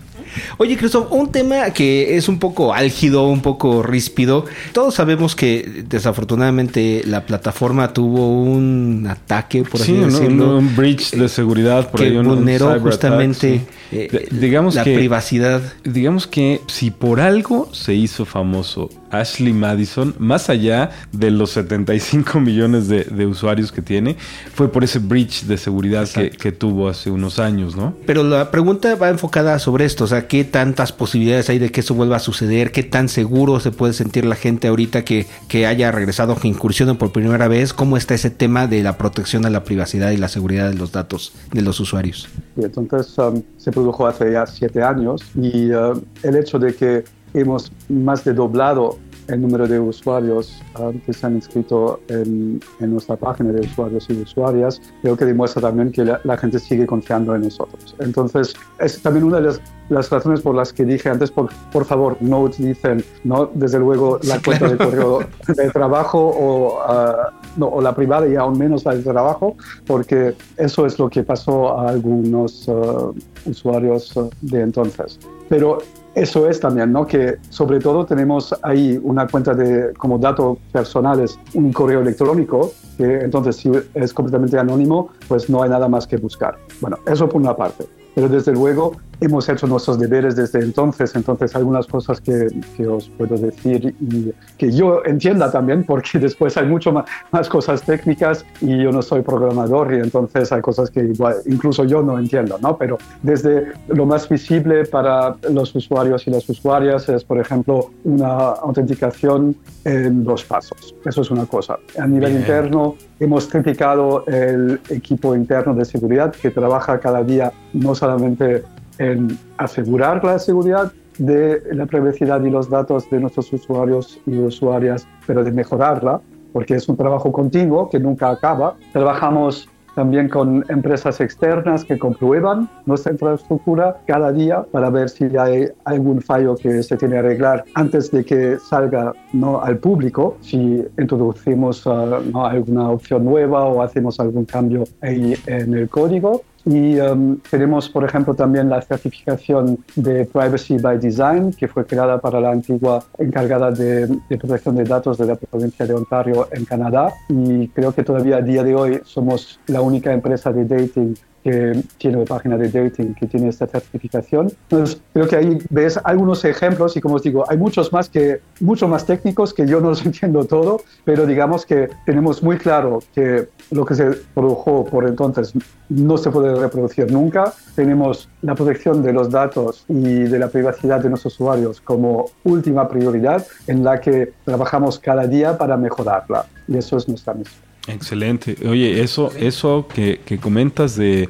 Oye, 0.58 0.78
Cristo, 0.78 1.08
un 1.12 1.32
tema 1.32 1.72
que 1.72 2.18
es 2.18 2.28
un 2.28 2.40
poco 2.40 2.74
álgido, 2.74 3.28
un 3.28 3.42
poco 3.42 3.84
ríspido. 3.84 4.46
Todos 4.74 4.96
sabemos 4.96 5.36
que 5.36 5.84
desafortunadamente 5.88 7.04
la 7.06 7.26
plataforma 7.26 7.94
tuvo 7.94 8.42
un 8.42 9.08
ataque, 9.10 9.64
por 9.64 9.82
así 9.82 9.94
decirlo. 9.94 10.58
un 10.58 10.76
breach 10.76 11.12
de 11.12 11.30
seguridad 11.30 11.90
por 11.90 12.00
que 12.00 12.12
vulneró 12.12 12.80
justamente 12.80 13.62
eh, 13.92 14.28
digamos 14.32 14.76
la 14.76 14.84
privacidad. 14.84 15.62
Digamos 15.84 16.28
que 16.28 16.62
si 16.68 16.92
por 16.92 17.20
algo 17.20 17.70
se 17.72 17.94
hizo 17.94 18.26
famoso 18.26 18.90
Ashley 19.12 19.54
Madison, 19.54 20.16
más 20.20 20.50
allá 20.50 20.90
de 21.12 21.32
los 21.32 21.52
75 21.52 22.40
millones 22.40 22.88
de, 22.88 23.26
usuarios 23.26 23.72
que 23.72 23.82
tiene, 23.82 24.18
fue 24.54 24.72
por 24.72 24.84
ese 24.84 25.00
breach 25.00 25.44
de 25.44 25.58
seguridad 25.58 26.08
que, 26.10 26.52
tuvo 26.52 26.88
hace 26.88 27.10
unos 27.10 27.40
años, 27.40 27.76
¿no? 27.76 27.94
Pero 28.06 28.24
la 28.24 28.52
pregunta 28.52 28.96
va 28.96 29.10
enfocada 29.10 29.58
sobre 29.60 29.86
esto, 29.86 30.06
o 30.06 30.08
sea, 30.08 30.15
¿qué 30.24 30.44
tantas 30.44 30.92
posibilidades 30.92 31.50
hay 31.50 31.60
de 31.60 31.72
que 31.72 31.82
eso 31.82 31.94
vuelva 31.94 32.18
a 32.18 32.20
suceder? 32.20 32.72
¿Qué 32.72 32.84
tan 32.84 33.10
seguro 33.10 33.60
se 33.60 33.72
puede 33.72 33.94
sentir 33.94 34.26
la 34.26 34.36
gente 34.36 34.68
ahorita 34.68 35.04
que, 35.06 35.28
que 35.48 35.66
haya 35.66 35.92
regresado, 35.92 36.36
que 36.36 36.48
incursione 36.48 36.96
por 36.96 37.12
primera 37.12 37.48
vez? 37.48 37.74
¿Cómo 37.74 37.98
está 37.98 38.14
ese 38.14 38.30
tema 38.30 38.68
de 38.68 38.84
la 38.84 38.98
protección 38.98 39.46
a 39.46 39.50
la 39.50 39.64
privacidad 39.64 40.12
y 40.12 40.18
la 40.18 40.28
seguridad 40.28 40.70
de 40.70 40.76
los 40.76 40.92
datos 40.92 41.34
de 41.52 41.62
los 41.62 41.80
usuarios? 41.80 42.28
Entonces 42.58 43.18
um, 43.18 43.42
se 43.58 43.72
produjo 43.72 44.08
hace 44.08 44.32
ya 44.32 44.46
siete 44.48 44.82
años 44.82 45.22
y 45.36 45.72
uh, 45.72 46.02
el 46.24 46.36
hecho 46.38 46.60
de 46.60 46.74
que 46.74 47.04
hemos 47.34 47.72
más 47.90 48.24
de 48.24 48.34
doblado 48.34 48.98
el 49.28 49.42
número 49.42 49.68
de 49.68 49.80
usuarios 49.80 50.62
ah, 50.76 50.92
que 51.06 51.14
se 51.14 51.26
han 51.26 51.36
inscrito 51.36 52.00
en, 52.08 52.60
nuestra 52.80 53.16
página 53.16 53.52
de 53.52 53.62
usuarios 53.62 54.08
y 54.10 54.22
usuarias, 54.22 54.82
creo 55.02 55.18
que 55.18 55.26
demuestra 55.26 55.62
también 55.62 55.92
que 55.92 56.04
la, 56.04 56.38
gente 56.38 56.60
sigue 56.60 56.86
confiando 56.86 57.36
en 57.36 57.42
nosotros. 57.42 57.96
Entonces, 58.00 58.54
es 58.80 59.02
también 59.02 59.26
una 59.26 59.40
de 59.40 59.58
las, 59.90 60.10
razones 60.10 60.42
por 60.42 60.56
las 60.56 60.74
que 60.74 60.86
dije 60.86 61.10
antes, 61.10 61.32
por, 61.32 61.50
por 61.72 61.86
favor, 61.86 62.18
no 62.20 62.42
utilicen, 62.42 63.04
no, 63.24 63.50
desde 63.54 63.80
luego, 63.80 64.20
la 64.24 64.42
cuenta 64.42 64.68
de 64.68 64.78
correo 64.78 65.20
de 65.48 65.70
trabajo 65.72 66.20
o, 66.20 66.80
ah, 66.82 67.32
no, 67.58 67.68
o, 67.68 67.82
la 67.82 67.96
privada 67.96 68.28
y 68.28 68.36
aún 68.36 68.58
menos 68.58 68.86
la 68.86 68.96
de 68.96 69.04
trabajo, 69.04 69.56
porque 69.86 70.36
eso 70.58 70.86
es 70.86 71.00
lo 71.00 71.10
que 71.10 71.24
pasó 71.24 71.80
a 71.80 71.90
algunos 71.90 72.68
ah, 72.70 73.12
usuarios 73.46 74.14
de 74.42 74.62
entonces. 74.62 75.20
Pero 75.50 75.80
eso 76.16 76.50
es 76.50 76.60
también, 76.60 76.92
¿no? 76.94 77.06
Que 77.06 77.36
sobre 77.50 77.80
todo 77.80 78.06
tenemos 78.06 78.56
ahí 78.62 79.00
una 79.04 79.28
cuenta 79.28 79.54
de, 79.54 79.94
como 79.94 80.18
datos 80.18 80.58
personales, 80.72 81.38
un 81.54 81.74
correo 81.74 82.02
electrónico, 82.02 82.72
que 82.98 83.20
entonces 83.20 83.58
si 83.58 83.70
es 83.94 84.14
completamente 84.14 84.58
anónimo, 84.58 85.10
pues 85.28 85.50
no 85.50 85.62
hay 85.62 85.70
nada 85.70 85.90
más 85.90 86.08
que 86.08 86.16
buscar. 86.18 86.58
Bueno, 86.80 86.98
eso 87.06 87.28
por 87.28 87.42
una 87.42 87.56
parte. 87.56 87.86
Pero 88.16 88.30
desde 88.30 88.54
luego 88.54 88.94
hemos 89.22 89.48
hecho 89.50 89.68
nuestros 89.68 90.00
deberes 90.00 90.36
desde 90.36 90.60
entonces, 90.60 91.16
entonces 91.16 91.56
algunas 91.56 91.88
cosas 91.88 92.22
que, 92.22 92.48
que, 92.76 92.88
os 92.88 93.10
puedo 93.10 93.38
decir 93.38 93.96
y 94.00 94.34
que 94.58 94.72
yo 94.72 95.04
entienda 95.06 95.52
también, 95.52 95.84
porque 95.84 96.20
después 96.20 96.58
hay 96.58 96.68
mucho 96.68 96.92
más, 96.92 97.06
más, 97.32 97.50
cosas 97.50 97.82
técnicas 97.84 98.46
y 98.62 98.84
yo 98.84 98.92
no 98.92 99.02
soy 99.02 99.22
programador 99.22 99.94
y 99.94 99.98
entonces 99.98 100.52
hay 100.52 100.62
cosas 100.62 100.90
que 100.90 101.02
igual, 101.02 101.36
incluso 101.46 101.84
yo 101.84 102.02
no 102.02 102.18
entiendo, 102.18 102.58
¿no? 102.62 102.78
Pero 102.78 102.98
desde 103.22 103.74
lo 103.88 104.06
más 104.06 104.28
visible 104.28 104.86
para 104.86 105.36
los 105.50 105.74
usuarios 105.76 106.28
y 106.28 106.32
las 106.32 106.48
usuarias 106.50 107.08
es, 107.10 107.24
por 107.24 107.40
ejemplo, 107.40 107.92
una 108.04 108.50
autenticación 108.50 109.56
en 109.84 110.24
dos 110.24 110.44
pasos. 110.44 110.96
Eso 111.06 111.22
es 111.22 111.32
una 111.32 111.46
cosa. 111.46 111.78
A 112.00 112.08
nivel 112.08 112.34
interno, 112.34 112.96
hemos 113.20 113.48
criticado 113.48 114.26
el 114.28 114.80
equipo 114.90 115.36
interno 115.36 115.74
de 115.74 115.86
seguridad 115.86 116.34
que 116.34 116.50
trabaja 116.50 117.00
cada 117.00 117.24
día 117.24 117.52
no 117.74 117.96
solamente 117.96 118.64
en 119.00 119.38
asegurar 119.58 120.24
la 120.24 120.40
seguridad 120.40 120.92
de 121.18 121.62
la 121.72 121.86
privacidad 121.86 122.44
y 122.44 122.50
los 122.50 122.70
datos 122.70 123.10
de 123.10 123.20
nuestros 123.20 123.52
usuarios 123.54 124.20
y 124.26 124.38
usuarias, 124.38 125.08
pero 125.26 125.44
de 125.44 125.52
mejorarla, 125.52 126.22
porque 126.52 126.76
es 126.76 126.88
un 126.90 126.98
trabajo 126.98 127.32
continuo 127.32 127.90
que 127.90 128.00
nunca 128.00 128.30
acaba. 128.30 128.76
Trabajamos 128.92 129.70
también 129.96 130.28
con 130.30 130.64
empresas 130.68 131.20
externas 131.22 131.86
que 131.86 131.98
comprueban 131.98 132.70
nuestra 132.86 133.14
infraestructura 133.14 133.98
cada 134.06 134.32
día 134.32 134.64
para 134.64 134.90
ver 134.90 135.10
si 135.10 135.26
hay 135.38 135.70
algún 135.86 136.22
fallo 136.22 136.56
que 136.56 136.84
se 136.84 136.98
tiene 136.98 137.14
que 137.14 137.20
arreglar 137.20 137.64
antes 137.74 138.12
de 138.12 138.24
que 138.26 138.58
salga 138.60 139.14
¿no? 139.32 139.62
al 139.62 139.78
público, 139.78 140.38
si 140.42 140.86
introducimos 141.00 141.86
uh, 141.86 142.22
¿no? 142.32 142.46
alguna 142.46 142.90
opción 142.90 143.24
nueva 143.24 143.66
o 143.66 143.82
hacemos 143.82 144.20
algún 144.20 144.46
cambio 144.46 144.84
ahí 145.02 145.34
en 145.48 145.74
el 145.74 145.90
código. 145.90 146.44
Y 146.66 147.00
um, 147.00 147.38
tenemos, 147.50 147.90
por 147.90 148.04
ejemplo, 148.04 148.34
también 148.34 148.70
la 148.70 148.82
certificación 148.82 149.78
de 149.96 150.26
Privacy 150.26 150.78
by 150.78 150.98
Design, 150.98 151.54
que 151.54 151.68
fue 151.68 151.86
creada 151.86 152.20
para 152.20 152.40
la 152.40 152.52
antigua 152.52 153.04
encargada 153.20 153.70
de, 153.70 154.08
de, 154.08 154.38
protección 154.38 154.76
de 154.76 154.84
datos 154.84 155.20
de 155.20 155.28
la 155.28 155.36
provincia 155.36 155.86
de 155.86 155.94
Ontario 155.94 156.48
en 156.52 156.66
Canadá. 156.66 157.14
Y 157.30 157.68
creo 157.68 157.94
que 157.94 158.04
todavía 158.04 158.38
a 158.38 158.42
día 158.42 158.64
de 158.64 158.74
hoy 158.74 159.02
somos 159.06 159.60
la 159.68 159.82
única 159.82 160.12
empresa 160.12 160.52
de 160.52 160.66
dating 160.66 161.16
que 161.46 161.84
tiene 162.00 162.18
una 162.18 162.26
página 162.26 162.58
de 162.58 162.70
dating 162.70 163.14
que 163.14 163.28
tiene 163.28 163.50
esta 163.50 163.68
certificación. 163.68 164.52
Entonces, 164.64 165.00
creo 165.14 165.28
que 165.28 165.36
ahí 165.36 165.60
ves 165.70 166.00
algunos 166.04 166.44
ejemplos 166.44 166.98
y 166.98 167.02
como 167.02 167.16
os 167.16 167.22
digo, 167.22 167.46
hay 167.48 167.56
muchos 167.56 167.94
más 167.94 168.10
que 168.10 168.42
mucho 168.62 168.88
más 168.88 169.06
técnicos 169.06 169.54
que 169.54 169.68
yo 169.68 169.80
no 169.80 169.90
los 169.90 170.04
entiendo 170.08 170.46
todo, 170.46 170.82
pero 171.04 171.28
digamos 171.28 171.64
que 171.68 171.90
tenemos 172.04 172.42
muy 172.42 172.58
claro 172.58 172.98
que 173.14 173.48
lo 173.70 173.86
que 173.86 173.94
se 173.94 174.10
produjo 174.34 174.86
por 174.86 175.08
entonces 175.08 175.54
no 175.88 176.18
se 176.18 176.32
puede 176.32 176.56
reproducir 176.56 177.12
nunca. 177.12 177.54
Tenemos 177.76 178.28
la 178.42 178.56
protección 178.56 179.04
de 179.04 179.14
los 179.14 179.30
datos 179.30 179.86
y 179.88 180.24
de 180.24 180.40
la 180.40 180.48
privacidad 180.48 181.00
de 181.00 181.10
nuestros 181.10 181.36
usuarios 181.36 181.80
como 181.80 182.26
última 182.44 182.90
prioridad 182.90 183.46
en 183.68 183.84
la 183.84 184.02
que 184.02 184.34
trabajamos 184.46 184.98
cada 184.98 185.28
día 185.28 185.56
para 185.60 185.78
mejorarla. 185.78 186.48
Y 186.68 186.78
eso 186.78 186.98
es 186.98 187.08
nuestra 187.08 187.36
misión. 187.36 187.75
Excelente. 187.88 188.58
Oye, 188.68 189.02
eso, 189.02 189.32
eso 189.38 189.88
que, 189.94 190.20
que 190.26 190.38
comentas 190.38 190.96
de, 190.96 191.30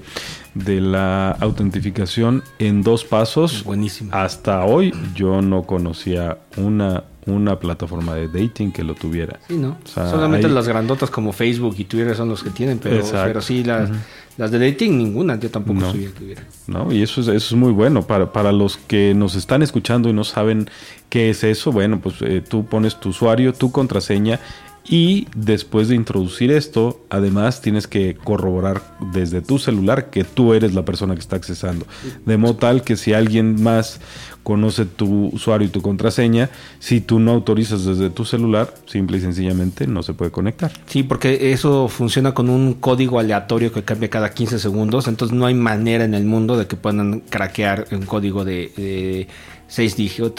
de, 0.53 0.81
la 0.81 1.31
autentificación 1.31 2.43
en 2.59 2.81
dos 2.81 3.03
pasos. 3.03 3.63
Buenísimo. 3.63 4.11
Hasta 4.13 4.63
hoy 4.65 4.93
yo 5.15 5.41
no 5.41 5.63
conocía 5.63 6.37
una, 6.57 7.03
una 7.25 7.59
plataforma 7.59 8.15
de 8.15 8.27
dating 8.27 8.71
que 8.71 8.83
lo 8.83 8.95
tuviera. 8.95 9.39
Sí, 9.47 9.57
¿no? 9.57 9.77
Solamente 9.83 10.47
las 10.47 10.67
grandotas 10.67 11.09
como 11.09 11.33
Facebook 11.33 11.75
y 11.77 11.85
Twitter 11.85 12.15
son 12.15 12.29
los 12.29 12.43
que 12.43 12.51
tienen, 12.51 12.79
pero, 12.79 13.03
pero 13.11 13.41
sí, 13.41 13.63
las, 13.63 13.89
las, 14.37 14.51
de 14.51 14.59
dating 14.59 14.97
ninguna, 14.97 15.37
yo 15.37 15.49
tampoco 15.49 15.81
sabía 15.81 16.09
que 16.11 16.23
hubiera. 16.23 16.43
No, 16.67 16.91
y 16.91 17.01
eso 17.01 17.19
es, 17.21 17.27
eso 17.27 17.55
es 17.55 17.59
muy 17.59 17.71
bueno. 17.73 18.03
Para, 18.03 18.31
para 18.31 18.51
los 18.53 18.77
que 18.77 19.13
nos 19.13 19.35
están 19.35 19.61
escuchando 19.61 20.07
y 20.07 20.13
no 20.13 20.23
saben 20.23 20.69
qué 21.09 21.29
es 21.31 21.43
eso, 21.43 21.71
bueno, 21.73 21.99
pues 21.99 22.15
eh, 22.21 22.41
tú 22.47 22.65
pones 22.65 22.99
tu 22.99 23.09
usuario, 23.09 23.53
tu 23.53 23.71
contraseña 23.71 24.39
y 24.87 25.27
después 25.35 25.87
de 25.87 25.95
introducir 25.95 26.51
esto, 26.51 27.01
además 27.09 27.61
tienes 27.61 27.87
que 27.87 28.15
corroborar 28.15 28.81
desde 29.13 29.41
tu 29.41 29.57
celular 29.57 30.11
que 30.11 30.23
tú 30.23 30.53
eres 30.53 30.75
la 30.75 30.85
persona 30.85 31.15
que 31.15 31.21
está 31.21 31.35
accesando. 31.35 31.87
De 32.25 32.37
modo 32.37 32.55
tal 32.57 32.83
que 32.83 32.95
si 32.95 33.13
alguien 33.13 33.61
más 33.63 33.99
conoce 34.43 34.85
tu 34.85 35.29
usuario 35.29 35.67
y 35.67 35.71
tu 35.71 35.81
contraseña, 35.81 36.51
si 36.77 37.01
tú 37.01 37.19
no 37.19 37.31
autorizas 37.31 37.83
desde 37.83 38.11
tu 38.11 38.25
celular, 38.25 38.75
simple 38.85 39.17
y 39.17 39.21
sencillamente 39.21 39.87
no 39.87 40.03
se 40.03 40.13
puede 40.13 40.29
conectar. 40.29 40.71
Sí, 40.85 41.01
porque 41.01 41.51
eso 41.51 41.87
funciona 41.87 42.35
con 42.35 42.51
un 42.51 42.75
código 42.75 43.17
aleatorio 43.17 43.73
que 43.73 43.83
cambia 43.83 44.11
cada 44.11 44.29
15 44.35 44.59
segundos, 44.59 45.07
entonces 45.07 45.35
no 45.35 45.47
hay 45.47 45.55
manera 45.55 46.05
en 46.05 46.13
el 46.13 46.25
mundo 46.25 46.57
de 46.57 46.67
que 46.67 46.75
puedan 46.75 47.21
craquear 47.21 47.87
un 47.91 48.05
código 48.05 48.45
de, 48.45 49.27
6 49.67 49.97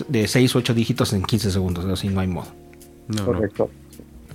de 0.09 0.29
6 0.29 0.55
o 0.55 0.59
8 0.59 0.75
dígitos 0.75 1.13
en 1.13 1.25
15 1.25 1.51
segundos, 1.51 1.85
así 1.87 2.09
no 2.09 2.21
hay 2.21 2.29
modo. 2.29 2.47
Correcto. 3.25 3.71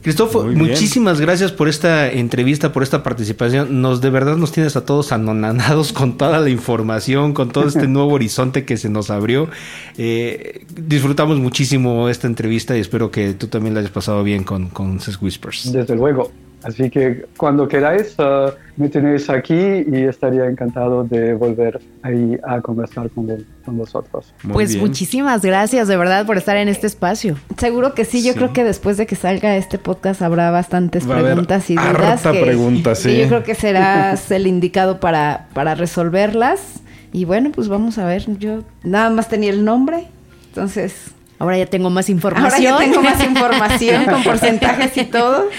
Cristóforo, 0.02 0.52
muchísimas 0.52 1.22
gracias 1.22 1.52
por 1.52 1.68
esta 1.68 2.12
entrevista, 2.12 2.74
por 2.74 2.82
esta 2.82 3.04
participación. 3.04 3.82
Nos 3.82 4.02
de 4.02 4.10
verdad 4.10 4.36
nos 4.36 4.52
tienes 4.52 4.76
a 4.76 4.86
todos 4.86 5.12
anonadados 5.12 5.93
con 5.93 6.18
toda 6.18 6.39
la 6.39 6.49
información, 6.49 7.34
con 7.34 7.49
todo 7.49 7.68
este 7.68 7.88
nuevo 7.88 8.12
horizonte 8.12 8.66
que 8.66 8.78
se 8.78 8.89
nos 8.89 9.12
abrió. 9.12 9.49
Eh, 9.97 10.66
disfrutamos 10.76 11.38
muchísimo 11.39 12.10
esta 12.10 12.28
entrevista 12.28 12.76
y 12.76 12.80
espero 12.80 13.12
que 13.12 13.34
tú 13.34 13.47
también 13.47 13.76
la 13.76 13.82
hayas 13.82 13.91
pasado 13.91 14.24
bien 14.24 14.43
con, 14.43 14.70
con 14.70 14.99
Whispers. 15.22 15.72
Desde 15.72 15.95
luego. 15.95 16.32
Así 16.64 16.89
que 16.89 17.26
cuando 17.38 17.68
queráis, 17.68 18.16
uh, 18.20 18.51
me 18.78 18.89
tenéis 18.89 19.30
aquí 19.30 19.55
y 19.55 20.03
estaría 20.03 20.45
encantado 20.45 21.03
de 21.03 21.34
volver 21.34 21.82
ahí 22.03 22.38
a 22.43 22.62
conversar 22.62 23.09
con, 23.09 23.28
vosotros. 23.68 24.34
pues 24.51 24.76
muchísimas 24.76 25.41
gracias 25.41 25.88
de 25.88 25.97
verdad 25.97 26.26
por 26.26 26.38
estar 26.38 26.57
en 26.57 26.68
este 26.68 26.88
espacio. 26.88 27.36
Seguro 27.57 27.93
que 27.93 28.05
sí, 28.05 28.24
yo 28.24 28.34
creo 28.34 28.53
que 28.53 28.64
después 28.64 28.97
de 28.97 29.05
que 29.05 29.16
salga 29.16 29.55
este 29.55 29.78
podcast 29.78 30.22
habrá 30.22 30.51
bastantes 30.51 31.05
preguntas 31.05 31.70
y 31.70 31.76
dudas. 31.76 32.22
Que, 32.22 32.41
preguntas, 32.41 32.99
sí. 32.99 33.18
yo 33.18 33.28
creo 33.28 33.43
que 33.43 33.55
serás 33.55 34.30
el 34.32 34.47
indicado 34.47 34.99
para, 34.99 35.47
para 35.53 35.76
resolverlas. 35.76 36.82
Y 37.14 37.26
bueno, 37.26 37.51
pues 37.51 37.68
vamos 37.68 37.97
a 37.97 38.05
ver, 38.05 38.26
yo 38.38 38.64
nada 38.84 39.09
más 39.09 39.28
tenía 39.28 39.49
el 39.49 39.66
nombre, 39.66 40.07
entonces 40.47 41.11
Ahora 41.42 41.58
ya 41.58 41.66
tengo 41.66 41.89
más 41.89 42.08
información. 42.08 42.72
Ahora 42.72 42.86
ya 42.86 42.92
tengo 42.92 43.02
más 43.02 43.24
información 43.24 44.06
con 44.06 44.22
porcentajes 44.32 44.96
y 44.96 45.06
todo. 45.06 45.50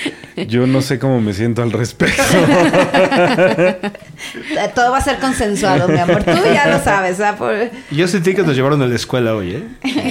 Yo 0.47 0.68
no 0.68 0.80
sé 0.80 1.01
cómo 1.01 1.20
me 1.20 1.33
siento 1.33 1.61
al 1.61 1.72
respecto. 1.72 2.22
todo 4.76 4.93
va 4.93 4.99
a 4.99 5.01
ser 5.01 5.18
consensuado, 5.18 5.89
mi 5.89 5.99
amor. 5.99 6.22
Tú 6.22 6.39
ya 6.55 6.68
lo 6.68 6.78
sabes. 6.85 7.18
Yo 7.91 8.07
sentí 8.07 8.33
que 8.33 8.45
nos 8.45 8.55
llevaron 8.55 8.80
a 8.80 8.87
la 8.87 8.95
escuela 8.95 9.35
hoy, 9.35 9.57
¿eh? 9.57 9.64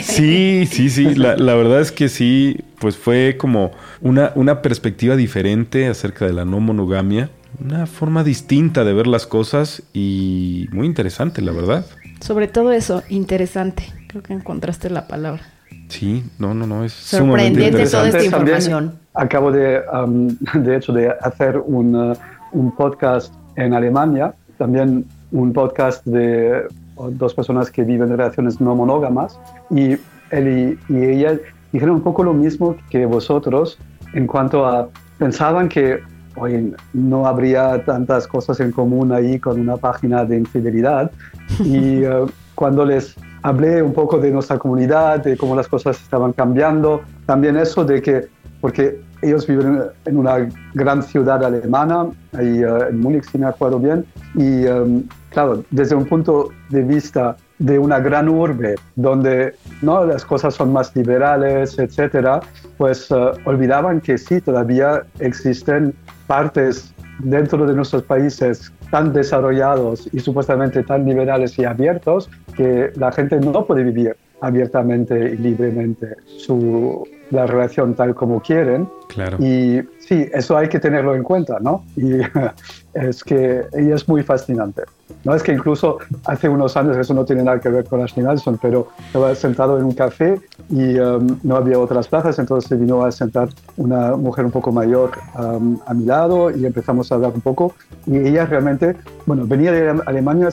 Sí, 0.03 0.67
sí, 0.69 0.89
sí. 0.89 1.15
La, 1.15 1.37
la, 1.37 1.55
verdad 1.55 1.79
es 1.79 1.93
que 1.93 2.09
sí, 2.09 2.59
pues 2.79 2.97
fue 2.97 3.37
como 3.39 3.71
una, 4.01 4.33
una 4.35 4.61
perspectiva 4.61 5.15
diferente 5.15 5.87
acerca 5.87 6.25
de 6.25 6.33
la 6.33 6.43
no 6.43 6.59
monogamia. 6.59 7.29
Una 7.63 7.85
forma 7.85 8.25
distinta 8.25 8.83
de 8.83 8.91
ver 8.91 9.07
las 9.07 9.25
cosas 9.25 9.83
y 9.93 10.67
muy 10.73 10.85
interesante, 10.85 11.41
la 11.41 11.53
verdad. 11.53 11.85
Sobre 12.19 12.49
todo 12.49 12.73
eso, 12.73 13.03
interesante. 13.07 13.85
Creo 14.09 14.21
que 14.21 14.33
encontraste 14.33 14.89
la 14.89 15.07
palabra. 15.07 15.43
Sí, 15.87 16.23
no, 16.39 16.53
no, 16.53 16.65
no, 16.65 16.83
es 16.83 16.93
sorprendente 16.93 17.85
toda 17.85 18.07
esta 18.07 18.23
información. 18.23 18.93
acabo 19.13 19.51
de, 19.51 19.81
de 20.53 20.75
hecho, 20.75 20.93
de 20.93 21.09
hacer 21.21 21.57
un, 21.57 21.95
uh, 21.95 22.13
un 22.53 22.75
podcast 22.75 23.33
en 23.55 23.73
Alemania, 23.73 24.33
también 24.57 25.05
un 25.31 25.53
podcast 25.53 26.05
de 26.05 26.67
dos 27.11 27.33
personas 27.33 27.71
que 27.71 27.83
viven 27.83 28.11
en 28.11 28.17
relaciones 28.17 28.61
no 28.61 28.75
monógamas 28.75 29.39
y 29.69 29.97
él 30.29 30.77
y, 30.89 30.93
y, 30.93 31.03
ella 31.03 31.37
dijeron 31.71 31.95
un 31.95 32.01
poco 32.01 32.23
lo 32.23 32.33
mismo 32.33 32.75
que 32.89 33.05
vosotros 33.05 33.77
en 34.13 34.27
cuanto 34.27 34.65
a 34.65 34.89
pensaban 35.17 35.67
que 35.67 35.99
hoy 36.35 36.73
no 36.93 37.25
habría 37.25 37.83
tantas 37.83 38.27
cosas 38.27 38.59
en 38.59 38.71
común 38.71 39.11
ahí 39.11 39.39
con 39.39 39.59
una 39.59 39.77
página 39.77 40.25
de 40.25 40.37
infidelidad 40.37 41.11
y 41.59 42.05
uh, 42.05 42.29
cuando 42.55 42.85
les 42.85 43.15
hablé 43.43 43.81
un 43.81 43.93
poco 43.93 44.17
de 44.17 44.31
nuestra 44.31 44.57
comunidad, 44.57 45.23
de 45.23 45.37
cómo 45.37 45.55
las 45.55 45.67
cosas 45.67 46.01
estaban 46.01 46.33
cambiando. 46.33 47.01
También 47.25 47.57
eso 47.57 47.83
de 47.83 48.01
que, 48.01 48.27
porque 48.59 49.01
ellos 49.21 49.45
viven 49.47 49.83
en 50.05 50.17
una 50.17 50.49
gran 50.73 51.03
ciudad 51.03 51.43
alemana, 51.43 52.09
ahí 52.33 52.63
uh, 52.63 52.89
en 52.89 52.99
Múnich, 52.99 53.25
si 53.25 53.37
me 53.37 53.47
acuerdo 53.47 53.79
bien, 53.79 54.05
y 54.35 54.65
um, 54.65 55.03
claro, 55.29 55.63
desde 55.71 55.95
un 55.95 56.05
punto 56.05 56.49
de 56.69 56.81
vista 56.81 57.37
de 57.59 57.77
una 57.77 57.99
gran 57.99 58.27
urbe 58.27 58.75
donde 58.95 59.53
no 59.81 60.03
las 60.05 60.25
cosas 60.25 60.55
son 60.55 60.73
más 60.73 60.95
liberales, 60.95 61.77
etcétera, 61.77 62.39
pues 62.77 63.11
uh, 63.11 63.31
olvidaban 63.45 64.01
que 64.01 64.17
sí 64.17 64.41
todavía 64.41 65.03
existen 65.19 65.93
partes 66.25 66.93
dentro 67.23 67.65
de 67.65 67.73
nuestros 67.73 68.03
países 68.03 68.71
tan 68.89 69.13
desarrollados 69.13 70.09
y 70.11 70.19
supuestamente 70.19 70.83
tan 70.83 71.05
liberales 71.05 71.57
y 71.59 71.65
abiertos 71.65 72.29
que 72.55 72.91
la 72.95 73.11
gente 73.11 73.39
no 73.39 73.65
puede 73.65 73.83
vivir 73.83 74.15
abiertamente 74.41 75.33
y 75.33 75.37
libremente 75.37 76.15
su, 76.25 77.07
la 77.29 77.45
relación 77.45 77.93
tal 77.93 78.15
como 78.15 78.41
quieren. 78.41 78.89
Claro. 79.07 79.37
Y 79.39 79.81
sí, 80.11 80.29
eso 80.33 80.57
hay 80.57 80.67
que 80.67 80.77
tenerlo 80.77 81.15
en 81.15 81.23
cuenta, 81.23 81.57
¿no? 81.61 81.85
Y 81.95 82.19
es 82.93 83.23
que 83.23 83.63
ella 83.71 83.95
es 83.95 84.07
muy 84.09 84.23
fascinante. 84.23 84.83
No 85.23 85.33
es 85.35 85.43
que 85.43 85.53
incluso 85.53 85.99
hace 86.25 86.49
unos 86.49 86.75
años, 86.75 86.97
eso 86.97 87.13
no 87.13 87.23
tiene 87.23 87.43
nada 87.43 87.59
que 87.59 87.69
ver 87.69 87.85
con 87.85 88.01
Ashley 88.01 88.25
Madison, 88.25 88.57
pero 88.61 88.89
estaba 89.05 89.33
sentado 89.35 89.77
en 89.77 89.85
un 89.85 89.93
café 89.93 90.41
y 90.69 90.99
um, 90.99 91.37
no 91.43 91.55
había 91.55 91.79
otras 91.79 92.07
plazas, 92.07 92.39
entonces 92.39 92.67
se 92.67 92.75
vino 92.75 93.03
a 93.03 93.11
sentar 93.11 93.49
una 93.77 94.15
mujer 94.15 94.45
un 94.45 94.51
poco 94.51 94.71
mayor 94.71 95.11
um, 95.37 95.77
a 95.85 95.93
mi 95.93 96.05
lado 96.05 96.49
y 96.49 96.65
empezamos 96.65 97.11
a 97.11 97.15
hablar 97.15 97.31
un 97.33 97.41
poco. 97.41 97.73
Y 98.05 98.17
ella 98.17 98.45
realmente, 98.45 98.95
bueno, 99.25 99.45
venía 99.45 99.71
de 99.71 100.01
Alemania, 100.05 100.49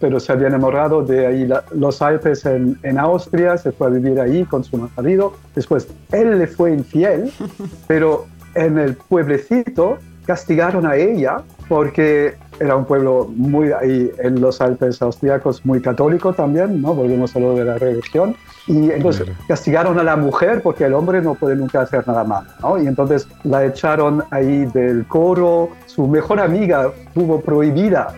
pero 0.00 0.20
se 0.20 0.32
había 0.32 0.48
enamorado 0.48 1.02
de 1.02 1.26
ahí 1.26 1.48
los 1.72 2.02
Alpes 2.02 2.44
en, 2.44 2.78
en 2.82 2.98
Austria, 2.98 3.56
se 3.56 3.72
fue 3.72 3.86
a 3.86 3.90
vivir 3.90 4.20
ahí 4.20 4.44
con 4.44 4.64
su 4.64 4.76
marido. 4.96 5.32
Después 5.54 5.86
él 6.10 6.38
le 6.38 6.46
fue 6.46 6.72
infiel, 6.72 7.30
pero 7.86 8.26
en 8.54 8.78
el 8.78 8.94
pueblecito 8.94 9.98
castigaron 10.26 10.86
a 10.86 10.96
ella 10.96 11.42
porque 11.68 12.34
era 12.60 12.76
un 12.76 12.84
pueblo 12.84 13.28
muy 13.34 13.72
ahí 13.72 14.10
en 14.18 14.40
los 14.40 14.60
Alpes 14.60 15.02
austríacos 15.02 15.64
muy 15.64 15.80
católico 15.80 16.32
también, 16.32 16.80
¿no? 16.80 16.94
Volvemos 16.94 17.34
a 17.34 17.40
lo 17.40 17.54
de 17.54 17.64
la 17.64 17.78
religión. 17.78 18.36
Y 18.68 18.90
entonces 18.90 19.26
castigaron 19.48 19.98
a 19.98 20.04
la 20.04 20.14
mujer 20.16 20.62
porque 20.62 20.84
el 20.84 20.94
hombre 20.94 21.20
no 21.20 21.34
puede 21.34 21.56
nunca 21.56 21.80
hacer 21.80 22.06
nada 22.06 22.22
mal, 22.22 22.46
¿no? 22.60 22.80
Y 22.80 22.86
entonces 22.86 23.26
la 23.42 23.64
echaron 23.64 24.22
ahí 24.30 24.66
del 24.66 25.06
coro. 25.08 25.70
Su 25.86 26.06
mejor 26.06 26.38
amiga 26.38 26.92
tuvo 27.14 27.40
prohibida 27.40 28.14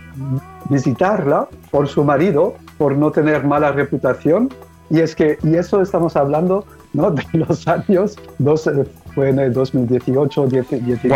visitarla 0.69 1.49
por 1.71 1.89
su 1.89 2.05
marido 2.05 2.55
por 2.77 2.97
no 2.97 3.11
tener 3.11 3.45
mala 3.45 3.73
reputación. 3.73 4.51
Y 4.91 5.01
es 5.01 5.15
que, 5.15 5.39
y 5.43 5.55
eso 5.55 5.81
estamos 5.81 6.17
hablando 6.17 6.67
¿no? 6.93 7.11
de 7.13 7.25
los 7.33 7.67
años, 7.67 8.17
dos, 8.39 8.69
fue 9.15 9.31
en 9.31 9.39
el 9.39 9.53
2018, 9.53 10.47
19, 10.47 11.09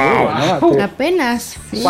wow. 0.60 0.80
Apenas. 0.80 1.56
Sí. 1.70 1.84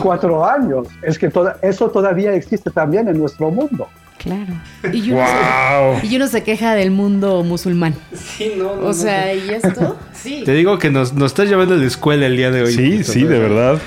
Cuatro, 0.00 0.44
años. 0.44 0.88
Es 1.02 1.18
que 1.18 1.30
eso 1.62 1.90
todavía 1.90 2.32
existe 2.34 2.70
también 2.70 3.08
en 3.08 3.18
nuestro 3.18 3.50
mundo. 3.50 3.88
Claro. 4.22 4.52
Y 4.92 5.10
uno, 5.10 5.20
wow. 5.20 5.98
y 6.02 6.16
uno 6.16 6.28
se 6.28 6.44
queja 6.44 6.74
del 6.74 6.92
mundo 6.92 7.42
musulmán. 7.42 7.94
Sí, 8.14 8.52
no, 8.56 8.76
no 8.76 8.88
O 8.88 8.92
sea, 8.92 9.34
¿y 9.34 9.50
esto? 9.50 9.96
Sí. 10.22 10.42
Te 10.44 10.52
digo 10.52 10.78
que 10.78 10.88
nos, 10.88 11.12
nos 11.14 11.32
estás 11.32 11.48
llevando 11.48 11.74
a 11.74 11.78
la 11.78 11.86
escuela 11.86 12.26
el 12.26 12.36
día 12.36 12.52
de 12.52 12.62
hoy. 12.62 12.72
Sí, 12.72 13.02
sí, 13.02 13.24
de 13.24 13.40
verdad. 13.40 13.80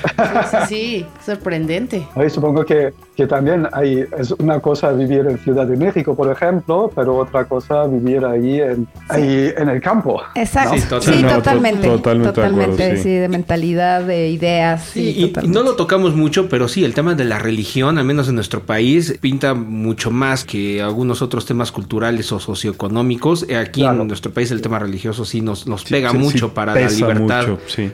Sí, 0.68 1.06
sí, 1.06 1.06
sorprendente. 1.26 2.06
Hoy 2.14 2.30
supongo 2.30 2.66
que, 2.66 2.94
que 3.16 3.26
también 3.26 3.70
hay, 3.72 4.04
es 4.18 4.32
una 4.32 4.60
cosa 4.60 4.92
vivir 4.92 5.26
en 5.30 5.38
Ciudad 5.38 5.66
de 5.66 5.78
México, 5.78 6.14
por 6.14 6.30
ejemplo, 6.30 6.92
pero 6.94 7.16
otra 7.16 7.46
cosa 7.46 7.88
vivir 7.88 8.26
ahí 8.26 8.60
en, 8.60 8.86
ahí 9.08 9.54
en 9.56 9.70
el 9.70 9.80
campo. 9.80 10.22
Exacto. 10.36 11.00
Sí, 11.00 11.24
totalmente. 11.24 11.88
totalmente. 11.88 12.34
Totalmente, 12.34 12.98
sí. 12.98 13.14
de 13.14 13.30
mentalidad, 13.30 14.04
de 14.04 14.28
ideas. 14.28 14.98
y, 14.98 15.32
no 15.48 15.64
lo 15.64 15.78
tocamos 15.78 16.16
mucho, 16.16 16.50
pero 16.50 16.68
sí, 16.68 16.84
el 16.84 16.94
tema 16.94 17.16
de 17.16 17.24
la 17.24 17.40
religión, 17.40 17.98
al 17.98 18.04
menos 18.04 18.28
en 18.28 18.36
nuestro 18.36 18.64
país, 18.64 19.18
pinta 19.22 19.54
mucho 19.54 20.12
más 20.12 20.25
que 20.46 20.82
algunos 20.82 21.22
otros 21.22 21.46
temas 21.46 21.72
culturales 21.72 22.32
o 22.32 22.40
socioeconómicos. 22.40 23.46
Aquí 23.50 23.84
en 23.84 24.08
nuestro 24.08 24.34
país 24.34 24.52
el 24.52 24.62
tema 24.62 24.80
religioso 24.80 25.24
sí 25.26 25.42
nos, 25.42 25.66
nos 25.66 25.86
pega 25.86 26.12
mucho 26.12 26.26
mucho 26.26 26.54
para 26.54 26.76
la 26.76 26.90
libertad 26.90 27.46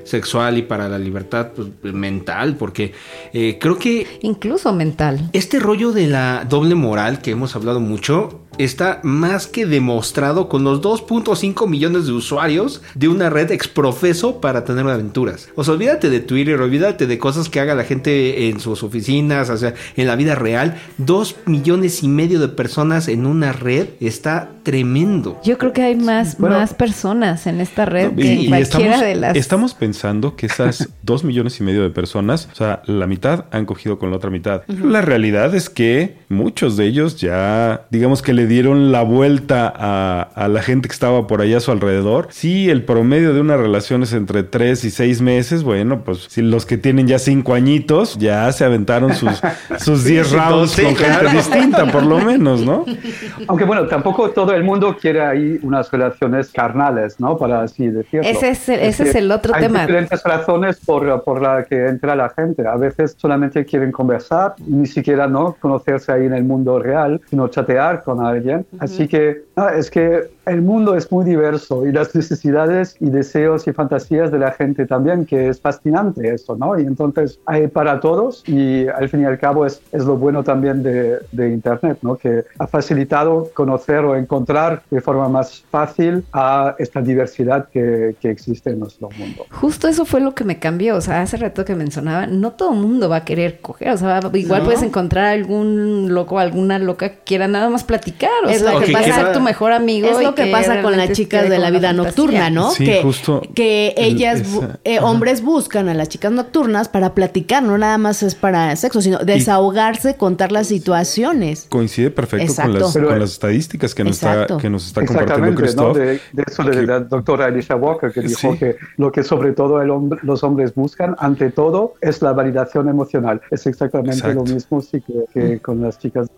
sexual 0.04 0.58
y 0.58 0.62
para 0.64 0.90
la 0.90 0.98
libertad 0.98 1.52
pues, 1.56 1.94
mental, 1.94 2.56
porque 2.56 2.94
eh, 3.34 3.58
creo 3.60 3.78
que... 3.78 4.20
Incluso 4.22 4.74
mental. 4.74 5.30
Este 5.34 5.60
rollo 5.60 5.92
de 5.92 6.08
la 6.08 6.46
doble 6.48 6.76
moral 6.76 7.22
que 7.22 7.32
hemos 7.32 7.56
hablado 7.56 7.80
mucho, 7.80 8.41
está 8.58 9.00
más 9.04 9.48
que 9.48 9.66
demostrado 9.66 10.50
con 10.50 10.64
los 10.64 10.82
2.5 10.82 11.68
millones 11.68 12.06
de 12.06 12.14
usuarios 12.14 12.82
de 12.96 13.08
una 13.08 13.30
red 13.30 13.52
exprofeso 13.52 14.42
para 14.42 14.66
tener 14.66 14.88
aventuras. 14.88 15.50
O 15.56 15.64
sea, 15.64 15.74
olvídate 15.74 16.10
de 16.10 16.20
Twitter, 16.20 16.60
olvídate 16.60 17.08
de 17.08 17.18
cosas 17.18 17.50
que 17.50 17.60
haga 17.60 17.76
la 17.76 17.84
gente 17.84 18.50
en 18.50 18.60
sus 18.60 18.84
oficinas, 18.84 19.50
o 19.50 19.58
sea, 19.58 19.74
en 19.96 20.08
la 20.08 20.16
vida 20.16 20.36
real. 20.36 20.78
2 20.98 21.36
millones 21.46 22.04
y 22.04 22.08
medio 22.08 22.40
de 22.40 22.50
personas 22.50 23.08
en 23.08 23.26
una 23.26 23.54
red 23.54 23.90
está 24.00 24.50
tremendo. 24.64 25.40
Yo 25.44 25.58
creo 25.58 25.74
que 25.74 25.82
hay 25.82 25.96
más, 25.96 26.40
más 26.40 26.74
personas 26.74 27.48
en 27.48 27.62
esta 27.62 27.86
red 27.86 28.14
que 28.16 28.34
en 28.34 28.48
cualquiera 28.48 28.96
estamos, 28.96 29.02
de 29.02 29.16
las. 29.16 29.36
Estamos 29.36 29.74
pensando 29.74 30.36
que 30.36 30.46
esas 30.46 30.90
2 31.04 31.24
millones 31.24 31.60
y 31.60 31.64
medio 31.64 31.84
de 31.84 31.90
personas, 31.90 32.50
o 32.52 32.56
sea, 32.56 32.82
la 32.86 33.08
mitad 33.08 33.46
han 33.52 33.66
cogido 33.66 33.98
con 33.98 34.12
la 34.12 34.18
otra 34.18 34.30
mitad. 34.30 34.64
La 34.68 35.02
realidad 35.02 35.56
es 35.56 35.70
que 35.70 36.18
muchos 36.30 36.78
de 36.78 36.86
ellos 36.86 37.18
ya, 37.18 37.86
digamos 37.90 38.22
que 38.22 38.34
le 38.34 38.41
dieron 38.48 38.92
la 38.92 39.04
vuelta 39.04 39.72
a, 39.76 40.48
la 40.48 40.62
gente 40.62 40.88
que 40.88 40.94
estaba 40.94 41.28
por 41.28 41.42
allá 41.42 41.58
a 41.58 41.60
su 41.60 41.72
alrededor. 41.72 42.28
Sí, 42.32 42.70
el 42.70 42.84
promedio 42.84 43.34
de 43.34 43.42
una 43.42 43.58
relación 43.58 44.04
es 44.04 44.14
entre 44.14 44.44
3 44.44 44.84
y 44.86 44.92
6 44.92 45.22
meses. 45.22 45.64
Bueno, 45.64 46.04
pues 46.04 46.28
si 46.30 46.42
los 46.42 46.66
que 46.66 46.78
tienen 46.78 47.08
ya 47.08 47.20
5 47.20 47.54
añitos 47.54 48.18
ya 48.18 48.52
se 48.52 48.66
aventaron 48.66 49.14
sus, 49.14 49.42
sus 49.80 50.04
10 50.04 50.32
rounds 50.32 50.80
con 50.80 50.96
gente 50.96 51.36
distinta, 51.36 51.86
por 51.92 52.04
lo 52.04 52.20
menos, 52.20 52.62
¿no? 52.62 52.86
Aunque 53.48 53.66
bueno, 53.66 53.88
tampoco 53.88 54.32
todo 54.32 54.54
el 54.54 54.64
mundo 54.64 54.98
quiere 55.00 55.22
ahí 55.22 55.60
unas 55.64 55.92
relaciones 55.92 56.52
carnales, 56.52 57.20
¿no? 57.20 57.38
Para 57.38 57.62
así 57.64 57.88
decirlo. 57.88 58.28
Ese 58.28 58.50
es 58.50 58.70
el, 58.70 58.80
ese 58.80 59.04
es 59.04 59.16
el 59.16 59.32
otro 59.32 59.54
tema. 59.54 59.82
Hay 59.82 59.88
diferentes 59.88 60.24
razones 60.24 60.80
por, 60.86 61.24
por 61.24 61.42
la 61.42 61.64
que 61.64 61.88
entra 61.88 62.16
la 62.16 62.30
gente. 62.30 62.68
A 62.68 62.76
veces 62.76 63.16
solamente 63.18 63.66
quieren 63.66 63.92
conversar, 63.92 64.56
ni 64.66 64.88
siquiera 64.88 65.28
no 65.28 65.56
conocerse 65.60 66.12
ahí 66.12 66.26
en 66.26 66.34
el 66.34 66.44
mundo 66.44 66.80
real, 66.80 67.22
sino 67.30 67.48
chatear 67.48 68.04
con 68.04 68.24
alguien 68.26 68.31
Así 68.80 69.08
que 69.08 69.44
ah, 69.56 69.72
es 69.76 69.90
que 69.90 70.30
el 70.46 70.62
mundo 70.62 70.96
es 70.96 71.12
muy 71.12 71.24
diverso 71.24 71.86
y 71.86 71.92
las 71.92 72.16
necesidades 72.16 72.96
y 73.00 73.10
deseos 73.10 73.68
y 73.68 73.74
fantasías 73.74 74.32
de 74.32 74.40
la 74.40 74.52
gente 74.52 74.86
también, 74.86 75.26
que 75.26 75.50
es 75.50 75.62
fascinante 75.62 76.34
eso, 76.34 76.56
¿no? 76.56 76.80
Y 76.80 76.84
entonces 76.84 77.40
hay 77.46 77.68
para 77.68 78.00
todos 78.00 78.44
y 78.48 78.88
al 78.88 79.08
fin 79.10 79.22
y 79.22 79.26
al 79.26 79.38
cabo 79.38 79.66
es, 79.66 79.82
es 79.92 80.04
lo 80.04 80.18
bueno 80.18 80.44
también 80.44 80.84
de, 80.84 81.20
de, 81.32 81.52
Internet, 81.52 82.00
¿no? 82.02 82.16
Que 82.16 82.44
ha 82.58 82.68
facilitado 82.68 83.50
conocer 83.54 84.00
o 84.00 84.16
encontrar 84.16 84.82
de 84.90 85.02
forma 85.02 85.30
más 85.30 85.64
fácil 85.70 86.24
a 86.34 86.76
esta 86.80 87.02
diversidad 87.02 87.70
que, 87.70 88.16
que 88.20 88.30
existe 88.30 88.72
en 88.72 88.80
nuestro 88.80 89.10
mundo. 89.18 89.46
Justo 89.52 89.88
eso 89.88 90.06
fue 90.06 90.22
lo 90.22 90.34
que 90.34 90.44
me 90.44 90.60
cambió, 90.60 90.96
o 90.96 91.02
sea, 91.02 91.22
hace 91.22 91.38
rato 91.38 91.66
que 91.66 91.76
mencionaba, 91.76 92.26
no 92.28 92.52
todo 92.52 92.74
el 92.74 92.80
mundo 92.80 93.10
va 93.10 93.18
a 93.18 93.26
querer 93.26 93.60
coger, 93.60 93.90
o 93.90 93.98
sea, 93.98 94.20
igual 94.34 94.64
puedes 94.64 94.82
encontrar 94.82 95.26
algún 95.26 96.14
loco, 96.14 96.40
alguna 96.40 96.80
loca 96.80 97.10
que 97.10 97.20
quiera 97.26 97.48
nada 97.48 97.70
más 97.70 97.84
platicar, 97.84 98.21
o 98.46 98.50
es 98.50 98.60
sea, 98.60 98.74
lo 98.74 98.80
que 98.80 98.92
pasa, 98.92 99.16
ser 99.16 99.34
tu 99.34 99.42
mejor 99.42 99.72
amigo 99.72 100.08
que, 100.36 100.48
pasa 100.48 100.82
con 100.82 100.98
las 100.98 101.12
chicas 101.12 101.50
de 101.50 101.60
la 101.60 101.70
vida 101.72 101.94
nocturna, 101.94 102.50
¿no? 102.50 102.72
Sí, 102.72 102.86
que, 102.86 103.02
justo 103.02 103.42
que 103.54 103.94
ellas, 103.98 104.44
eh, 104.84 105.00
hombres 105.00 105.42
buscan 105.42 105.90
a 105.90 105.94
las 105.94 106.10
chicas 106.10 106.32
nocturnas 106.32 106.90
para 106.90 107.14
platicar, 107.14 107.64
no 107.64 107.78
nada 107.78 107.98
más 107.98 108.24
es 108.24 108.36
para 108.36 108.76
sexo, 108.76 109.02
sino 109.02 109.20
desahogarse, 109.20 110.16
contar 110.16 110.52
las 110.52 110.68
situaciones. 110.68 111.68
Coincide 111.70 112.12
perfecto 112.12 112.54
con 112.56 112.74
las, 112.74 112.94
con 112.94 113.20
las, 113.20 113.32
estadísticas 113.32 113.96
que 113.96 114.04
nos, 114.04 114.16
está, 114.16 114.48
que 114.58 114.70
nos 114.70 114.88
está 114.88 115.06
compartiendo 115.06 115.56
Christoph. 115.56 115.88
¿no? 115.88 115.94
De, 115.94 116.06
de, 116.32 116.44
eso 116.46 116.64
de 116.64 116.84
la 116.84 117.00
doctora 117.00 117.46
Alicia 117.46 117.76
Walker, 117.76 118.12
que 118.12 118.22
dijo 118.22 118.58
que 118.58 118.76
lo 118.98 119.12
que 119.12 119.24
sobre 119.24 119.54
todo 119.54 119.82
el 119.82 119.90
hombre, 119.90 120.20
los 120.24 120.44
hombres 120.44 120.74
buscan, 120.76 121.16
ante 121.20 121.52
todo, 121.52 121.96
es 122.02 122.22
la 122.22 122.34
validación 122.34 122.90
emocional. 122.90 123.42
Es 123.52 123.66
exactamente 123.66 124.34
lo 124.34 124.44
mismo 124.44 124.82
sí, 124.82 125.02
que, 125.34 125.60
con 125.60 125.82
las 125.82 126.00
chicas. 126.00 126.30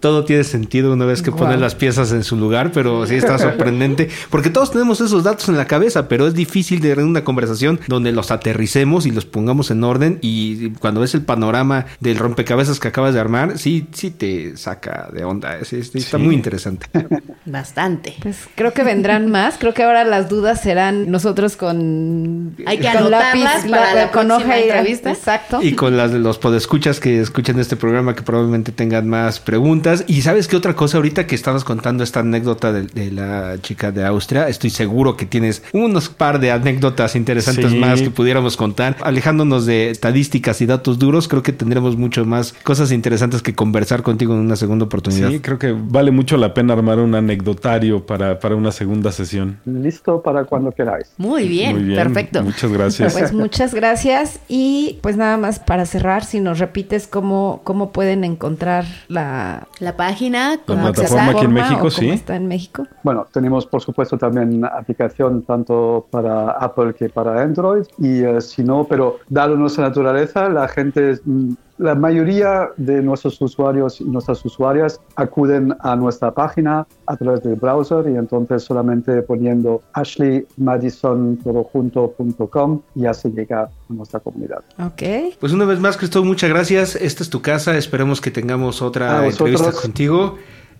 Todo 0.00 0.24
tiene 0.24 0.44
sentido 0.44 0.92
una 0.92 1.06
vez 1.06 1.15
que 1.22 1.32
ponen 1.32 1.60
las 1.60 1.74
piezas 1.74 2.12
en 2.12 2.24
su 2.24 2.36
lugar, 2.36 2.72
pero 2.72 3.06
sí 3.06 3.14
está 3.14 3.38
sorprendente, 3.46 4.08
porque 4.30 4.50
todos 4.50 4.72
tenemos 4.72 5.00
esos 5.00 5.24
datos 5.24 5.48
en 5.48 5.56
la 5.56 5.66
cabeza, 5.66 6.08
pero 6.08 6.26
es 6.26 6.34
difícil 6.34 6.80
de 6.80 6.90
tener 6.90 7.04
una 7.04 7.24
conversación 7.24 7.80
donde 7.88 8.12
los 8.12 8.30
aterricemos 8.30 9.06
y 9.06 9.10
los 9.10 9.26
pongamos 9.26 9.70
en 9.70 9.84
orden 9.84 10.18
y 10.22 10.70
cuando 10.70 11.00
ves 11.00 11.14
el 11.14 11.22
panorama 11.22 11.86
del 12.00 12.16
rompecabezas 12.16 12.80
que 12.80 12.88
acabas 12.88 13.14
de 13.14 13.20
armar, 13.20 13.58
sí, 13.58 13.86
sí 13.92 14.10
te 14.10 14.56
saca 14.56 15.08
de 15.12 15.24
onda, 15.24 15.58
está 15.58 16.18
muy 16.18 16.34
interesante. 16.34 16.86
Bastante. 17.44 18.14
Pues 18.22 18.38
creo 18.54 18.72
que 18.72 18.82
vendrán 18.82 19.30
más, 19.30 19.56
creo 19.58 19.74
que 19.74 19.82
ahora 19.82 20.04
las 20.04 20.28
dudas 20.28 20.60
serán 20.60 21.10
nosotros 21.10 21.56
con 21.56 22.56
hay 22.66 22.78
que 22.78 22.90
con 22.92 23.10
lápiz, 23.10 23.70
para 23.70 23.94
la, 23.94 24.10
con 24.10 24.30
hoja 24.30 24.58
y 24.58 24.64
entrevista, 24.64 25.10
exacto. 25.10 25.60
Y 25.62 25.72
con 25.72 25.96
las 25.96 26.12
de 26.12 26.18
los 26.18 26.38
podescuchas 26.38 27.00
que 27.00 27.20
escuchan 27.20 27.58
este 27.58 27.76
programa 27.76 28.14
que 28.14 28.22
probablemente 28.22 28.72
tengan 28.72 29.08
más 29.08 29.40
preguntas 29.40 30.04
y 30.06 30.22
sabes 30.22 30.48
qué 30.48 30.56
otra 30.56 30.74
cosa 30.74 30.98
ahorita 30.98 31.05
que 31.12 31.34
estabas 31.34 31.64
contando 31.64 32.02
esta 32.02 32.20
anécdota 32.20 32.72
de, 32.72 32.82
de 32.82 33.10
la 33.10 33.56
chica 33.60 33.92
de 33.92 34.04
Austria. 34.04 34.48
Estoy 34.48 34.70
seguro 34.70 35.16
que 35.16 35.26
tienes 35.26 35.62
unos 35.72 36.08
par 36.08 36.40
de 36.40 36.50
anécdotas 36.50 37.16
interesantes 37.16 37.74
más 37.74 38.00
que 38.00 38.10
pudiéramos 38.10 38.56
contar. 38.56 38.96
Alejándonos 39.02 39.66
de 39.66 39.90
estadísticas 39.90 40.60
y 40.60 40.66
datos 40.66 40.98
duros, 40.98 41.28
creo 41.28 41.42
que 41.42 41.52
tendremos 41.52 41.96
mucho 41.96 42.24
más 42.24 42.52
cosas 42.64 42.92
interesantes 42.92 43.42
que 43.42 43.54
conversar 43.54 44.02
contigo 44.02 44.34
en 44.34 44.40
una 44.40 44.56
segunda 44.56 44.84
oportunidad. 44.86 45.30
Sí, 45.30 45.40
creo 45.40 45.58
que 45.58 45.72
vale 45.72 46.10
mucho 46.10 46.36
la 46.36 46.54
pena 46.54 46.72
armar 46.72 46.98
un 46.98 47.14
anecdotario 47.14 48.04
para, 48.04 48.38
para 48.38 48.56
una 48.56 48.72
segunda 48.72 49.12
sesión. 49.12 49.58
Listo 49.64 50.22
para 50.22 50.44
cuando 50.44 50.72
queráis. 50.72 51.08
Muy 51.18 51.46
bien, 51.48 51.94
perfecto. 51.94 52.42
Muchas 52.42 52.72
gracias. 52.72 53.12
Pues 53.12 53.32
muchas 53.32 53.74
gracias 53.74 54.40
y 54.48 54.98
pues 55.02 55.16
nada 55.16 55.36
más 55.36 55.58
para 55.58 55.86
cerrar, 55.86 56.24
si 56.24 56.40
nos 56.40 56.58
repites 56.58 57.06
cómo, 57.06 57.60
cómo 57.64 57.92
pueden 57.92 58.24
encontrar 58.24 58.86
la 59.08 59.26
la, 59.26 59.68
la 59.80 59.96
página, 59.96 60.60
la 60.66 60.92
plataforma 60.96 61.32
aquí 61.32 61.44
en 61.44 61.52
México, 61.52 61.90
sí. 61.90 62.10
Está 62.10 62.36
en 62.36 62.48
México. 62.48 62.86
Bueno, 63.02 63.26
tenemos 63.32 63.66
por 63.66 63.82
supuesto 63.82 64.18
también 64.18 64.64
aplicación 64.64 65.42
tanto 65.42 66.06
para 66.10 66.52
Apple 66.52 66.94
que 66.94 67.08
para 67.08 67.42
Android 67.42 67.84
y 67.98 68.22
eh, 68.22 68.40
si 68.40 68.64
no, 68.64 68.84
pero 68.84 69.18
dado 69.28 69.56
nuestra 69.56 69.88
naturaleza, 69.88 70.48
la 70.48 70.68
gente 70.68 71.18
mm, 71.24 71.54
la 71.78 71.94
mayoría 71.94 72.70
de 72.76 73.00
nuestros 73.02 73.40
usuarios 73.40 73.98
y 74.00 74.04
nuestras 74.04 74.44
usuarias 74.44 75.00
acuden 75.14 75.74
a 75.80 75.96
nuestra 75.96 76.32
página 76.32 76.86
a 77.06 77.16
través 77.16 77.42
del 77.42 77.54
browser 77.56 78.06
y 78.10 78.16
entonces 78.16 78.62
solamente 78.62 79.22
poniendo 79.22 79.82
ashleymadison.com 79.92 82.80
ya 82.94 83.12
se 83.12 83.30
llega 83.30 83.64
a 83.64 83.70
nuestra 83.88 84.20
comunidad. 84.20 84.62
Ok. 84.78 85.02
Pues 85.38 85.52
una 85.52 85.66
vez 85.66 85.80
más, 85.80 85.96
Cristóbal, 85.96 86.28
muchas 86.28 86.50
gracias. 86.50 86.94
Esta 86.96 87.22
es 87.22 87.30
tu 87.30 87.40
casa. 87.42 87.76
Esperemos 87.76 88.20
que 88.20 88.30
tengamos 88.30 88.82
otra 88.82 89.26
entrevista 89.26 89.72
contigo 89.72 90.36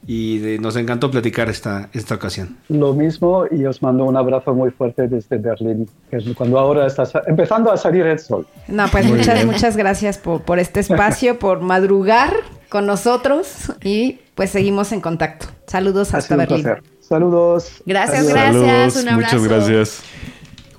y 0.06 0.56
nos 0.60 0.76
encantó 0.76 1.10
platicar 1.10 1.48
esta, 1.48 1.88
esta 1.92 2.14
ocasión. 2.14 2.56
Lo 2.68 2.94
mismo 2.94 3.44
y 3.50 3.64
os 3.64 3.82
mando 3.82 4.04
un 4.04 4.16
abrazo 4.16 4.54
muy 4.54 4.70
fuerte 4.70 5.08
desde 5.08 5.38
Berlín, 5.38 5.88
que 6.10 6.16
es 6.18 6.24
cuando 6.36 6.58
ahora 6.58 6.86
está 6.86 7.04
empezando 7.26 7.72
a 7.72 7.76
salir 7.76 8.06
el 8.06 8.18
sol. 8.18 8.46
No, 8.68 8.86
pues 8.88 9.06
muchas, 9.06 9.44
muchas 9.44 9.76
gracias 9.76 10.18
por, 10.18 10.42
por 10.42 10.58
este 10.58 10.80
espacio, 10.80 11.38
por 11.40 11.60
madrugar 11.60 12.32
con 12.68 12.86
nosotros 12.86 13.72
y 13.82 14.20
pues 14.34 14.50
seguimos 14.50 14.92
en 14.92 15.00
contacto. 15.00 15.46
Saludos 15.66 16.14
hasta 16.14 16.36
Berlín. 16.36 16.66
Saludos. 17.00 17.82
Gracias, 17.86 18.28
gracias. 18.28 18.96
un 19.02 19.08
abrazo. 19.08 19.36
Muchas 19.36 19.48
gracias. 19.48 20.02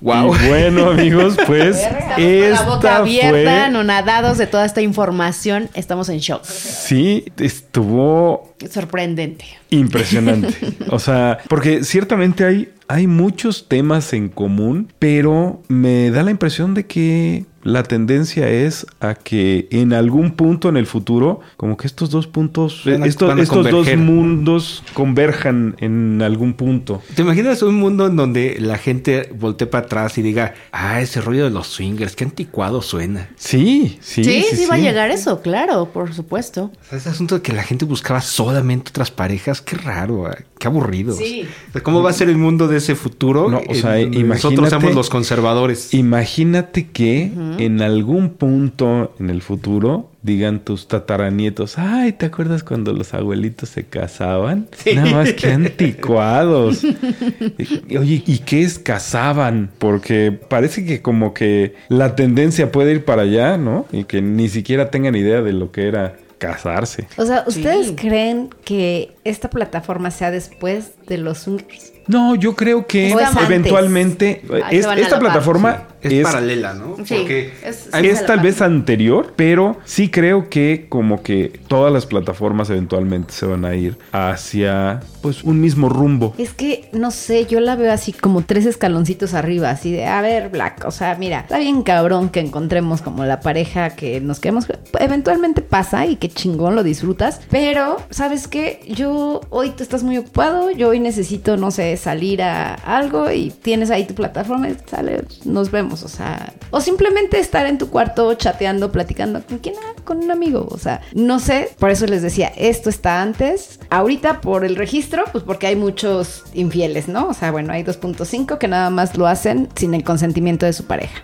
Wow. 0.00 0.34
bueno, 0.48 0.90
amigos, 0.90 1.36
pues 1.46 1.76
esta 1.76 2.18
la 2.18 2.62
boca 2.62 2.96
abierta, 2.96 3.66
anonadados 3.66 4.38
de 4.38 4.46
toda 4.46 4.64
esta 4.64 4.80
información, 4.80 5.68
estamos 5.74 6.08
en 6.08 6.18
shock. 6.18 6.44
Sí, 6.44 7.24
estuvo 7.38 8.54
sorprendente. 8.70 9.44
Impresionante. 9.70 10.54
o 10.90 10.98
sea, 10.98 11.38
porque 11.48 11.84
ciertamente 11.84 12.44
hay 12.44 12.68
hay 12.88 13.06
muchos 13.06 13.68
temas 13.68 14.14
en 14.14 14.30
común, 14.30 14.90
pero 14.98 15.62
me 15.68 16.10
da 16.10 16.22
la 16.22 16.30
impresión 16.30 16.72
de 16.72 16.86
que 16.86 17.44
la 17.68 17.82
tendencia 17.82 18.48
es 18.48 18.86
a 19.00 19.14
que 19.14 19.68
en 19.70 19.92
algún 19.92 20.32
punto 20.32 20.68
en 20.68 20.76
el 20.76 20.86
futuro, 20.86 21.40
como 21.56 21.76
que 21.76 21.86
estos 21.86 22.10
dos 22.10 22.26
puntos, 22.26 22.86
estos, 22.86 23.70
dos 23.70 23.96
mundos 23.96 24.82
converjan 24.94 25.76
en 25.78 26.22
algún 26.22 26.54
punto. 26.54 27.02
¿Te 27.14 27.22
imaginas 27.22 27.62
un 27.62 27.74
mundo 27.74 28.06
en 28.06 28.16
donde 28.16 28.56
la 28.58 28.78
gente 28.78 29.30
voltee 29.38 29.66
para 29.66 29.84
atrás 29.84 30.18
y 30.18 30.22
diga, 30.22 30.54
ah, 30.72 31.00
ese 31.00 31.20
rollo 31.20 31.44
de 31.44 31.50
los 31.50 31.66
swingers, 31.66 32.16
qué 32.16 32.24
anticuado 32.24 32.82
suena? 32.82 33.28
Sí, 33.36 33.98
sí. 34.00 34.24
Sí, 34.24 34.44
sí, 34.54 34.66
va 34.66 34.76
a 34.76 34.78
llegar 34.78 35.10
eso, 35.10 35.42
claro, 35.42 35.90
por 35.92 36.14
supuesto. 36.14 36.72
ese 36.90 37.08
asunto 37.08 37.36
de 37.36 37.42
que 37.42 37.52
la 37.52 37.62
gente 37.62 37.84
buscaba 37.84 38.20
solamente 38.20 38.90
otras 38.90 39.10
parejas, 39.10 39.60
qué 39.60 39.76
raro, 39.76 40.26
ah, 40.26 40.36
qué 40.58 40.68
aburrido. 40.68 41.14
Sí. 41.14 41.46
¿Cómo 41.82 42.02
va 42.02 42.10
a 42.10 42.12
ser 42.12 42.28
el 42.28 42.38
mundo 42.38 42.68
de 42.68 42.78
ese 42.78 42.94
futuro. 42.94 43.48
No, 43.48 43.60
o 43.66 43.74
sea, 43.74 43.98
nosotros 44.06 44.70
somos 44.70 44.94
los 44.94 45.10
conservadores. 45.10 45.92
Imagínate 45.94 46.88
que 46.88 47.30
en 47.58 47.82
algún 47.82 48.30
punto 48.30 49.14
en 49.18 49.30
el 49.30 49.42
futuro 49.42 50.10
digan 50.22 50.60
tus 50.60 50.88
tataranietos, 50.88 51.78
ay, 51.78 52.12
¿te 52.12 52.26
acuerdas 52.26 52.62
cuando 52.62 52.92
los 52.92 53.14
abuelitos 53.14 53.70
se 53.70 53.84
casaban? 53.84 54.68
Nada 54.94 55.10
más 55.10 55.32
que 55.32 55.52
anticuados. 55.52 56.84
Oye, 56.84 58.22
¿y 58.26 58.38
qué 58.38 58.62
es 58.62 58.78
casaban? 58.78 59.70
Porque 59.78 60.32
parece 60.32 60.84
que 60.84 61.02
como 61.02 61.34
que 61.34 61.74
la 61.88 62.14
tendencia 62.14 62.72
puede 62.72 62.92
ir 62.92 63.04
para 63.04 63.22
allá, 63.22 63.56
¿no? 63.56 63.86
Y 63.92 64.04
que 64.04 64.20
ni 64.20 64.48
siquiera 64.48 64.90
tengan 64.90 65.14
idea 65.14 65.40
de 65.42 65.52
lo 65.52 65.72
que 65.72 65.88
era 65.88 66.16
casarse. 66.38 67.06
O 67.16 67.26
sea, 67.26 67.44
¿ustedes 67.46 67.92
creen 67.96 68.50
que 68.64 69.12
esta 69.24 69.50
plataforma 69.50 70.10
sea 70.10 70.30
después 70.30 70.92
de 71.06 71.18
los 71.18 71.38
swingers? 71.38 71.92
No, 72.08 72.34
yo 72.34 72.56
creo 72.56 72.86
que 72.86 73.10
eventualmente 73.10 74.42
esta 74.70 75.18
plataforma 75.18 75.84
es, 76.00 76.22
paralela, 76.22 76.74
¿no? 76.74 76.96
Sí, 77.04 77.14
Porque 77.16 77.52
es, 77.64 78.26
tal 78.26 78.40
vez 78.40 78.62
anterior, 78.62 79.32
pero 79.36 79.78
sí 79.84 80.10
creo 80.10 80.48
que 80.48 80.86
como 80.88 81.22
que 81.22 81.60
todas 81.68 81.92
las 81.92 82.06
plataformas 82.06 82.70
eventualmente 82.70 83.32
se 83.32 83.46
van 83.46 83.64
a 83.64 83.74
ir 83.74 83.98
hacia 84.12 85.00
pues 85.20 85.42
un 85.42 85.60
mismo 85.60 85.88
rumbo. 85.88 86.34
Es 86.38 86.52
que 86.52 86.88
no 86.92 87.10
sé, 87.10 87.46
yo 87.46 87.60
la 87.60 87.76
veo 87.76 87.92
así 87.92 88.12
como 88.12 88.42
tres 88.42 88.66
escaloncitos 88.66 89.34
arriba, 89.34 89.70
así 89.70 89.92
de, 89.92 90.06
a 90.06 90.22
ver, 90.22 90.48
Black, 90.50 90.84
o 90.86 90.90
sea, 90.90 91.16
mira, 91.16 91.40
está 91.40 91.58
bien 91.58 91.82
cabrón 91.82 92.28
que 92.28 92.40
encontremos 92.40 93.02
como 93.02 93.24
la 93.24 93.40
pareja 93.40 93.90
que 93.90 94.20
nos 94.20 94.40
queremos, 94.40 94.66
eventualmente 94.98 95.62
pasa 95.62 96.06
y 96.06 96.16
que 96.16 96.28
chingón 96.28 96.76
lo 96.76 96.82
disfrutas, 96.82 97.40
pero 97.50 97.96
¿sabes 98.10 98.46
qué? 98.46 98.80
Yo 98.86 99.40
hoy 99.50 99.70
tú 99.70 99.82
estás 99.82 100.02
muy 100.02 100.16
ocupado, 100.18 100.70
yo 100.70 100.88
hoy 100.88 101.00
necesito, 101.00 101.56
no 101.56 101.70
sé, 101.70 101.96
salir 101.98 102.42
a 102.42 102.74
algo 102.74 103.30
y 103.30 103.50
tienes 103.50 103.90
ahí 103.90 104.06
tu 104.06 104.14
plataforma, 104.14 104.68
sale, 104.86 105.24
nos 105.44 105.70
vemos, 105.70 106.02
o 106.02 106.08
sea, 106.08 106.52
o 106.70 106.80
simplemente 106.80 107.38
estar 107.38 107.66
en 107.66 107.78
tu 107.78 107.90
cuarto 107.90 108.32
chateando, 108.34 108.92
platicando 108.92 109.42
con 109.42 109.58
quién, 109.58 109.74
ah, 109.78 110.00
con 110.04 110.18
un 110.18 110.30
amigo, 110.30 110.66
o 110.70 110.78
sea, 110.78 111.00
no 111.14 111.38
sé, 111.38 111.70
por 111.78 111.90
eso 111.90 112.06
les 112.06 112.22
decía, 112.22 112.52
esto 112.56 112.90
está 112.90 113.20
antes, 113.20 113.80
ahorita 113.90 114.40
por 114.40 114.64
el 114.64 114.76
registro, 114.76 115.24
pues 115.32 115.44
porque 115.44 115.66
hay 115.66 115.76
muchos 115.76 116.44
infieles, 116.54 117.08
¿no? 117.08 117.28
O 117.28 117.34
sea, 117.34 117.50
bueno, 117.50 117.72
hay 117.72 117.82
2.5 117.82 118.58
que 118.58 118.68
nada 118.68 118.90
más 118.90 119.16
lo 119.16 119.26
hacen 119.26 119.68
sin 119.74 119.94
el 119.94 120.04
consentimiento 120.04 120.66
de 120.66 120.72
su 120.72 120.84
pareja. 120.84 121.20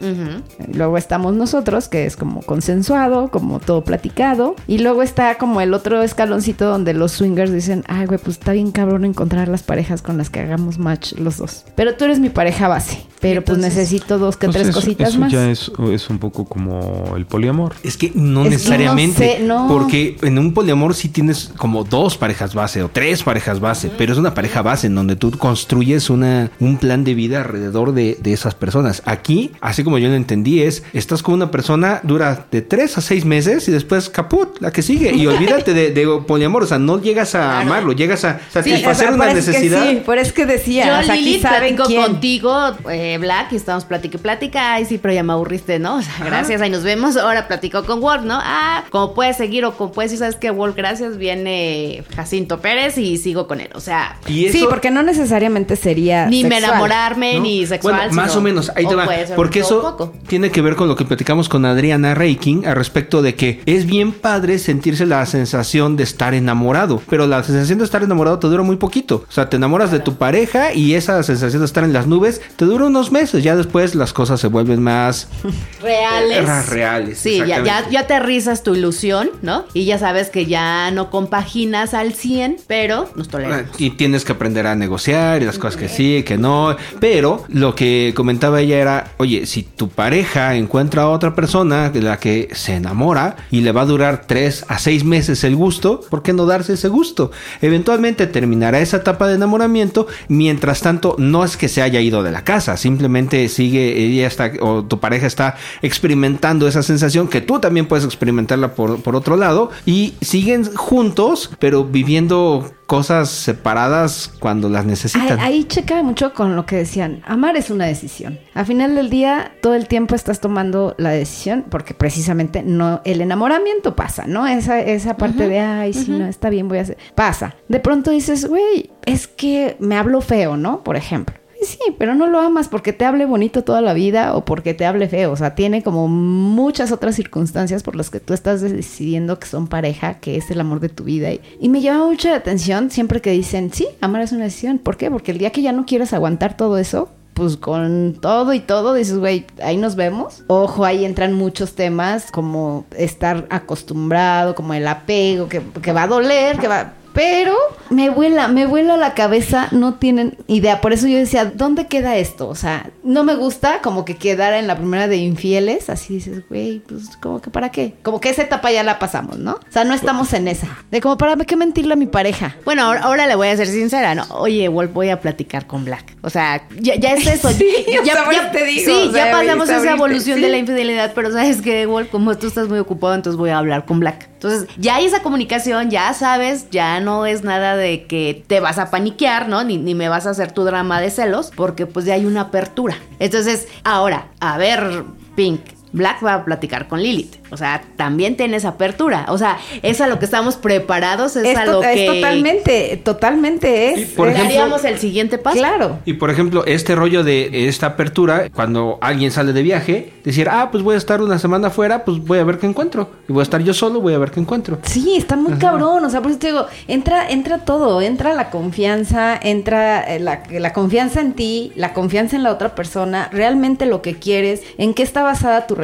Luego 0.73 0.99
estamos 0.99 1.35
nosotros, 1.35 1.89
que 1.89 2.07
es 2.07 2.17
como 2.17 2.43
consensuado, 2.43 3.31
como 3.31 3.61
todo 3.61 3.85
platicado, 3.85 4.57
y 4.67 4.79
luego 4.79 5.03
está 5.03 5.37
como 5.39 5.61
el 5.61 5.75
otro 5.75 6.03
escaloncito 6.03 6.67
donde 6.67 6.95
los 6.95 7.13
swingers 7.13 7.53
dicen, 7.53 7.85
ay, 7.87 8.07
güey, 8.07 8.19
pues 8.19 8.39
está 8.39 8.53
bien 8.53 8.73
cabrón 8.73 9.05
encontrar 9.05 9.49
las 9.49 9.63
parejas 9.63 10.03
con 10.03 10.19
las 10.19 10.31
que 10.31 10.41
hagamos 10.41 10.64
match 10.79 11.13
los 11.13 11.39
dos. 11.39 11.65
Pero 11.75 11.97
tú 11.97 12.05
eres 12.05 12.21
mi 12.21 12.31
pareja 12.31 12.69
base. 12.69 13.07
Pero 13.25 13.43
pues 13.43 13.57
necesito 13.57 14.19
dos 14.19 14.37
que 14.37 14.49
pues 14.49 14.59
tres 14.59 14.75
cositas 14.75 15.09
eso 15.09 15.19
más. 15.19 15.33
ya 15.33 15.51
es, 15.51 15.73
es, 15.91 16.11
un 16.11 16.19
poco 16.19 16.45
como 16.45 17.15
el 17.17 17.25
poliamor. 17.25 17.75
Es 17.83 17.97
que 17.97 18.13
no 18.15 18.45
necesariamente. 18.45 19.43
Porque 19.67 20.19
en 20.21 20.39
un 20.39 20.53
poliamor 20.53 20.95
sí 20.95 21.09
tienes 21.09 21.51
como 21.57 21.85
dos 21.85 22.19
parejas 22.19 22.55
base 22.55 22.83
o 22.83 22.91
tres 22.91 23.23
parejas 23.23 23.61
base. 23.61 23.91
Pero 23.97 24.13
es 24.13 24.19
una 24.19 24.35
pareja 24.35 24.61
base 24.61 24.89
en 24.89 24.95
donde 24.95 25.17
tú 25.17 25.31
construyes 25.31 26.11
una, 26.11 26.51
un 26.61 26.77
plan 26.77 27.03
de 27.03 27.15
vida 27.15 27.41
alrededor 27.41 27.95
de, 27.95 28.19
de 28.21 28.35
esas 28.35 28.55
personas. 28.55 29.01
Aquí, 29.07 29.53
así 29.63 29.85
como 29.85 29.97
yo 29.97 30.09
lo 30.09 30.17
entendí, 30.17 30.61
es 30.61 30.83
estás 30.93 31.23
con 31.23 31.33
una 31.33 31.51
persona, 31.51 32.01
dura 32.03 32.45
de 32.51 32.61
tres 32.61 32.99
a 32.99 33.01
seis 33.01 33.25
meses 33.25 33.67
y 33.69 33.73
después 33.73 34.11
caput, 34.11 34.61
la 34.61 34.71
que 34.71 34.83
sigue. 34.83 35.15
Y 35.15 35.27
olvídate 35.27 35.73
de, 35.73 36.21
poliamor. 36.27 36.65
O 36.65 36.67
sea, 36.67 36.79
no 36.79 37.01
llegas 37.01 37.35
a 37.35 37.61
amarlo, 37.61 37.93
llegas 37.93 38.23
a 38.27 38.39
satisfacer 38.53 39.13
una 39.13 39.33
necesidad. 39.33 39.89
sí, 39.89 40.03
por 40.05 40.19
es 40.19 40.31
que 40.31 40.45
decía. 40.45 40.89
Yo, 40.89 41.01
o 41.01 41.03
sea, 41.05 41.17
Lili, 41.17 41.39
platico 41.39 41.85
contigo, 41.85 42.53
eh, 42.91 43.14
Black, 43.19 43.53
y 43.53 43.57
estamos 43.57 43.85
platicando 43.85 44.05
plática. 44.23 44.75
Ay, 44.75 44.85
sí, 44.85 44.99
pero 44.99 45.15
ya 45.15 45.23
me 45.23 45.33
aburriste, 45.33 45.79
¿no? 45.79 45.97
O 45.97 46.03
sea, 46.03 46.25
gracias, 46.25 46.61
ahí 46.61 46.71
nos 46.71 46.83
vemos. 46.83 47.17
Ahora 47.17 47.49
platico 47.49 47.85
con 47.85 48.01
Wolf, 48.01 48.25
¿no? 48.25 48.39
Ah, 48.41 48.85
como 48.91 49.15
puedes 49.15 49.37
seguir 49.37 49.65
o 49.65 49.77
como 49.77 49.93
puedes 49.93 50.11
decir, 50.11 50.21
¿sabes 50.21 50.37
qué? 50.37 50.51
Wolf, 50.51 50.77
gracias, 50.77 51.17
viene 51.17 52.05
Jacinto 52.15 52.61
Pérez 52.61 52.99
y 52.99 53.17
sigo 53.17 53.47
con 53.47 53.61
él. 53.61 53.71
O 53.75 53.81
sea, 53.81 54.19
sí, 54.27 54.65
porque 54.69 54.91
no 54.91 55.03
necesariamente 55.03 55.77
sería. 55.77 56.27
Ni 56.27 56.45
me 56.45 56.59
enamorarme, 56.59 57.41
ni 57.41 57.67
sexual. 57.67 57.95
Bueno, 57.95 58.13
más 58.15 58.37
o 58.37 58.41
menos, 58.41 58.71
ahí 58.77 58.87
te 58.87 58.95
va. 58.95 59.09
Porque 59.37 59.61
eso 59.61 60.13
tiene 60.27 60.51
que 60.51 60.61
ver 60.61 60.77
con 60.77 60.89
lo 60.89 60.97
que 60.97 61.05
platicamos 61.05 61.49
con 61.49 61.65
Adriana 61.65 62.15
Reiking 62.15 62.67
al 62.67 62.77
respecto 62.77 63.23
de 63.23 63.35
que 63.35 63.61
es 63.67 63.87
bien 63.87 64.13
padre 64.13 64.59
sentirse 64.59 65.07
la 65.07 65.25
sensación 65.27 65.97
de 65.97 66.05
estar 66.05 66.35
enamorado, 66.35 67.03
pero 67.09 67.27
la 67.27 67.43
sensación 67.43 67.79
de 67.79 67.85
estar 67.85 68.03
enamorado 68.03 68.39
te 68.39 68.47
dura 68.47 68.63
muy 68.63 68.77
poquito. 68.77 69.25
O 69.29 69.33
sea, 69.33 69.49
te 69.49 69.57
enamoras 69.57 69.91
de 69.91 70.01
tu 70.01 70.17
pareja 70.17 70.73
y 70.73 70.95
esa 70.95 71.23
sensación 71.23 71.61
de 71.61 71.67
estar 71.67 71.85
en 71.85 71.93
las 71.93 72.07
nubes 72.07 72.41
te 72.57 72.65
dura 72.65 72.87
unos 72.87 73.04
meses. 73.13 73.43
Ya 73.45 73.57
después 73.57 73.95
las 73.95 74.13
cosas 74.13 74.41
se 74.41 74.49
vuelven 74.49 74.83
más 74.83 75.29
reales. 75.83 76.69
reales. 76.69 77.19
Sí, 77.19 77.39
ya, 77.39 77.63
ya, 77.63 77.89
ya 77.91 78.01
aterrizas 78.01 78.63
tu 78.63 78.75
ilusión, 78.75 79.31
¿no? 79.43 79.65
Y 79.75 79.85
ya 79.85 79.99
sabes 79.99 80.31
que 80.31 80.47
ya 80.47 80.91
no 80.91 81.11
compaginas 81.11 81.95
al 81.95 82.15
100, 82.15 82.59
pero 82.67 83.11
nos 83.17 83.29
toleramos. 83.29 83.69
Y 83.79 83.91
tienes 83.91 84.25
que 84.25 84.33
aprender 84.33 84.67
a 84.67 84.75
negociar 84.75 85.43
y 85.43 85.45
las 85.45 85.59
cosas 85.59 85.77
que 85.77 85.89
sí, 85.89 86.23
que 86.25 86.37
no. 86.39 86.77
Pero 87.01 87.45
lo 87.49 87.75
que 87.75 88.13
comentaba 88.17 88.61
ella 88.61 88.79
era, 88.79 89.13
oye, 89.19 89.47
si 89.47 89.63
tu 89.63 89.89
pareja 89.89 90.55
encuentra 90.55 91.03
a 91.03 91.09
otra 91.09 91.35
persona 91.35 91.91
de 91.91 92.03
la 92.03 92.19
que 92.19 92.49
se 92.53 92.75
enamora 92.75 93.37
y 93.51 93.61
le 93.61 93.73
va 93.73 93.83
a 93.83 93.87
durar 93.87 94.25
3 94.27 94.67
a 94.69 94.79
6 94.79 95.05
meses 95.05 95.45
el 95.45 95.57
gusto, 95.57 96.01
¿por 96.11 96.23
qué 96.23 96.33
no 96.33 96.47
darse 96.47 96.75
ese 96.75 96.89
gusto? 96.89 97.31
Eventualmente 97.63 98.27
terminará 98.27 98.81
esa 98.81 98.99
etapa 98.99 99.27
de 99.29 99.35
enamoramiento, 99.35 100.07
mientras 100.29 100.81
tanto 100.81 101.17
no 101.19 101.45
es 101.45 101.57
que 101.57 101.69
se 101.69 101.83
haya 101.83 102.01
ido 102.01 102.23
de 102.23 102.33
la 102.33 102.45
casa, 102.45 102.77
simplemente 102.85 103.49
sigue, 103.49 103.97
ella 103.97 104.27
está, 104.27 104.53
o 104.61 104.85
tu 104.85 105.01
pareja 105.01 105.27
está 105.27 105.57
experimentando 105.81 106.69
esa 106.69 106.83
sensación 106.83 107.29
que 107.29 107.41
tú 107.41 107.59
también 107.59 107.87
puedes 107.87 108.05
experimentarla 108.05 108.75
por, 108.75 109.01
por 109.01 109.17
otro 109.17 109.39
lado 109.39 109.71
y 109.87 110.13
siguen 110.21 110.67
juntos, 110.75 111.51
pero 111.59 111.85
viviendo 111.85 112.71
cosas 112.87 113.31
separadas 113.31 114.31
cuando 114.39 114.69
las 114.69 114.85
necesitan. 114.85 115.41
Ahí, 115.41 115.65
checa 115.65 116.03
mucho 116.03 116.35
con 116.35 116.57
lo 116.57 116.67
que 116.67 116.77
decían. 116.77 117.23
Amar 117.25 117.57
es 117.57 117.71
una 117.71 117.87
decisión. 117.87 118.39
Al 118.53 118.67
final 118.67 118.95
del 118.97 119.09
día, 119.09 119.53
todo 119.63 119.75
el 119.75 119.89
tiempo 119.89 120.15
estás 120.15 120.41
tomando 120.41 120.95
la 120.99 121.09
decisión 121.09 121.65
porque 121.71 121.95
precisamente 121.95 122.63
no 122.63 123.01
el 123.07 123.23
enamoramiento 123.23 123.97
pasa, 123.97 124.25
¿no? 124.27 124.47
Esa, 124.47 124.79
esa 124.81 125.17
parte 125.17 125.49
de, 125.49 125.61
ay, 125.61 125.95
si 125.95 126.11
no, 126.11 126.27
está 126.27 126.51
bien, 126.51 126.69
voy 126.69 126.77
a 126.77 126.83
hacer. 126.83 126.99
Pasa. 127.15 127.55
De 127.69 127.81
pronto 127.81 128.11
dices, 128.11 128.47
güey, 128.47 128.91
es 129.07 129.27
que 129.27 129.77
me 129.81 129.97
hablo 129.97 130.21
feo, 130.21 130.59
¿no? 130.59 130.85
Por 130.85 130.97
ejemplo 130.97 131.44
sí, 131.65 131.79
pero 131.99 132.15
no 132.15 132.27
lo 132.27 132.41
amas 132.41 132.69
porque 132.69 132.93
te 132.93 133.05
hable 133.05 133.27
bonito 133.27 133.65
toda 133.65 133.81
la 133.81 133.93
vida 133.93 134.35
o 134.35 134.45
porque 134.45 134.75
te 134.75 134.87
hable 134.87 135.09
feo. 135.09 135.33
O 135.33 135.37
sea, 135.37 135.55
tiene 135.55 135.83
como 135.83 136.09
muchas 136.09 136.93
otras 136.93 137.17
circunstancias 137.17 137.83
por 137.83 137.97
las 137.97 138.11
que 138.11 138.21
tú 138.21 138.35
estás 138.35 138.61
decidiendo 138.61 139.39
que 139.39 139.47
son 139.47 139.67
pareja, 139.67 140.15
que 140.15 140.37
es 140.37 140.51
el 140.51 140.61
amor 140.61 140.81
de 140.81 140.89
tu 140.89 141.05
vida. 141.05 141.31
Y, 141.61 141.69
me 141.69 141.81
llama 141.81 142.07
mucho 142.07 142.29
la 142.29 142.37
atención 142.37 142.91
siempre 142.91 143.21
que 143.21 143.31
dicen, 143.31 143.73
sí, 143.73 143.87
amar 144.01 144.23
es 144.23 144.33
una 144.33 144.45
decisión. 144.45 144.79
¿Por 144.79 144.97
qué? 144.97 145.11
Porque 145.11 145.33
el 145.33 145.39
día 145.39 145.51
que 145.51 145.63
ya 145.63 145.73
no 145.73 145.87
quieres 145.87 146.13
aguantar 146.13 146.57
todo 146.57 146.79
eso, 146.79 147.09
pues 147.35 147.57
con 147.57 148.17
todo 148.21 148.55
y 148.55 148.61
todo 148.61 148.95
dices, 148.95 149.19
güey, 149.19 149.47
ahí 149.63 149.77
nos 149.77 149.97
vemos. 149.97 150.45
Ojo, 150.47 150.85
ahí 150.85 151.05
entran 151.05 151.33
muchos 151.33 151.75
temas 151.75 152.31
como 152.31 152.87
estar 152.97 153.47
acostumbrado, 153.51 154.55
como 154.55 154.73
el 154.73 154.87
apego, 154.87 155.49
que, 155.49 155.61
que 155.83 155.93
va 155.93 156.05
a 156.05 156.07
doler, 156.07 156.59
que 156.59 156.69
va 156.69 156.93
pero 157.15 157.55
me 157.91 158.11
vuela, 158.11 158.49
me 158.49 158.67
vuela 158.67 158.97
la 158.97 159.15
cabeza, 159.15 159.69
no 159.71 159.95
tienen 159.95 160.37
idea. 160.49 160.81
Por 160.81 160.93
eso 160.93 161.07
yo 161.07 161.17
decía, 161.17 161.45
¿dónde 161.45 161.87
queda 161.87 162.17
esto? 162.17 162.49
O 162.49 162.57
sea, 162.57 162.91
no 163.05 163.23
me 163.23 163.37
gusta 163.37 163.81
como 163.83 164.05
que 164.05 164.17
quedara 164.17 164.59
en 164.59 164.67
la 164.67 164.77
primera 164.77 165.07
de 165.07 165.19
infieles. 165.19 165.89
Así 165.89 166.15
dices, 166.15 166.43
güey, 166.49 166.81
pues 166.81 167.17
como 167.19 167.41
que 167.41 167.51
para 167.51 167.71
qué. 167.71 167.95
Como 168.03 168.21
que 168.21 168.31
esa 168.31 168.43
etapa 168.43 168.73
ya 168.73 168.83
la 168.83 168.99
pasamos, 168.99 169.39
¿no? 169.39 169.53
O 169.53 169.73
sea, 169.73 169.85
no 169.85 169.95
estamos 169.95 170.33
en 170.33 170.49
esa. 170.49 170.67
De 170.91 171.01
como 171.01 171.17
para 171.17 171.37
qué 171.37 171.57
mentirle 171.57 171.93
a 171.93 171.97
mi 171.97 172.07
pareja. 172.07 172.57
Bueno, 172.65 172.83
ahora, 172.83 173.29
le 173.29 173.37
voy 173.37 173.47
a 173.47 173.57
ser 173.57 173.69
sincera, 173.69 174.17
¿no? 174.17 174.25
Oye, 174.31 174.67
Wolf, 174.69 174.93
voy 174.93 175.11
a 175.11 175.21
platicar 175.21 175.69
con 175.69 175.85
Black. 175.85 176.17
O 176.23 176.31
sea, 176.31 176.67
ya, 176.81 176.95
es 176.95 177.27
eso. 177.29 177.49
sí, 177.51 177.87
ya, 178.05 178.51
te 178.51 178.65
digo. 178.65 178.91
Sí, 178.91 179.13
ya 179.15 179.31
pasamos 179.31 179.69
esa 179.69 179.93
evolución 179.93 180.41
de 180.41 180.49
la 180.49 180.59
infidelidad, 180.59 181.13
pero 181.15 181.31
sabes 181.31 181.63
que, 181.63 181.87
Wolf, 181.87 182.11
como 182.11 182.37
tú 182.37 182.49
estás 182.49 182.69
muy 182.69 182.81
ocupado, 182.81 183.15
entonces 183.15 183.39
voy 183.39 183.51
a 183.51 183.59
hablar 183.59 183.85
con 183.85 184.01
Black. 184.01 184.34
Entonces, 184.45 184.69
ya 184.79 184.97
hay 184.97 185.07
esa 185.07 185.23
comunicación, 185.23 185.91
ya 185.91 186.13
sabes, 186.13 186.69
ya 186.71 187.01
no 187.01 187.25
es 187.25 187.45
nada 187.45 187.77
de 187.77 188.07
que 188.07 188.45
te 188.47 188.61
vas 188.61 188.79
a 188.79 188.91
paniquear, 188.91 189.49
¿no? 189.49 189.65
Ni, 189.65 189.79
ni 189.79 189.95
me 189.95 190.11
vas 190.11 190.27
a 190.27 190.31
hacer 190.31 190.53
tu 190.53 190.65
drama 190.65 191.01
de 191.01 191.11
celos, 191.11 191.51
porque 191.57 191.87
pues 191.87 192.05
ya 192.05 192.13
hay 192.13 192.27
una 192.27 192.43
apertura. 192.43 192.97
Entonces, 193.19 193.69
ahora, 193.85 194.29
a 194.41 194.59
ver, 194.59 195.05
Pink, 195.35 195.63
Black 195.95 196.25
va 196.25 196.35
a 196.35 196.45
platicar 196.45 196.89
con 196.89 197.01
Lilith. 197.01 197.37
O 197.51 197.57
sea, 197.57 197.85
también 197.95 198.37
tienes 198.37 198.65
apertura. 198.65 199.27
O 199.29 199.39
sea, 199.39 199.59
es 199.83 200.01
a 200.01 200.09
lo 200.09 200.19
que 200.19 200.25
estamos 200.25 200.57
preparados, 200.57 201.37
es, 201.37 201.57
a 201.57 201.67
lo 201.67 201.81
que... 201.81 202.05
Es 202.05 202.15
totalmente, 202.15 203.01
totalmente 203.05 203.93
es. 203.93 204.09
por 204.09 204.33
Daríamos 204.33 204.85
el 204.85 204.99
siguiente 204.99 205.39
paso. 205.39 205.57
Claro. 205.57 206.01
Y 206.05 206.15
por 206.15 206.31
ejemplo, 206.31 206.65
este 206.67 206.97
rollo 206.97 207.23
de 207.23 207.69
esta 207.69 207.87
apertura, 207.87 208.51
cuando 208.53 208.99
alguien 209.01 209.31
sale 209.31 209.53
de 209.53 209.63
viaje, 209.63 210.13
decir, 210.25 210.49
ah, 210.51 210.71
pues 210.73 210.83
voy 210.83 210.97
a 210.97 210.99
estar 210.99 211.23
una 211.23 211.39
semana 211.39 211.69
afuera, 211.69 212.05
pues 212.05 212.19
voy 212.19 212.41
a 212.41 212.45
ver 212.45 212.59
qué 212.59 212.67
encuentro. 212.67 213.11
Y 213.29 213.33
voy 213.33 213.41
a 213.41 213.45
estar 213.45 213.63
yo 213.63 213.73
solo, 213.73 214.01
voy 214.01 214.15
a 214.15 214.19
ver 214.19 214.33
qué 214.33 214.41
encuentro. 214.41 214.81
Sí, 214.83 215.15
está 215.17 215.37
muy 215.37 215.53
cabrón. 215.59 216.05
O 216.05 216.11
sea, 216.11 216.23
por 216.23 216.33
eso 216.33 216.41
te 216.41 216.49
digo, 216.49 216.67
entra, 216.89 217.31
entra 217.31 217.59
todo. 217.59 218.03
Entra 218.03 218.35
la 218.35 218.51
confianza, 218.51 219.39
entra 219.41 220.03
eh, 220.13 220.19
la, 220.19 220.43
la 220.51 220.73
confianza 220.73 221.21
en 221.21 221.35
ti, 221.35 221.71
la 221.77 221.93
confianza 221.93 222.35
en 222.35 222.43
la 222.43 222.51
otra 222.51 222.75
persona, 222.75 223.29
realmente 223.31 223.87
lo 223.87 224.03
que 224.03 224.17
quieres, 224.17 224.63
en 224.77 224.93
qué 224.93 225.05
está 225.05 225.23
basada 225.23 225.69
tu 225.69 225.77
relación. 225.77 225.84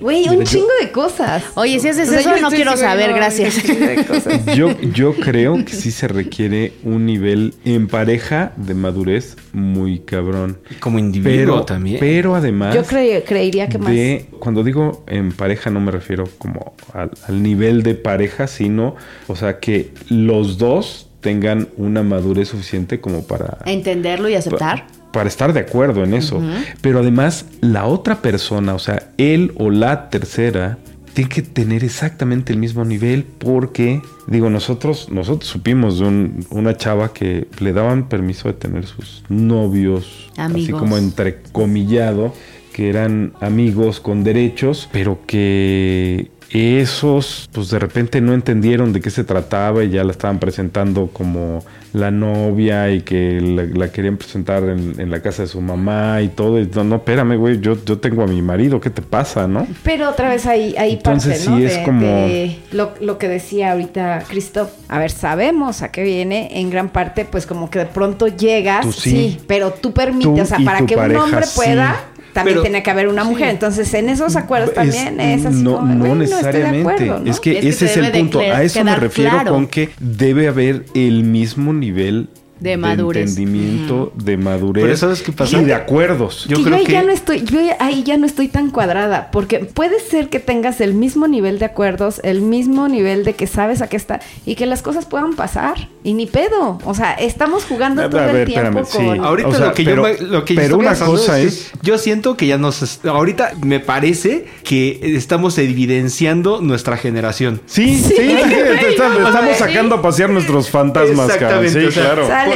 Güey, 0.00 0.28
un 0.28 0.44
chingo 0.44 0.68
de 0.80 0.90
cosas. 0.90 1.44
Oye, 1.54 1.78
si 1.80 1.88
haces 1.88 2.10
eso, 2.10 2.36
no 2.40 2.50
quiero 2.50 2.76
saber, 2.76 3.12
gracias. 3.12 3.62
Yo, 4.54 4.78
yo 4.80 5.14
creo 5.14 5.64
que 5.64 5.72
sí 5.72 5.90
se 5.90 6.08
requiere 6.08 6.72
un 6.82 7.06
nivel 7.06 7.54
en 7.64 7.88
pareja 7.88 8.52
de 8.56 8.74
madurez 8.74 9.36
muy 9.52 10.00
cabrón. 10.00 10.58
Como 10.80 10.98
individuo 10.98 11.64
también. 11.64 11.98
Pero 12.00 12.34
además. 12.34 12.74
Yo 12.74 12.82
creería 12.84 13.68
que 13.68 13.78
más. 13.78 13.92
cuando 14.38 14.62
digo 14.62 15.04
en 15.06 15.32
pareja, 15.32 15.70
no 15.70 15.80
me 15.80 15.90
refiero 15.90 16.28
como 16.38 16.74
al, 16.92 17.10
al 17.26 17.42
nivel 17.42 17.82
de 17.82 17.94
pareja, 17.94 18.46
sino, 18.46 18.96
o 19.26 19.36
sea, 19.36 19.58
que 19.58 19.92
los 20.08 20.58
dos 20.58 21.08
tengan 21.20 21.68
una 21.78 22.02
madurez 22.02 22.48
suficiente 22.48 23.00
como 23.00 23.26
para 23.26 23.58
entenderlo 23.64 24.28
y 24.28 24.34
aceptar 24.34 24.86
para 25.14 25.28
estar 25.28 25.52
de 25.52 25.60
acuerdo 25.60 26.02
en 26.02 26.12
eso. 26.12 26.42
Pero 26.82 26.98
además, 26.98 27.46
la 27.60 27.86
otra 27.86 28.20
persona, 28.20 28.74
o 28.74 28.80
sea, 28.80 29.10
él 29.16 29.52
o 29.56 29.70
la 29.70 30.10
tercera, 30.10 30.76
tiene 31.14 31.30
que 31.30 31.42
tener 31.42 31.84
exactamente 31.84 32.52
el 32.52 32.58
mismo 32.58 32.84
nivel 32.84 33.24
porque, 33.24 34.02
digo, 34.26 34.50
nosotros, 34.50 35.08
nosotros 35.10 35.48
supimos 35.48 36.00
de 36.00 36.32
una 36.50 36.76
chava 36.76 37.12
que 37.12 37.46
le 37.60 37.72
daban 37.72 38.08
permiso 38.08 38.48
de 38.48 38.54
tener 38.54 38.86
sus 38.86 39.22
novios, 39.28 40.32
así 40.36 40.72
como 40.72 40.98
entrecomillado, 40.98 42.34
que 42.72 42.88
eran 42.88 43.32
amigos 43.40 44.00
con 44.00 44.24
derechos, 44.24 44.88
pero 44.90 45.20
que 45.24 46.32
esos, 46.54 47.48
pues 47.50 47.68
de 47.68 47.80
repente 47.80 48.20
no 48.20 48.32
entendieron 48.32 48.92
de 48.92 49.00
qué 49.00 49.10
se 49.10 49.24
trataba 49.24 49.82
y 49.82 49.90
ya 49.90 50.04
la 50.04 50.12
estaban 50.12 50.38
presentando 50.38 51.08
como 51.08 51.64
la 51.92 52.12
novia 52.12 52.90
y 52.90 53.02
que 53.02 53.40
la, 53.40 53.90
querían 53.90 54.16
presentar 54.16 54.62
en, 54.62 55.10
la 55.10 55.20
casa 55.20 55.42
de 55.42 55.48
su 55.48 55.60
mamá 55.60 56.22
y 56.22 56.28
todo. 56.28 56.60
Y 56.60 56.70
no, 56.72 56.84
no, 56.84 56.96
espérame, 56.96 57.36
güey, 57.36 57.60
yo, 57.60 57.76
yo 57.84 57.98
tengo 57.98 58.22
a 58.22 58.28
mi 58.28 58.40
marido, 58.40 58.80
¿qué 58.80 58.90
te 58.90 59.02
pasa, 59.02 59.48
no? 59.48 59.66
Pero 59.82 60.10
otra 60.10 60.28
vez 60.28 60.46
ahí, 60.46 60.76
ahí 60.78 60.92
Entonces, 60.92 61.44
parte, 61.44 61.68
sí 61.68 61.74
es 61.74 61.78
como... 61.84 62.28
lo, 62.70 62.94
lo, 63.00 63.18
que 63.18 63.26
decía 63.28 63.72
ahorita 63.72 64.22
Cristo. 64.28 64.70
A 64.88 65.00
ver, 65.00 65.10
sabemos 65.10 65.82
a 65.82 65.90
qué 65.90 66.04
viene 66.04 66.60
en 66.60 66.70
gran 66.70 66.88
parte, 66.88 67.24
pues 67.24 67.46
como 67.46 67.68
que 67.68 67.80
de 67.80 67.86
pronto 67.86 68.28
llegas, 68.28 68.86
sí. 68.94 69.40
pero 69.48 69.72
tú 69.72 69.92
permites, 69.92 70.40
o 70.40 70.46
sea, 70.46 70.58
para 70.64 70.86
que 70.86 70.94
un 70.94 71.16
hombre 71.16 71.46
pueda 71.56 71.96
también 72.34 72.60
tiene 72.60 72.82
que 72.82 72.90
haber 72.90 73.08
una 73.08 73.24
mujer. 73.24 73.48
Entonces, 73.48 73.94
en 73.94 74.10
esos 74.10 74.36
acuerdos 74.36 74.74
también 74.74 75.18
es, 75.20 75.46
así. 75.46 75.62
No, 75.62 75.80
no 75.80 76.14
necesariamente. 76.44 77.30
es 77.30 77.40
que 77.40 77.58
ese 77.68 77.86
es 77.86 77.96
el 77.96 78.10
punto. 78.12 78.40
A 78.40 78.62
eso 78.62 78.84
me 78.84 78.96
refiero 78.96 79.44
con 79.46 79.66
que 79.66 79.90
debe 80.00 80.48
haber 80.48 80.84
el 80.94 81.24
mismo 81.24 81.72
nivel 81.72 82.28
de 82.64 82.78
madurez. 82.78 83.28
entendimiento, 83.28 84.10
de 84.14 84.38
madurez. 84.38 84.84
Pero 84.84 84.96
¿sabes 84.96 85.20
qué 85.20 85.32
pasa? 85.32 85.60
Y 85.60 85.64
de 85.66 85.74
acuerdos. 85.74 86.46
Yo, 86.48 86.62
creo 86.62 86.82
que 86.82 86.92
ya 86.92 87.02
no 87.02 87.12
estoy, 87.12 87.44
yo 87.44 87.60
ahí 87.78 88.02
ya 88.04 88.16
no 88.16 88.24
estoy 88.24 88.48
tan 88.48 88.70
cuadrada, 88.70 89.28
porque 89.30 89.58
puede 89.58 90.00
ser 90.00 90.30
que 90.30 90.40
tengas 90.40 90.80
el 90.80 90.94
mismo 90.94 91.28
nivel 91.28 91.58
de 91.58 91.66
acuerdos, 91.66 92.22
el 92.24 92.40
mismo 92.40 92.88
nivel 92.88 93.22
de 93.24 93.34
que 93.34 93.46
sabes 93.46 93.82
a 93.82 93.88
qué 93.88 93.98
está 93.98 94.20
y 94.46 94.54
que 94.54 94.64
las 94.64 94.80
cosas 94.80 95.04
puedan 95.04 95.34
pasar 95.34 95.90
y 96.02 96.14
ni 96.14 96.24
pedo. 96.24 96.78
O 96.84 96.94
sea, 96.94 97.12
estamos 97.12 97.64
jugando 97.64 98.08
todo 98.08 98.30
el 98.30 98.46
tiempo 98.46 98.82
con. 98.90 99.22
Ahorita 99.22 99.58
lo 99.58 99.74
que 99.74 99.84
yo, 99.84 99.96
lo 99.96 100.44
que 100.46 100.54
pero 100.54 100.78
una 100.78 100.94
cosa 100.94 101.38
es, 101.38 101.70
yo 101.82 101.98
siento 101.98 102.34
que 102.34 102.46
ya 102.46 102.56
nos, 102.56 103.04
ahorita 103.04 103.52
me 103.62 103.80
parece 103.80 104.46
que 104.62 105.00
estamos 105.02 105.58
evidenciando 105.58 106.62
nuestra 106.62 106.96
generación. 106.96 107.60
Sí, 107.66 107.98
sí, 107.98 108.14
estamos, 108.88 109.58
sacando 109.58 109.96
a 109.96 110.02
pasear 110.02 110.30
nuestros 110.30 110.70
fantasmas, 110.70 111.28
Exactamente, 111.28 111.90
Sí, 111.90 112.00
claro 112.00 112.53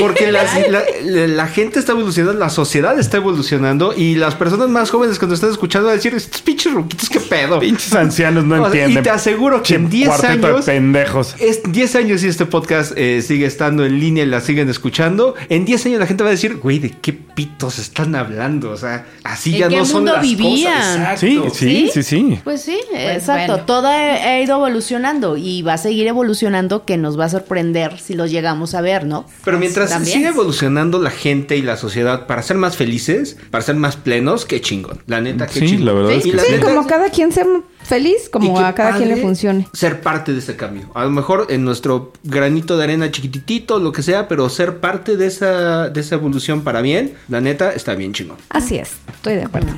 porque, 0.00 0.32
la, 0.32 1.46
gente 1.48 1.78
está 1.78 1.92
evolucionando, 1.92 2.38
la 2.38 2.50
sociedad 2.50 2.98
está 2.98 3.18
evolucionando 3.18 3.94
y 3.96 4.14
las 4.14 4.34
personas 4.34 4.68
más 4.68 4.90
jóvenes 4.90 5.18
cuando 5.18 5.34
están 5.34 5.50
escuchando 5.50 5.86
van 5.86 5.94
a 5.94 5.96
decir, 5.96 6.14
estos 6.14 6.42
pinches 6.42 6.72
ruquitos, 6.72 7.08
qué 7.08 7.20
pedo. 7.20 7.58
Pinches 7.60 7.92
ancianos 7.94 8.44
no 8.44 8.66
entienden. 8.66 8.98
Y 8.98 9.02
te 9.02 9.10
aseguro 9.10 9.62
que 9.62 9.74
en 9.74 9.88
10 9.88 10.24
años... 10.24 10.64
pendejos. 10.64 11.34
Es 11.38 11.60
10 11.64 11.96
años 11.96 12.20
si 12.20 12.28
este 12.28 12.46
podcast 12.46 12.92
eh, 12.96 13.22
sigue 13.22 13.46
estando 13.46 13.84
en 13.84 13.98
línea 14.00 14.24
y 14.24 14.26
la 14.26 14.40
siguen 14.40 14.68
escuchando, 14.68 15.34
en 15.48 15.64
10 15.64 15.86
años 15.86 16.00
la 16.00 16.06
gente 16.06 16.22
va 16.22 16.30
a 16.30 16.32
decir, 16.32 16.56
güey, 16.56 16.78
¿de 16.78 16.90
qué 16.90 17.18
pitos 17.36 17.78
están 17.78 18.16
hablando? 18.16 18.70
O 18.70 18.76
sea, 18.76 19.06
así 19.22 19.56
ya 19.56 19.68
no 19.68 19.84
son 19.84 20.06
las 20.06 20.26
cosas. 20.26 21.20
Sí, 21.20 21.40
sí, 21.52 21.90
sí, 21.92 22.02
sí, 22.02 22.40
Pues 22.42 22.62
sí, 22.62 22.80
pues 22.90 23.18
exacto. 23.18 23.60
Todo 23.60 23.86
ha 23.86 24.40
ido 24.40 24.56
evolucionando 24.56 25.36
y 25.36 25.62
va 25.62 25.74
a 25.74 25.78
seguir 25.78 26.08
evolucionando 26.08 26.84
que 26.84 26.96
nos 26.96 27.20
va 27.20 27.26
a 27.26 27.28
sorprender 27.28 28.00
si 28.00 28.14
lo 28.14 28.26
llegamos 28.26 28.74
a 28.74 28.80
ver, 28.80 29.04
¿no? 29.04 29.26
Pero 29.44 29.58
mientras 29.58 29.92
sigue 30.04 30.28
evolucionando 30.28 30.98
la 30.98 31.10
gente 31.10 31.56
y 31.56 31.62
la 31.62 31.76
sociedad 31.76 32.26
para 32.26 32.42
ser 32.42 32.56
más 32.56 32.76
felices, 32.76 33.36
para 33.50 33.62
ser 33.62 33.76
más 33.76 33.96
plenos, 33.96 34.46
qué 34.46 34.60
chingón. 34.60 35.02
La 35.06 35.20
neta, 35.20 35.46
qué 35.46 35.60
sí, 35.60 35.76
La 35.76 35.92
verdad 35.92 36.12
es 36.12 36.24
que 36.24 36.38
sí, 36.38 36.60
como 36.60 36.86
cada 36.86 37.10
quien 37.10 37.30
sea 37.30 37.44
feliz, 37.82 38.28
como 38.28 38.58
a 38.58 38.74
cada 38.74 38.96
quien 38.96 39.08
le 39.08 39.16
funcione. 39.16 39.68
Ser 39.72 40.00
parte 40.00 40.32
de 40.32 40.38
ese 40.38 40.56
cambio. 40.56 40.90
A 40.94 41.04
lo 41.04 41.10
mejor 41.10 41.46
en 41.50 41.64
nuestro 41.64 42.12
granito 42.24 42.76
de 42.76 42.84
arena 42.84 43.10
chiquitito, 43.10 43.78
lo 43.78 43.92
que 43.92 44.02
sea, 44.02 44.28
pero 44.28 44.48
ser 44.48 44.78
parte 44.78 45.16
de 45.16 45.26
esa, 45.26 45.88
de 45.88 46.00
esa 46.00 46.16
evolución 46.16 46.62
para 46.62 46.80
bien, 46.80 47.14
la 47.28 47.40
neta, 47.40 47.72
está 47.72 47.94
bien 47.94 48.12
chingón. 48.12 48.38
Así 48.50 48.76
es, 48.76 48.92
estoy 49.08 49.36
de 49.36 49.44
acuerdo. 49.44 49.72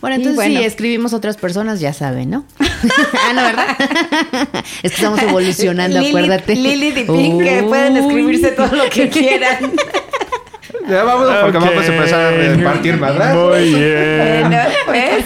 Bueno, 0.00 0.16
entonces 0.16 0.44
si 0.44 0.56
escribimos 0.58 1.12
otras 1.14 1.36
personas, 1.36 1.80
ya 1.80 1.92
saben, 1.92 2.30
¿no? 2.30 2.44
ah, 2.58 3.32
no, 3.34 3.42
¿verdad? 3.42 3.76
es 4.82 4.92
que 4.92 4.96
estamos 4.96 5.20
evolucionando, 5.22 5.98
acuérdate. 5.98 6.54
Lili 6.54 6.88
y 6.88 7.04
Pink, 7.04 7.42
que 7.42 7.62
pueden 7.62 7.96
escribirse 7.96 8.52
todo 8.52 8.76
lo 8.76 8.88
que 8.90 9.08
quieran. 9.08 9.72
Ya 10.88 11.02
vámonos 11.02 11.36
porque 11.42 11.58
vamos 11.58 11.88
a 11.88 11.94
empezar 11.94 12.20
a 12.20 12.30
repartir 12.30 12.96
madrazos. 12.96 13.56
Muy 13.56 13.74
bien. 13.74 14.50
pues, 14.86 15.24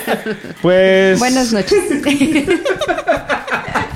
pues. 0.63 1.19
Buenas 1.19 1.53
noches. 1.53 1.83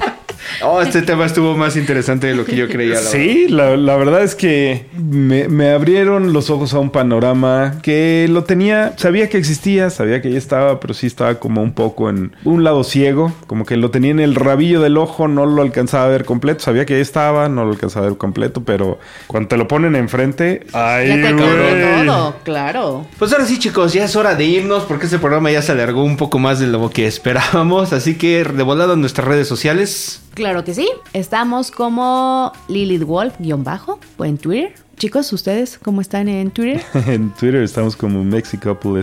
Oh, 0.63 0.81
este 0.81 1.03
tema 1.03 1.27
estuvo 1.27 1.57
más 1.57 1.77
interesante 1.77 2.27
de 2.27 2.35
lo 2.35 2.45
que 2.45 2.57
yo 2.57 2.69
creía. 2.69 2.97
sí, 2.97 3.49
la, 3.49 3.77
la, 3.77 3.97
verdad 3.97 4.23
es 4.23 4.35
que 4.35 4.87
me, 4.93 5.49
me, 5.49 5.71
abrieron 5.71 6.33
los 6.33 6.51
ojos 6.51 6.75
a 6.75 6.79
un 6.79 6.91
panorama 6.91 7.79
que 7.83 8.27
lo 8.31 8.45
tenía, 8.45 8.95
sabía 8.97 9.29
que 9.29 9.39
existía, 9.39 9.91
sabía 9.91 10.23
que 10.23 10.31
ya 10.31 10.39
estaba, 10.39 10.81
pero 10.81 10.95
sí 10.95 11.07
estaba 11.07 11.37
como 11.37 11.63
un 11.63 11.73
poco 11.73 12.11
en 12.11 12.37
un 12.45 12.65
lado 12.65 12.85
ciego, 12.85 13.33
como 13.47 13.65
que 13.65 13.77
lo 13.77 13.91
tenía 13.91 14.11
en 14.11 14.21
el 14.21 14.35
rabillo 14.35 14.81
del 14.81 14.97
ojo, 14.97 15.29
no 15.29 15.47
lo 15.47 15.63
alcanzaba 15.63 16.05
a 16.05 16.09
ver 16.09 16.25
completo, 16.25 16.61
sabía 16.61 16.87
que 16.87 16.95
ya 16.95 17.03
estaba, 17.03 17.49
no 17.49 17.65
lo 17.65 17.73
alcanzaba 17.73 18.07
a 18.07 18.09
ver 18.11 18.19
completo, 18.19 18.63
pero 18.65 18.99
cuando 19.27 19.49
te 19.49 19.57
lo 19.57 19.69
ponen 19.69 19.97
enfrente, 19.97 20.67
¡ay, 20.73 21.09
Ya 21.09 21.29
te 21.29 21.35
todo, 21.35 22.37
claro. 22.45 23.07
Pues 23.19 23.33
ahora 23.33 23.47
sí, 23.47 23.59
chicos, 23.59 23.93
ya 23.93 24.05
es 24.05 24.17
hora 24.17 24.35
de 24.35 24.45
irnos 24.45 24.85
porque 24.85 25.07
este 25.07 25.19
programa 25.19 25.51
ya 25.51 25.63
se 25.63 25.73
alargó 25.73 26.05
un 26.05 26.17
poco 26.17 26.39
más 26.39 26.59
de 26.61 26.67
lo 26.67 26.91
que 26.91 27.07
esperábamos, 27.07 27.93
así 27.93 28.17
que 28.17 28.45
de 28.45 28.63
volada 28.63 28.95
en 28.95 29.01
nuestras 29.01 29.27
redes 29.27 29.49
sociales. 29.49 30.21
Claro 30.35 30.65
que 30.65 30.75
sí. 30.75 30.89
Estamos 31.13 31.71
como 31.71 32.53
Lilith 32.69 33.05
Wolf-bajo 33.05 34.01
o 34.17 34.25
en 34.25 34.37
Twitter. 34.37 34.75
Chicos, 34.97 35.33
¿ustedes 35.33 35.79
cómo 35.79 36.01
están 36.01 36.29
en 36.29 36.51
Twitter? 36.51 36.83
en 37.07 37.31
Twitter 37.31 37.63
estamos 37.63 37.97
como 37.97 38.23
MexiCouple 38.25 39.03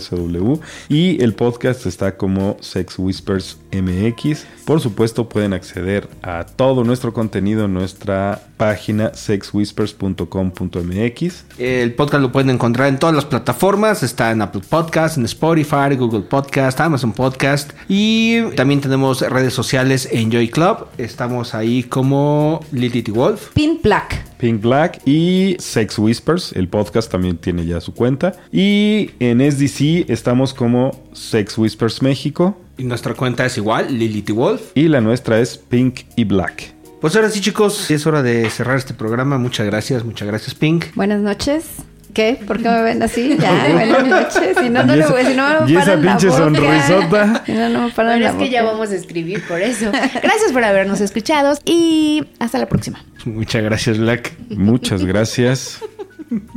y 0.90 1.22
el 1.22 1.34
podcast 1.34 1.86
está 1.86 2.18
como 2.18 2.58
Sex 2.60 3.00
Whispers 3.00 3.58
MX. 3.72 4.46
Por 4.66 4.80
supuesto, 4.80 5.28
pueden 5.28 5.54
acceder 5.54 6.08
a 6.22 6.46
todo 6.46 6.84
nuestro 6.84 7.14
contenido 7.14 7.66
en 7.66 7.74
nuestra 7.74 8.44
página 8.58 9.12
sexwhispers.com.mx. 9.14 11.46
El 11.58 11.94
podcast 11.94 12.22
lo 12.22 12.32
pueden 12.32 12.52
encontrar 12.52 12.90
en 12.90 13.00
todas 13.00 13.16
las 13.16 13.26
plataformas. 13.26 14.04
Está 14.04 14.32
en 14.32 14.42
Apple 14.42 14.62
Podcast, 14.68 15.18
en 15.18 15.26
Spotify, 15.26 15.96
Google 15.98 16.22
Podcast, 16.22 16.80
Amazon 16.80 17.14
Podcast. 17.14 17.72
Y 17.90 18.42
también 18.56 18.82
tenemos 18.82 19.22
redes 19.22 19.54
sociales 19.54 20.08
en 20.12 20.32
Joy 20.32 20.50
Club. 20.50 20.88
Estamos 20.98 21.56
ahí 21.56 21.84
como 21.84 22.60
Lilith 22.72 23.10
Wolf. 23.10 23.50
Pink 23.54 23.82
Black. 23.82 24.26
Pink 24.38 24.62
Black 24.62 25.08
y 25.08 25.56
Sex 25.60 26.00
Whispers. 26.00 26.52
El 26.54 26.68
podcast 26.68 27.12
también 27.12 27.38
tiene 27.38 27.66
ya 27.66 27.80
su 27.80 27.94
cuenta. 27.94 28.34
Y 28.52 29.12
en 29.20 29.40
SDC 29.40 30.10
estamos 30.10 30.54
como 30.54 30.92
Sex 31.14 31.58
Whispers 31.58 32.02
México. 32.02 32.58
Y 32.82 32.84
nuestra 32.84 33.14
cuenta 33.14 33.46
es 33.46 33.58
igual, 33.58 33.96
Lilith 33.96 34.32
Wolf. 34.32 34.72
Y 34.74 34.88
la 34.88 35.02
nuestra 35.02 35.40
es 35.40 35.56
Pink 35.56 36.00
y 36.16 36.24
Black. 36.24 36.74
Pues 37.00 37.16
ahora 37.16 37.30
sí, 37.30 37.40
chicos, 37.40 37.92
es 37.92 38.08
hora 38.08 38.24
de 38.24 38.50
cerrar 38.50 38.76
este 38.76 38.96
programa. 38.96 39.38
Muchas 39.38 39.68
gracias, 39.68 40.04
muchas 40.04 40.28
gracias, 40.28 40.56
Pink. 40.56 40.86
Buenas 40.96 41.22
noches. 41.22 41.66
¿Qué? 42.16 42.40
¿Por 42.48 42.58
qué 42.58 42.70
me 42.70 42.82
ven 42.82 43.04
así? 43.04 43.38
Ya, 43.40 43.68
buenas 43.72 44.08
noches. 44.08 44.58
Si 44.60 44.68
no, 44.72 44.82
no 44.82 44.96
le 44.96 45.06
voy, 45.06 45.24
si 45.26 45.36
no 45.36 45.62
me 45.62 45.72
Y 45.72 45.78
esa 45.78 45.96
pinche 45.96 46.32
sonrisota. 46.32 47.44
Si 47.46 47.52
no, 47.52 47.70
no 47.70 47.86
me 47.86 47.92
paran 47.92 48.18
Pero 48.18 48.32
es 48.32 48.36
que 48.38 48.50
ya 48.50 48.64
vamos 48.64 48.90
a 48.90 48.96
escribir 48.96 49.44
por 49.48 49.62
eso. 49.62 49.92
Gracias 49.92 50.52
por 50.52 50.64
habernos 50.64 51.02
escuchado 51.02 51.56
y 51.66 52.24
hasta 52.40 52.58
la 52.58 52.66
próxima. 52.66 53.06
Muchas 53.26 53.62
gracias, 53.62 54.00
Black. 54.00 54.34
Muchas 54.50 55.06
gracias. 55.06 55.80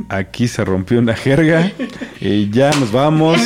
Aquí 0.09 0.47
se 0.47 0.65
rompió 0.65 0.97
una 0.97 1.13
jerga 1.13 1.71
y 2.19 2.49
ya 2.49 2.71
nos 2.71 2.91
vamos 2.91 3.39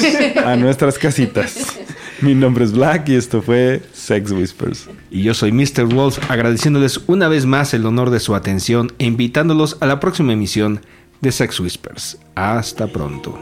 a 0.46 0.56
nuestras 0.56 0.98
casitas. 0.98 1.78
Mi 2.22 2.36
nombre 2.36 2.66
es 2.66 2.74
Black 2.74 3.08
y 3.10 3.16
esto 3.16 3.42
fue 3.42 3.82
Sex 3.94 4.32
Whispers. 4.32 4.90
Y 5.10 5.24
yo 5.24 5.34
soy 5.34 5.54
Mr. 5.54 5.86
Wolf, 5.86 6.20
agradeciéndoles 6.30 7.00
una 7.08 7.30
vez 7.30 7.46
más 7.46 7.74
el 7.74 7.86
honor 7.86 8.10
de 8.10 8.20
su 8.20 8.36
atención 8.36 8.92
e 9.00 9.06
invitándolos 9.06 9.78
a 9.80 9.86
la 9.86 10.00
próxima 10.02 10.34
emisión 10.34 10.82
de 11.22 11.32
Sex 11.32 11.60
Whispers. 11.62 12.18
Hasta 12.36 12.88
pronto. 12.88 13.40